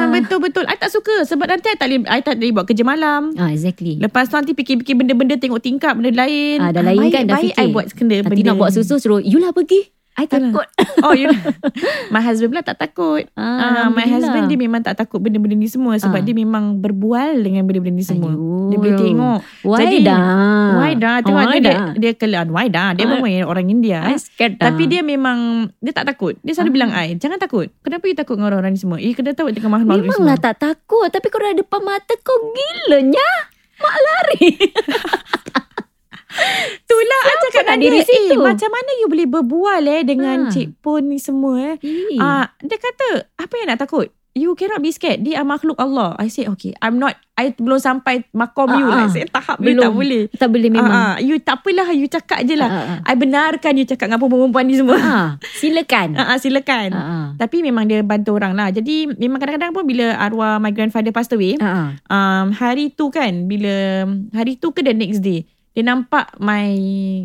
Ah. 0.00 0.04
betul 0.08 0.40
betul. 0.40 0.64
I 0.64 0.74
tak 0.74 0.88
suka 0.88 1.22
sebab 1.22 1.44
nanti 1.46 1.68
I 1.68 1.76
tak 1.76 1.86
boleh 1.86 2.08
I 2.08 2.20
tak 2.20 2.34
boleh 2.36 2.50
buat 2.50 2.64
kerja 2.64 2.82
malam. 2.82 3.36
Ah 3.36 3.48
exactly. 3.48 4.00
Lepas 4.00 4.26
tu 4.26 4.34
nanti 4.34 4.52
fikir-fikir 4.52 4.96
benda-benda 4.96 5.36
tengok 5.36 5.60
tingkap 5.60 5.92
benda 5.92 6.08
lain. 6.16 6.58
Ah, 6.58 6.72
dah 6.72 6.80
lain 6.82 6.98
baik, 6.98 7.12
kan 7.12 7.22
dah 7.22 7.36
baik 7.36 7.52
fikir. 7.52 7.60
I 7.60 7.66
buat 7.68 7.86
kena 7.90 8.16
Nanti 8.18 8.32
benda. 8.32 8.48
nak 8.48 8.56
buat 8.56 8.70
susu 8.72 8.96
suruh, 8.96 9.20
you 9.20 9.36
lah 9.36 9.52
pergi. 9.52 9.92
I 10.18 10.26
takut. 10.26 10.66
Oh, 10.98 11.14
you 11.14 11.30
My 12.08 12.18
husband 12.18 12.50
pula 12.50 12.60
tak 12.60 12.74
takut. 12.76 13.22
Ah, 13.32 13.46
my 13.86 14.02
Alhamdulillah. 14.02 14.10
husband 14.10 14.44
dia 14.50 14.58
memang 14.58 14.82
tak 14.82 14.98
takut 14.98 15.18
benda-benda 15.18 15.54
ni 15.54 15.70
semua 15.70 15.94
sebab 15.94 16.18
Ah. 16.18 16.26
dia 16.26 16.34
memang 16.34 16.74
berbual 16.76 17.38
dengan 17.38 17.62
benda-benda 17.62 17.94
ni 17.94 18.02
semua. 18.02 18.34
Ayuh. 18.34 18.66
Dia 18.66 18.76
boleh 18.76 18.94
tengok. 18.98 19.38
Why 19.62 19.78
Jadi, 19.78 19.98
dah? 20.02 20.18
Why 20.74 20.92
dah? 20.92 21.16
Tengok 21.22 21.38
Why 21.38 21.46
dia, 21.46 21.54
dia, 21.54 21.70
dah? 21.70 21.86
dia 21.94 22.12
kelan. 22.12 22.46
Why 22.50 22.66
dah? 22.66 22.88
Dia 22.92 23.04
Ah. 23.04 23.10
memang 23.14 23.30
orang 23.46 23.66
India. 23.68 24.02
I 24.02 24.18
scared 24.18 24.58
dah. 24.58 24.68
Tapi 24.68 24.82
dia 24.84 25.00
memang 25.00 25.38
Dia 25.78 25.92
tak 25.92 26.04
takut 26.04 26.34
Dia 26.40 26.52
selalu 26.52 26.66
Ah. 26.66 26.74
bilang 26.74 26.90
I 26.90 27.14
Jangan 27.14 27.38
takut 27.38 27.70
Kenapa 27.78 28.04
you 28.04 28.12
takut 28.12 28.34
dengan 28.34 28.50
orang-orang 28.50 28.74
ni 28.74 28.80
semua 28.80 28.98
Eh 28.98 29.12
kena 29.12 29.30
tahu 29.30 29.48
dengan 29.48 29.70
makhluk 29.72 29.94
ni 29.96 30.02
Memanglah 30.04 30.34
semua 30.34 30.44
tak 30.44 30.56
takut 30.58 31.06
Tapi 31.06 31.26
kalau 31.28 31.46
ada 31.46 31.56
depan 31.56 31.80
mata 31.80 32.14
kau 32.18 32.36
gilanya 32.50 33.28
Mak 33.78 33.96
lari 33.96 34.48
Itulah 36.80 37.22
I 37.22 37.34
cakap 37.42 37.62
nak 37.64 37.76
dengan 37.76 37.80
diri 37.80 37.98
dia 37.98 38.06
situ? 38.06 38.32
Eh 38.32 38.38
macam 38.38 38.70
mana 38.70 38.90
you 38.96 39.06
boleh 39.06 39.28
berbual 39.28 39.82
eh 39.84 40.02
Dengan 40.02 40.36
Ah. 40.40 40.50
Cik 40.50 40.80
Pon 40.80 41.02
ni 41.04 41.18
semua 41.18 41.54
eh 41.58 41.76
Ih. 41.80 42.16
Ah, 42.16 42.48
Dia 42.58 42.76
kata 42.76 43.08
Apa 43.34 43.54
yang 43.54 43.68
nak 43.68 43.80
takut 43.80 44.08
You 44.32 44.54
cannot 44.54 44.78
be 44.78 44.88
scared 44.88 45.20
Dia 45.20 45.42
makhluk 45.42 45.74
Allah 45.76 46.14
I 46.14 46.26
said 46.26 46.46
okay 46.48 46.70
I'm 46.78 46.96
not 46.96 47.18
I 47.34 47.50
belum 47.52 47.76
sampai 47.76 48.22
makom 48.30 48.70
you 48.72 48.86
Ah, 48.86 48.90
lah 48.94 49.04
ah. 49.04 49.08
Saya 49.08 49.26
tahap 49.26 49.58
belum 49.58 49.76
tak 49.76 49.90
Belum. 49.90 49.94
boleh 49.96 50.22
Tak 50.32 50.48
boleh 50.48 50.70
memang 50.70 50.88
Ah, 50.88 51.04
ah. 51.04 51.16
You 51.18 51.36
tak 51.36 51.58
apalah 51.58 51.90
You 51.90 52.06
cakap 52.06 52.40
je 52.42 52.54
lah 52.54 52.68
Ah, 52.68 52.82
ah, 52.94 52.98
I 53.04 53.14
benarkan 53.14 53.74
you 53.74 53.84
cakap 53.84 54.06
dengan 54.06 54.22
perempuan 54.22 54.64
ni 54.64 54.74
semua 54.74 54.96
ah. 54.96 55.28
Silakan 55.52 56.14
ah, 56.14 56.38
Silakan 56.38 56.88
ah. 56.92 57.26
Tapi 57.34 57.60
memang 57.60 57.84
dia 57.84 57.98
bantu 58.00 58.32
orang 58.32 58.54
lah 58.54 58.70
Jadi 58.70 59.10
memang 59.12 59.36
kadang-kadang 59.36 59.72
pun 59.72 59.82
Bila 59.82 60.14
arwah 60.14 60.56
my 60.56 60.70
grandfather 60.70 61.10
passed 61.10 61.32
away 61.32 61.58
ah. 61.58 61.98
um, 62.06 62.50
hari 62.52 62.90
tu 62.90 63.10
kan 63.10 63.44
bila 63.44 64.06
hari 64.32 64.54
tu 64.54 64.70
ke 64.70 64.80
the 64.80 64.94
next 64.94 65.18
day 65.18 65.42
dia 65.70 65.82
nampak 65.82 66.32
my 66.38 66.68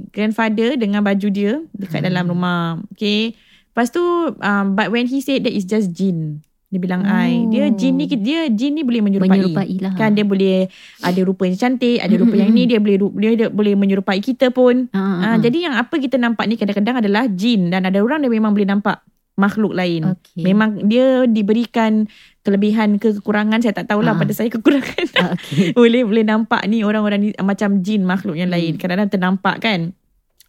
grandfather 0.10 0.76
dengan 0.76 1.00
baju 1.00 1.28
dia 1.28 1.62
dekat 1.72 2.00
Hmm. 2.00 2.08
dalam 2.08 2.26
rumah 2.28 2.60
okay 2.90 3.34
lepas 3.70 3.90
tu 3.90 4.04
um, 4.32 4.66
but 4.72 4.90
when 4.90 5.06
he 5.06 5.20
said 5.20 5.42
that 5.42 5.52
is 5.52 5.64
just 5.64 5.90
jin 5.90 6.42
dia 6.68 6.80
bilang 6.80 7.02
Oh. 7.02 7.14
I 7.14 7.46
dia 7.48 7.70
jin 7.70 7.96
ni 7.96 8.10
dia 8.10 8.50
jin 8.50 8.74
ni 8.74 8.82
boleh 8.82 8.98
menyerupai, 9.00 9.30
Menyerupai 9.30 9.78
lah 9.78 9.94
kan 9.94 10.10
dia 10.12 10.26
boleh 10.26 10.66
ada 11.00 11.22
rupa 11.22 11.46
yang 11.46 11.54
cantik 11.56 11.98
ada 11.98 12.16
rupa 12.16 12.34
yang 12.36 12.50
ni 12.50 12.66
dia 12.66 12.78
boleh 12.78 12.98
ru- 12.98 13.14
dia, 13.14 13.30
dia 13.36 13.48
boleh 13.48 13.74
menyerupai 13.74 14.18
kita 14.18 14.50
pun 14.50 14.90
ah, 14.90 14.98
Ah, 14.98 15.26
ah. 15.28 15.36
jadi 15.38 15.70
yang 15.70 15.76
apa 15.76 15.94
kita 15.96 16.18
nampak 16.18 16.50
ni 16.50 16.58
kadang-kadang 16.58 16.98
adalah 16.98 17.30
jin 17.30 17.70
dan 17.70 17.86
ada 17.86 18.02
orang 18.02 18.22
dia 18.22 18.32
memang 18.32 18.52
boleh 18.52 18.66
nampak 18.68 19.06
makhluk 19.34 19.74
lain 19.74 20.14
okay. 20.14 20.42
Memang 20.44 20.86
dia 20.86 21.26
diberikan 21.26 22.06
kelebihan 22.44 22.96
ke 22.96 23.16
kekurangan 23.16 23.58
saya 23.58 23.72
tak 23.74 23.88
tahulah 23.88 24.14
Ah. 24.14 24.20
pada 24.20 24.32
saya 24.32 24.48
kekurangan 24.50 25.06
ah, 25.18 25.32
okay. 25.34 25.72
boleh 25.80 26.04
boleh 26.04 26.24
nampak 26.24 26.62
ni 26.66 26.84
orang-orang 26.84 27.20
ni 27.22 27.30
macam 27.38 27.80
jin 27.80 28.04
makhluk 28.04 28.36
yang 28.36 28.48
lain 28.48 28.76
Hmm. 28.76 28.80
kadang-kadang 28.80 29.10
ternampak 29.10 29.56
kan 29.60 29.96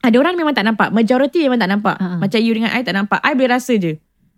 ada 0.00 0.16
orang 0.16 0.34
memang 0.34 0.52
tak 0.52 0.64
nampak 0.64 0.90
majority 0.90 1.40
memang 1.40 1.56
tak 1.56 1.70
nampak 1.70 1.96
Ah. 1.96 2.18
macam 2.18 2.36
you 2.36 2.52
dengan 2.52 2.68
I 2.68 2.82
tak 2.82 2.92
nampak 2.92 3.18
I 3.20 3.32
boleh 3.32 3.48
rasa 3.48 3.74
je 3.74 3.94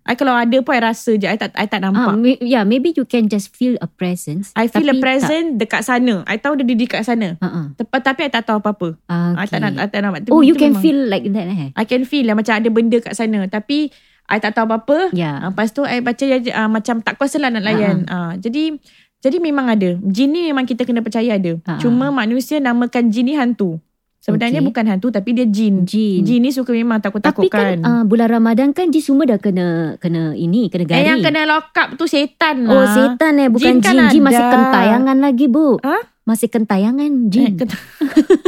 I 0.07 0.15
kalau 0.15 0.31
ada 0.31 0.55
pun 0.57 0.71
I 0.71 0.79
rasa 0.81 1.11
je 1.13 1.25
I 1.25 1.35
tak 1.35 1.51
I 1.51 1.65
tak 1.65 1.83
nampak 1.83 2.15
may, 2.15 2.39
yeah, 2.39 2.63
maybe 2.63 2.95
you 2.95 3.03
can 3.03 3.27
just 3.27 3.51
feel 3.51 3.75
a 3.77 3.89
presence. 3.89 4.55
I 4.55 4.71
feel 4.71 4.87
a 4.87 4.95
tapi 4.95 5.03
present 5.03 5.59
dekat 5.59 5.83
sana 5.83 6.23
I 6.23 6.39
tahu 6.39 6.55
dia 6.55 6.63
di 6.63 6.77
dekat 6.77 7.03
sana 7.03 7.35
Tak. 7.35 7.75
Tepat 7.75 8.01
tapi 8.05 8.21
I 8.21 8.31
tak 8.31 8.45
tahu 8.45 8.63
apa-apa 8.63 8.95
ah. 9.03 9.35
I 9.35 9.43
tak 9.43 9.59
Okay. 9.59 9.67
nak 9.67 9.71
I 9.75 9.87
tak 9.89 9.99
nampak 9.99 10.19
Oh, 10.29 10.39
Itu 10.39 10.47
you 10.47 10.55
can 10.55 10.71
memang- 10.71 10.79
feel 10.79 10.99
like 11.03 11.27
that 11.27 11.47
eh? 11.49 11.69
I 11.73 11.83
can 11.83 12.05
feel 12.05 12.23
lah 12.23 12.39
macam 12.39 12.53
ada 12.53 12.69
benda 12.69 12.97
kat 13.01 13.11
sana 13.11 13.49
tapi 13.49 13.91
I 14.27 14.37
tak 14.37 14.53
tahu 14.53 14.65
apa-apa 14.65 15.11
Ya. 15.11 15.39
Ah, 15.39 15.49
lepas 15.49 15.71
tu 15.71 15.81
I 15.81 15.99
baca 15.99 16.23
uh, 16.23 16.67
macam 16.67 16.99
tak 16.99 17.15
kuasa 17.15 17.37
lah 17.37 17.47
nak 17.47 17.63
layan. 17.63 18.03
Ah, 18.05 18.35
jadi 18.35 18.75
jadi 19.17 19.37
memang 19.37 19.65
ada. 19.65 19.97
Jin 20.03 20.29
ni 20.29 20.45
memang 20.45 20.63
kita 20.63 20.83
kena 20.83 20.99
percaya 20.99 21.33
ada. 21.33 21.57
Ah. 21.63 21.77
Cuma 21.77 22.11
manusia 22.11 22.57
namakan 22.57 23.07
jin 23.07 23.23
ni 23.23 23.33
hantu. 23.33 23.79
Sebenarnya 24.17 24.59
Okey. 24.59 24.67
bukan 24.67 24.85
hantu 24.85 25.07
tapi 25.07 25.31
dia 25.31 25.47
jin. 25.47 25.81
Jin. 25.81 26.19
Jin 26.21 26.39
ni 26.39 26.51
suka 26.51 26.69
memang 26.69 26.99
Tapi 26.99 27.15
takut-takutkan. 27.15 27.79
kan 27.79 27.79
uh, 27.79 28.03
bulan 28.03 28.27
Ramadan 28.29 28.69
kan 28.71 28.91
dia 28.91 28.99
semua 28.99 29.23
dah 29.23 29.39
kena 29.39 29.95
kena 29.97 30.35
ini, 30.35 30.67
kena 30.67 30.83
gari. 30.83 30.99
eh 30.99 31.05
yang 31.07 31.23
kena 31.23 31.47
lock 31.47 31.71
up 31.71 31.95
tu 31.95 32.03
setan 32.05 32.67
lah. 32.67 32.73
Oh 32.73 32.85
setan 32.85 33.39
eh 33.39 33.47
bukan 33.47 33.63
Jin 33.63 33.79
kan 33.79 33.95
jin. 33.95 34.05
Jin 34.11 34.21
masih 34.21 34.43
kentayangan 34.43 35.17
lagi 35.17 35.45
bu. 35.47 35.79
Ha? 35.79 35.97
Masih 36.23 36.51
kentayangan 36.51 37.07
Eh, 37.07 37.29
jin. 37.31 37.53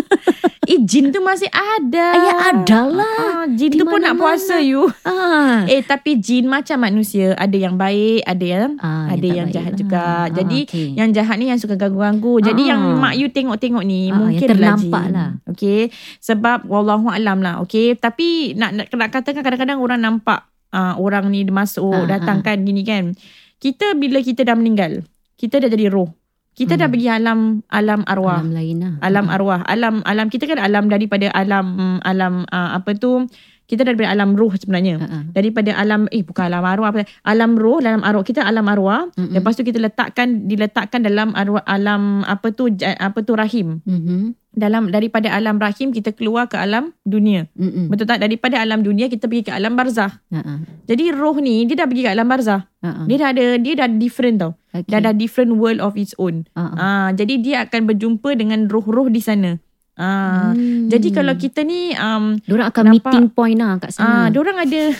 eh 0.70 0.80
jin 0.80 1.10
tu 1.10 1.18
masih 1.20 1.50
ada. 1.50 2.08
Ya 2.14 2.34
ada 2.54 2.80
lah. 2.86 3.18
Ah, 3.36 3.46
jin 3.50 3.70
Di 3.70 3.76
tu 3.76 3.84
pun 3.84 3.98
nak 3.98 4.14
puasa 4.16 4.62
you. 4.62 4.86
Ah. 5.02 5.66
Eh 5.68 5.82
tapi 5.82 6.16
jin 6.16 6.46
macam 6.46 6.78
manusia. 6.80 7.34
Ada 7.34 7.58
yang 7.60 7.76
baik, 7.76 8.22
ada 8.24 8.46
yang 8.46 8.70
Ah, 8.78 9.10
ada 9.10 9.26
yang 9.26 9.48
baik 9.48 9.56
jahat 9.56 9.74
lah. 9.74 9.80
juga. 9.80 10.04
Ah, 10.06 10.28
Jadi 10.30 10.60
okey. 10.64 10.88
yang 10.94 11.10
jahat 11.10 11.36
ni 11.36 11.46
yang 11.48 11.58
suka 11.58 11.74
ganggu-ganggu. 11.74 12.38
Jadi 12.44 12.62
Ah. 12.64 12.70
yang 12.70 12.82
mak 12.96 13.14
you 13.16 13.28
tengok-tengok 13.28 13.82
ni 13.82 14.08
Ah, 14.08 14.22
mungkin 14.22 14.38
yang 14.38 14.46
ternampak 14.48 15.04
jin. 15.04 15.12
lah. 15.12 15.30
Okey. 15.48 15.82
Sebab 16.20 16.58
wallahu 16.64 17.10
alam 17.10 17.40
lah. 17.40 17.58
Okey. 17.60 17.96
Tapi 17.96 18.54
nak, 18.54 18.70
nak 18.72 18.86
nak 18.88 19.10
katakan 19.10 19.42
kadang-kadang 19.42 19.80
orang 19.80 20.00
nampak 20.00 20.46
uh, 20.70 20.94
orang 20.96 21.28
ni 21.28 21.42
masuk 21.44 22.06
Ah, 22.06 22.06
datang 22.08 22.40
kan 22.40 22.62
gini 22.62 22.86
kan. 22.86 23.18
Kita 23.58 23.92
bila 23.94 24.22
kita 24.22 24.44
dah 24.44 24.54
meninggal, 24.54 25.02
kita 25.34 25.58
dah 25.58 25.68
jadi 25.68 25.90
roh. 25.90 26.14
Kita 26.60 26.76
dah 26.76 26.86
Hmm. 26.86 26.94
pergi 26.94 27.08
alam 27.10 27.40
alam 27.70 28.00
arwah. 28.04 28.38
Alam 28.38 28.52
lain 28.52 28.78
lah. 28.78 28.94
Alam 29.00 29.26
Ah. 29.26 29.36
arwah. 29.36 29.60
Alam 29.64 29.96
alam 30.04 30.28
kita 30.28 30.44
kan 30.44 30.60
alam 30.60 30.86
daripada 30.86 31.32
alam 31.32 31.66
mm, 31.72 31.98
alam 32.04 32.34
uh, 32.46 32.70
apa 32.76 32.92
tu? 32.94 33.24
Kita 33.64 33.86
daripada 33.86 34.10
alam 34.10 34.34
roh 34.34 34.50
sebenarnya 34.52 34.98
ah. 35.00 35.24
daripada 35.30 35.70
alam 35.72 36.10
eh 36.10 36.26
bukan 36.26 36.42
alam 36.44 36.66
arwah 36.66 36.90
apa 36.90 37.06
alam 37.22 37.54
roh 37.54 37.78
dalam 37.78 38.02
arwah 38.02 38.26
kita 38.26 38.42
alam 38.42 38.66
arwah 38.66 39.14
Mm-mm. 39.14 39.30
lepas 39.30 39.54
tu 39.54 39.62
kita 39.62 39.78
letakkan 39.78 40.50
diletakkan 40.50 41.06
dalam 41.06 41.38
arwah 41.38 41.62
alam 41.64 42.26
apa 42.26 42.50
tu 42.50 42.66
apa 42.82 43.22
tu 43.22 43.38
rahim 43.38 43.78
Mhm. 43.86 44.34
dalam 44.52 44.90
daripada 44.90 45.30
alam 45.30 45.62
rahim 45.62 45.94
kita 45.94 46.12
keluar 46.12 46.50
ke 46.50 46.58
alam 46.58 46.98
dunia 47.06 47.46
Mm-mm. 47.54 47.88
betul 47.88 48.10
tak 48.10 48.18
daripada 48.18 48.58
alam 48.58 48.82
dunia 48.82 49.06
kita 49.06 49.30
pergi 49.30 49.46
ke 49.46 49.54
alam 49.54 49.78
barzah 49.78 50.18
Ah, 50.28 50.42
ah. 50.42 50.58
jadi 50.90 51.14
roh 51.14 51.38
ni 51.38 51.62
dia 51.64 51.78
dah 51.78 51.86
pergi 51.86 52.04
ke 52.04 52.12
alam 52.12 52.26
barzah 52.26 52.66
Ah, 52.82 52.90
ah. 52.90 53.06
dia 53.06 53.16
dah 53.18 53.30
ada 53.30 53.46
dia 53.56 53.74
dah 53.76 53.88
different 53.88 54.42
tau 54.42 54.58
Okay. 54.72 54.86
dah 54.88 55.00
ada 55.00 55.12
different 55.12 55.56
world 55.56 55.78
of 55.78 55.94
its 55.94 56.14
own 56.16 56.46
Ah, 56.54 56.62
ah. 56.62 56.74
ah 56.76 57.08
jadi 57.12 57.34
dia 57.38 57.58
akan 57.64 57.88
berjumpa 57.88 58.34
dengan 58.34 58.66
roh-roh 58.66 59.08
di 59.08 59.18
sana 59.20 59.58
ah 59.96 60.52
Hmm. 60.52 60.88
jadi 60.88 61.08
kalau 61.12 61.34
kita 61.34 61.62
ni 61.62 61.92
um 61.92 62.38
Diorang 62.40 62.70
akan 62.70 62.84
nampak- 62.88 63.10
meeting 63.12 63.28
point 63.28 63.58
lah 63.58 63.76
kat 63.78 63.92
Ah, 63.92 63.96
sana. 63.96 64.30
dia 64.30 64.40
orang 64.40 64.58
ada 64.60 64.82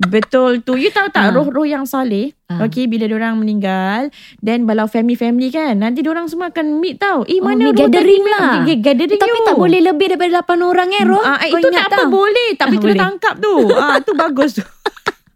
Betul 0.00 0.62
tu. 0.62 0.76
You 0.76 0.88
tahu 0.88 1.10
tak 1.10 1.24
Ah. 1.24 1.34
roh-roh 1.34 1.64
yang 1.64 1.82
saleh, 1.82 2.30
Ah. 2.46 2.62
okay, 2.62 2.86
bila 2.86 3.10
orang 3.10 3.34
meninggal, 3.36 4.08
then 4.38 4.62
balau 4.62 4.86
family-family 4.86 5.50
kan, 5.50 5.74
nanti 5.76 6.00
orang 6.02 6.30
semua 6.30 6.48
akan 6.48 6.78
meet 6.78 6.96
tau. 6.96 7.26
Eh, 7.26 7.36
Oh, 7.36 7.44
mana 7.44 7.66
roh 7.66 7.74
gathering 7.74 8.22
tadi? 8.22 8.32
lah. 8.32 8.62
Okay, 8.62 8.78
gathering 8.78 9.18
Tapi 9.18 9.34
you. 9.34 9.44
tak 9.44 9.56
boleh 9.58 9.80
lebih 9.82 10.06
daripada 10.08 10.30
8 10.38 10.62
orang 10.62 10.88
eh 10.92 11.02
Roh. 11.02 11.18
Ah, 11.20 11.42
Kau 11.42 11.58
itu 11.58 11.68
tak 11.68 11.86
apa 11.88 11.96
tak? 11.98 12.08
boleh 12.08 12.48
Tapi 12.54 12.74
kena 12.74 12.84
boleh. 12.86 13.00
tangkap 13.00 13.34
tu 13.36 13.54
ah, 13.74 13.96
Tu 13.98 14.12
bagus 14.14 14.50
tu 14.54 14.64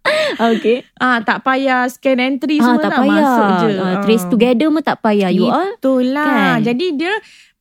Okay. 0.53 0.83
ah, 0.97 1.21
Tak 1.21 1.45
payah 1.45 1.87
scan 1.87 2.19
entry 2.19 2.59
Ah, 2.59 2.65
semua 2.65 2.83
tak 2.83 2.91
tak 2.91 3.01
payah. 3.05 3.23
Masuk 3.23 3.47
je 3.61 3.69
Ah, 3.77 3.95
trace 4.03 4.27
together 4.27 4.67
pun 4.69 4.83
tak 4.83 4.99
payah. 5.01 5.31
You 5.31 5.47
all. 5.47 5.77
Itulah 5.77 6.59
kan? 6.59 6.65
Jadi 6.65 6.87
dia 6.97 7.13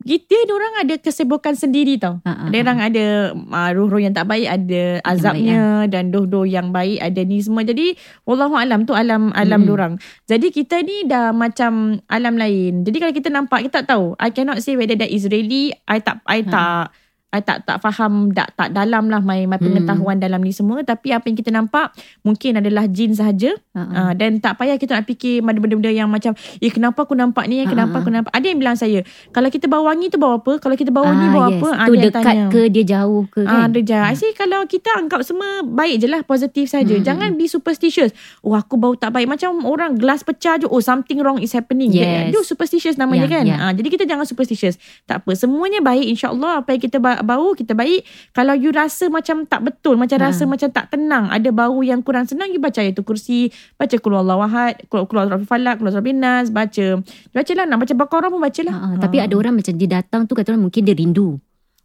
kita 0.02 0.34
dia 0.34 0.50
orang 0.50 0.82
ada 0.82 0.98
kesibukan 0.98 1.54
sendiri 1.54 2.02
tau. 2.02 2.18
Ah, 2.26 2.34
ah, 2.34 2.48
Dia 2.50 2.66
orang 2.66 2.82
ada 2.82 3.06
uh, 3.38 3.70
roh-roh 3.70 4.02
yang 4.02 4.18
tak 4.18 4.26
baik, 4.26 4.50
ada 4.50 4.98
azabnya 5.06 5.86
dan 5.86 6.10
roh-roh 6.10 6.42
yang 6.42 6.74
baik 6.74 6.98
ada 6.98 7.22
ni 7.22 7.38
semua. 7.38 7.62
Jadi 7.62 7.94
wallahu 8.26 8.58
alam 8.58 8.82
tu 8.84 8.98
alam 8.98 9.30
alam 9.32 9.62
Mm-mm. 9.62 9.70
dorang. 9.70 9.94
Jadi 10.26 10.50
kita 10.50 10.82
ni 10.82 11.06
dah 11.06 11.30
macam 11.30 12.02
alam 12.10 12.34
lain. 12.34 12.82
Jadi 12.82 12.98
kalau 12.98 13.14
kita 13.14 13.30
nampak 13.30 13.62
kita 13.62 13.86
tak 13.86 13.94
tahu. 13.94 14.18
I 14.18 14.34
cannot 14.34 14.58
say 14.58 14.74
whether 14.74 14.98
that 14.98 15.14
is 15.14 15.30
really 15.30 15.70
I 15.86 16.02
tak 16.02 16.26
I 16.26 16.42
Ha. 16.42 16.50
tak 16.50 16.84
I 17.32 17.39
tak 17.39 17.63
tak 17.63 17.80
faham 17.80 18.30
tak 18.30 18.52
tak 18.54 18.70
dalam 18.72 19.08
lah 19.08 19.20
my, 19.20 19.44
my 19.46 19.56
Hmm. 19.56 19.72
pengetahuan 19.72 20.17
dalam 20.17 20.39
ni 20.39 20.52
semua 20.52 20.82
tapi 20.82 21.10
apa 21.10 21.24
yang 21.24 21.36
kita 21.36 21.48
nampak 21.50 21.96
mungkin 22.22 22.58
adalah 22.58 22.86
jin 22.86 23.12
sahaja 23.12 23.56
Ha-ha. 23.72 23.88
uh, 24.02 24.12
dan 24.13 24.38
tak 24.38 24.56
payah 24.56 24.76
kita 24.76 24.94
nak 24.94 25.06
fikir 25.06 25.39
ada 25.41 25.58
benda-benda 25.58 25.88
yang 25.89 26.08
macam 26.08 26.32
eh 26.36 26.67
kenapa 26.67 27.02
aku 27.02 27.13
nampak 27.13 27.46
ni 27.46 27.60
eh 27.60 27.67
kenapa 27.67 27.94
Ha. 27.94 28.00
aku 28.00 28.10
nampak 28.10 28.32
ada 28.32 28.44
yang 28.44 28.58
bilang 28.58 28.76
saya 28.76 29.00
kalau 29.30 29.48
kita 29.48 29.65
bawa 29.65 29.91
wangi 29.91 30.08
tu 30.08 30.15
bawa 30.15 30.38
apa 30.38 30.58
kalau 30.58 30.76
kita 30.76 30.89
bawa 30.89 31.08
ni 31.10 31.20
Ah, 31.22 31.32
bawa 31.32 31.48
yes. 31.48 31.56
apa 31.56 31.70
Ah, 31.74 31.86
Tu 31.86 31.94
dia 31.94 32.04
dekat 32.06 32.24
tanya. 32.26 32.46
ke 32.50 32.62
dia 32.67 32.84
jauh 32.86 33.24
ke 33.28 33.41
Ah, 33.41 33.63
kan? 33.63 33.70
ada 33.70 33.80
je. 33.80 33.96
I 33.96 34.13
say 34.13 34.32
kalau 34.34 34.60
kita 34.65 34.89
anggap 34.94 35.22
semua 35.22 35.50
baik 35.63 35.96
je 35.98 36.08
lah, 36.08 36.22
positif 36.22 36.67
saja. 36.67 36.89
Hmm. 36.89 37.02
Jangan 37.02 37.30
be 37.34 37.48
superstitious. 37.48 38.12
Oh, 38.41 38.54
aku 38.54 38.76
bau 38.76 38.91
tak 38.94 39.12
baik. 39.12 39.26
Macam 39.26 39.63
orang 39.63 39.96
gelas 39.96 40.22
pecah 40.22 40.58
je. 40.58 40.65
Oh, 40.65 40.80
something 40.80 41.20
wrong 41.20 41.38
is 41.38 41.52
happening. 41.52 41.89
Yes. 41.89 42.30
Dia 42.30 42.41
superstitious 42.41 42.96
namanya 42.96 43.24
Ya, 43.24 43.32
kan. 43.32 43.44
ya. 43.46 43.56
Ah, 43.60 43.72
jadi 43.72 43.88
kita 43.89 44.04
jangan 44.04 44.26
superstitious. 44.26 44.76
Tak 45.06 45.22
apa. 45.22 45.32
Semuanya 45.34 45.80
baik 45.80 46.06
insyaAllah. 46.10 46.62
Apa 46.62 46.74
yang 46.74 46.82
kita 46.82 46.98
ba- 46.98 47.21
bau, 47.26 47.54
kita 47.54 47.78
baik. 47.78 48.06
Kalau 48.32 48.54
you 48.58 48.74
rasa 48.74 49.08
macam 49.08 49.46
tak 49.46 49.62
betul, 49.62 49.96
macam 50.00 50.18
Ha. 50.18 50.30
rasa 50.30 50.44
macam 50.46 50.70
tak 50.70 50.94
tenang, 50.94 51.30
ada 51.30 51.50
bau 51.50 51.80
yang 51.82 52.02
kurang 52.02 52.26
senang, 52.28 52.52
you 52.52 52.62
baca 52.62 52.82
ayatul 52.82 53.06
kursi, 53.06 53.50
baca 53.78 53.96
Allah 54.12 54.38
wahad, 54.38 54.74
keluar 54.92 55.06
keluar 55.08 55.26
Rafi 55.32 55.46
Falak, 55.48 55.80
keluar 55.82 55.94
Rafi 55.98 56.14
Nas, 56.14 56.50
baca. 56.50 56.88
Baca 57.32 57.52
lah. 57.56 57.66
Nak 57.66 57.78
baca 57.82 57.94
Baqarah 57.96 58.30
pun 58.30 58.42
baca 58.42 58.62
lah. 58.66 58.76
Ha, 58.76 58.88
ha. 58.96 59.00
Tapi 59.02 59.18
ada 59.22 59.34
orang 59.38 59.56
macam 59.58 59.74
dia 59.76 59.90
datang 59.90 60.28
tu 60.28 60.34
kata 60.36 60.54
orang 60.54 60.68
mungkin 60.68 60.82
dia 60.84 60.96
rindu. 60.98 61.40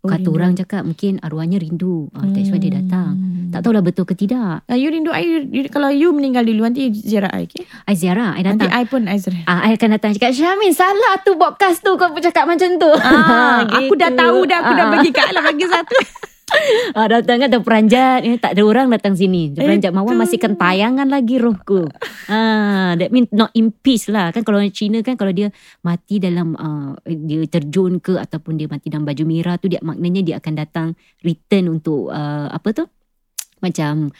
Oh, 0.06 0.08
Kata 0.08 0.22
rindu. 0.22 0.30
orang 0.32 0.52
cakap 0.54 0.82
mungkin 0.82 1.18
arwahnya 1.18 1.58
rindu. 1.58 2.06
Ha, 2.14 2.30
that's 2.30 2.48
why 2.48 2.56
dia 2.56 2.70
datang. 2.72 3.18
Hmm. 3.18 3.50
Tak 3.50 3.60
tahulah 3.60 3.82
betul 3.82 4.06
ke 4.06 4.14
tidak. 4.14 4.62
Ah, 4.62 4.78
you 4.78 4.86
rindu 4.86 5.10
I, 5.10 5.22
you, 5.42 5.66
kalau 5.66 5.90
you 5.90 6.10
meninggal 6.10 6.42
dulu 6.42 6.62
nanti 6.62 6.90
ziarah 6.90 7.30
I, 7.32 7.46
okay? 7.46 7.66
I 7.84 7.94
ziarah, 7.94 8.34
I 8.34 8.42
Nanti 8.42 8.62
datang. 8.62 8.70
I 8.70 8.84
pun 8.86 9.02
I 9.06 9.18
ziarah. 9.18 9.42
Ah, 9.44 9.66
I 9.66 9.74
akan 9.74 9.88
datang 9.92 10.14
cakap 10.14 10.30
Syamin 10.30 10.70
salah 10.70 11.18
tu 11.20 11.34
podcast 11.34 11.80
tu 11.80 11.90
kau 11.94 12.14
cakap 12.14 12.46
macam 12.46 12.70
tu. 12.76 12.90
Ah, 12.96 13.66
aku 13.82 13.94
dah 13.94 14.14
tahu 14.14 14.46
dah 14.46 14.58
aku 14.62 14.72
dah 14.72 14.86
Ah, 14.86 14.92
bagi 14.94 15.10
kat 15.10 15.26
Alam 15.30 15.42
bagi 15.42 15.66
satu. 15.66 15.96
Ah, 16.96 17.10
datang 17.10 17.42
kan 17.42 17.50
terperanjat. 17.50 18.22
Eh, 18.22 18.38
Tak 18.38 18.54
ada 18.54 18.62
orang 18.62 18.86
datang 18.88 19.18
sini. 19.18 19.52
Terperanjat 19.52 19.90
Itu. 19.92 19.98
Mawar 19.98 20.14
masihkan 20.14 20.54
tayangan 20.54 21.10
lagi 21.10 21.36
rohku. 21.42 21.90
Ah, 22.30 22.94
That 22.96 23.10
mean 23.10 23.26
not 23.34 23.50
in 23.58 23.74
peace 23.74 24.06
lah. 24.08 24.30
Kan 24.30 24.46
kalau 24.46 24.62
orang 24.62 24.72
Cina 24.72 25.02
kan 25.02 25.14
Kalau 25.18 25.30
dia 25.30 25.52
mati 25.82 26.18
dalam 26.18 26.58
uh, 26.58 26.98
Dia 27.06 27.46
terjun 27.46 28.02
ke 28.02 28.18
Ataupun 28.18 28.58
dia 28.58 28.66
mati 28.66 28.90
dalam 28.90 29.06
baju 29.06 29.22
merah 29.26 29.54
tu 29.60 29.70
dia 29.70 29.78
Maknanya 29.82 30.22
dia 30.26 30.34
akan 30.42 30.54
datang 30.58 30.88
Return 31.22 31.70
untuk 31.70 32.10
uh, 32.10 32.50
Apa 32.50 32.74
tu 32.74 32.84
Macam 33.58 34.12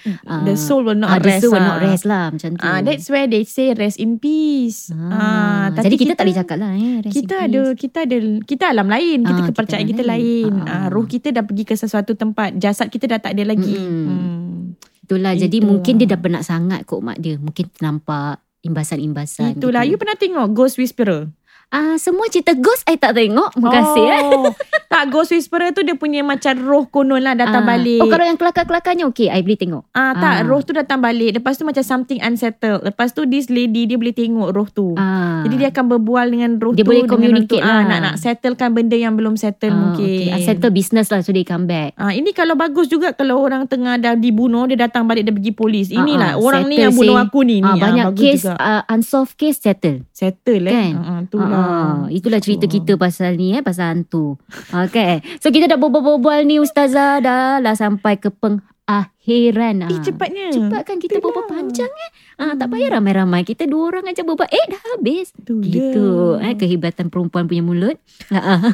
The 0.43 0.55
soul 0.55 0.81
will 0.83 0.97
not 0.97 1.13
The 1.15 1.29
rest. 1.29 1.41
soul 1.43 1.53
will 1.53 1.63
not 1.63 1.79
rest 1.79 2.05
lah 2.05 2.31
Macam 2.31 2.51
tu 2.53 2.63
Ah, 2.63 2.81
that's 2.81 3.07
where 3.07 3.25
they 3.25 3.43
say 3.43 3.71
rest 3.73 3.97
in 3.97 4.17
peace. 4.17 4.89
Ah, 4.91 5.69
tapi 5.71 5.93
Jadi 5.93 5.97
kita, 5.99 6.13
tak 6.15 6.25
boleh 6.25 6.39
cakap 6.39 6.57
lah 6.57 6.73
eh, 6.73 6.97
rest 7.01 7.07
in 7.07 7.17
kita 7.19 7.35
peace. 7.37 7.47
ada 7.47 7.61
kita 7.75 7.99
ada 8.03 8.17
kita 8.43 8.65
alam 8.67 8.89
lain 8.89 9.19
kita 9.23 9.37
Ah, 9.37 9.47
kepercayaan 9.47 9.87
kita 9.87 9.95
kita, 9.95 10.09
lain. 10.09 10.49
lain, 10.49 10.53
Ah, 10.59 10.67
ah. 10.67 10.79
Ah, 10.79 10.89
roh 10.89 11.05
kita 11.05 11.29
dah 11.31 11.43
pergi 11.43 11.65
ke 11.65 11.75
sesuatu 11.75 12.13
tempat 12.13 12.57
jasad 12.57 12.89
kita 12.89 13.05
dah 13.07 13.19
tak 13.19 13.33
ada 13.33 13.45
lagi 13.47 13.77
Mm-mm. 13.77 14.09
hmm. 14.09 15.05
Itulah 15.05 15.33
Jadi 15.35 15.59
mungkin 15.61 15.95
dia 15.97 16.09
dah 16.09 16.19
penat 16.19 16.43
sangat 16.43 16.83
Kok 16.83 16.99
mak 17.01 17.17
dia 17.17 17.37
Mungkin 17.37 17.71
nampak 17.79 18.43
Imbasan-imbasan 18.61 19.55
itulah 19.55 19.81
gitu. 19.81 19.93
you 19.93 19.97
pernah 19.97 20.15
tengok 20.15 20.47
Ghost 20.51 20.75
Whisperer 20.75 21.31
Ah, 21.69 21.99
semua 21.99 22.25
cerita 22.27 22.55
ghost 22.55 22.87
I 22.87 22.95
tak 22.95 23.13
tengok. 23.13 23.51
Terima 23.53 23.71
kasih 23.71 24.05
eh. 24.07 24.23
oh, 24.31 24.55
tak 24.87 25.11
Ghost 25.11 25.29
Whisperer 25.29 25.71
tu 25.71 25.83
dia 25.83 25.93
punya 25.93 26.23
macam 26.23 26.55
roh 26.59 26.87
konon 26.87 27.19
lah 27.19 27.35
datang 27.35 27.63
Ah. 27.63 27.69
balik 27.69 27.99
Oh, 27.99 28.09
kalau 28.09 28.23
yang 28.23 28.35
kelakar-kelakarnya 28.35 29.05
okey, 29.05 29.27
I 29.27 29.43
boleh 29.43 29.59
tengok. 29.59 29.83
Ah 29.91 30.15
tak 30.15 30.35
Ah. 30.37 30.47
roh 30.47 30.63
tu 30.63 30.71
datang 30.71 30.99
balik 30.99 31.35
lepas 31.35 31.53
tu 31.53 31.65
macam 31.65 31.83
something 31.83 32.17
unsettled 32.19 32.81
lepas 32.81 33.11
tu 33.11 33.27
this 33.27 33.51
lady 33.51 33.85
dia 33.85 33.95
boleh 33.95 34.15
tengok 34.15 34.49
roh 34.49 34.65
tu 34.67 34.95
Ah. 34.95 35.43
Jadi 35.43 35.55
dia 35.59 35.69
akan 35.69 35.85
berbual 35.91 36.27
dengan 36.29 36.51
roh 36.57 36.71
Dia 36.71 36.81
tu 36.81 36.87
boleh 36.87 37.03
dengan 37.03 37.13
communicate 37.13 37.61
tu. 37.61 37.67
Ah, 37.67 37.75
lah. 37.77 37.85
nak 37.85 38.01
nak 38.01 38.15
settlekan 38.17 38.71
benda 38.73 38.95
yang 38.95 39.13
belum 39.13 39.35
settle 39.35 39.69
ah, 39.69 39.77
mungkin. 39.77 40.07
Okay. 40.33 40.47
Settle 40.47 40.71
business 40.71 41.11
lah 41.11 41.21
so 41.21 41.29
they 41.29 41.43
come 41.43 41.67
back. 41.67 41.93
Ah, 41.97 42.11
ini 42.11 42.31
kalau 42.31 42.55
bagus 42.55 42.87
juga 42.87 43.11
kalau 43.11 43.37
orang 43.39 43.67
tengah 43.67 43.99
dah 43.99 44.15
dibunuh 44.15 44.65
dia 44.65 44.79
datang 44.81 45.05
balik 45.05 45.27
dia 45.27 45.35
pergi 45.35 45.53
polis. 45.53 45.91
Inilah 45.91 46.33
Ah, 46.33 46.33
ah, 46.33 46.47
orang 46.47 46.63
ni 46.65 46.79
yang 46.79 46.95
bunuh 46.95 47.11
say- 47.13 47.25
aku 47.27 47.39
ni. 47.43 47.59
ni. 47.59 47.67
Ah, 47.67 47.75
banyak 47.75 48.05
bagus 48.09 48.23
case 48.23 48.45
juga. 48.45 48.55
uh, 48.57 48.83
unsolved 48.89 49.35
case 49.35 49.59
settle. 49.59 49.99
settle 50.11 50.63
eh. 50.63 50.73
kan? 50.73 50.93
Ah, 50.95 51.11
ah, 51.11 51.19
itulah. 51.21 51.56
Ah, 51.57 52.05
itulah 52.09 52.37
cerita 52.37 52.65
Oh. 52.65 52.71
kita 52.71 52.93
pasal 52.95 53.35
ni 53.35 53.51
eh 53.51 53.61
pasal 53.61 53.97
hantu. 53.97 54.37
Okay. 54.69 55.25
So 55.39 55.49
kita 55.49 55.67
dah 55.67 55.77
berbual-bual 55.77 56.45
ni 56.45 56.59
ustazah 56.59 57.19
dah 57.19 57.59
lah 57.59 57.73
sampai 57.73 58.17
ke 58.17 58.29
pengakhiran. 58.29 59.81
Eh 59.83 59.89
Ah. 59.89 60.03
cepatnya. 60.03 60.53
Cepat 60.53 60.83
kan 60.85 60.97
kita 60.97 61.17
Itulah. 61.17 61.33
berbual 61.33 61.47
panjang 61.49 61.89
eh. 61.89 62.11
Ah, 62.37 62.53
tak 62.53 62.69
payah 62.69 62.93
ramai-ramai. 62.93 63.43
Kita 63.43 63.65
dua 63.65 63.89
orang 63.91 64.05
aja 64.07 64.21
berbual. 64.21 64.47
Eh 64.47 64.67
dah 64.67 64.83
habis. 64.91 65.33
Tu 65.39 65.57
Gitu 65.59 66.05
dia. 66.37 66.45
eh 66.45 66.55
kehebatan 66.55 67.09
perempuan 67.09 67.47
punya 67.47 67.61
mulut. 67.61 67.97
Ah. 68.29 68.61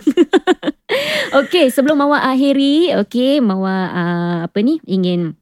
Okey, 1.35 1.71
sebelum 1.71 1.97
Mawar 1.97 2.21
akhiri, 2.27 2.93
okey, 3.01 3.41
Mawar 3.41 3.89
uh, 3.89 4.39
apa 4.45 4.59
ni 4.61 4.77
ingin 4.85 5.33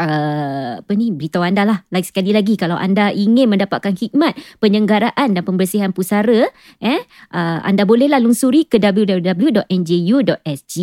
Uh, 0.00 0.80
apa 0.80 0.96
ni 0.96 1.12
beritahu 1.12 1.44
anda 1.44 1.60
lah 1.68 1.84
lagi 1.92 2.08
sekali 2.08 2.32
lagi 2.32 2.56
kalau 2.56 2.72
anda 2.72 3.12
ingin 3.12 3.52
mendapatkan 3.52 3.92
khidmat 3.92 4.32
penyenggaraan 4.56 5.36
dan 5.36 5.44
pembersihan 5.44 5.92
pusara 5.92 6.48
eh 6.80 7.04
uh, 7.30 7.60
anda 7.60 7.84
bolehlah 7.84 8.16
lungsuri 8.16 8.64
ke 8.64 8.80
www.nju.sg 8.80 10.76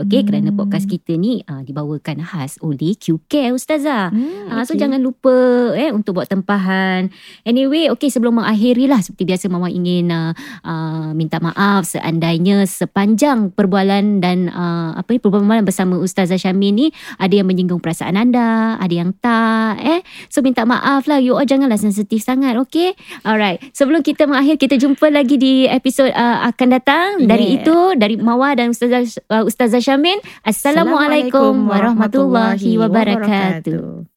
okey 0.00 0.20
Hmm. 0.22 0.28
kerana 0.28 0.48
podcast 0.54 0.86
kita 0.86 1.18
ni 1.18 1.44
uh, 1.44 1.60
dibawakan 1.60 2.22
khas 2.22 2.56
oleh 2.62 2.94
QCare 2.94 3.52
ustazah 3.52 4.08
Hmm, 4.08 4.48
Ah, 4.48 4.62
so 4.64 4.72
okay. 4.72 4.84
jangan 4.84 5.00
lupa 5.00 5.32
eh 5.74 5.90
untuk 5.90 6.16
buat 6.16 6.28
tempahan. 6.28 7.08
Anyway, 7.42 7.88
okay 7.88 8.08
sebelum 8.08 8.40
mengakhiri 8.40 8.86
lah 8.86 9.00
seperti 9.00 9.24
biasa 9.26 9.44
Mama 9.48 9.68
ingin 9.68 10.08
uh, 10.08 10.32
uh, 10.62 11.10
minta 11.12 11.36
maaf 11.40 11.84
seandainya 11.84 12.64
sepanjang 12.64 13.50
perbualan 13.50 14.20
dan 14.20 14.48
uh, 14.48 14.96
apa 14.96 15.08
ni 15.12 15.18
perbualan 15.18 15.64
bersama 15.64 15.98
Ustazah 15.98 16.36
Syamin 16.36 16.72
ni 16.72 16.86
ada 17.16 17.32
yang 17.32 17.48
menyinggung 17.48 17.80
perasaan 17.80 18.14
anda, 18.14 18.48
ada 18.80 18.94
yang 18.94 19.14
tak 19.22 19.78
eh. 19.78 20.00
So 20.32 20.42
minta 20.42 20.66
maaf 20.66 21.06
lah 21.06 21.22
you 21.22 21.38
all 21.38 21.46
janganlah 21.46 21.78
sensitif 21.78 22.24
sangat, 22.24 22.58
okay? 22.58 22.96
Alright. 23.22 23.62
Sebelum 23.70 24.02
kita 24.02 24.26
mengakhir 24.26 24.58
kita 24.58 24.80
jumpa 24.80 25.12
lagi 25.12 25.38
di 25.38 25.70
episod 25.70 26.10
uh, 26.10 26.48
akan 26.50 26.68
datang. 26.72 27.08
Dari 27.28 27.40
Yeah. 27.42 27.58
itu 27.58 27.76
dari 27.98 28.14
Mawar 28.16 28.54
dan 28.56 28.70
Ustazah 28.70 29.02
uh, 29.28 29.42
Ustazah 29.42 29.82
Syamin. 29.82 30.22
Assalamualaikum 30.46 31.68
warahmatullahi 31.68 32.78
wabarakatuh. 32.78 34.06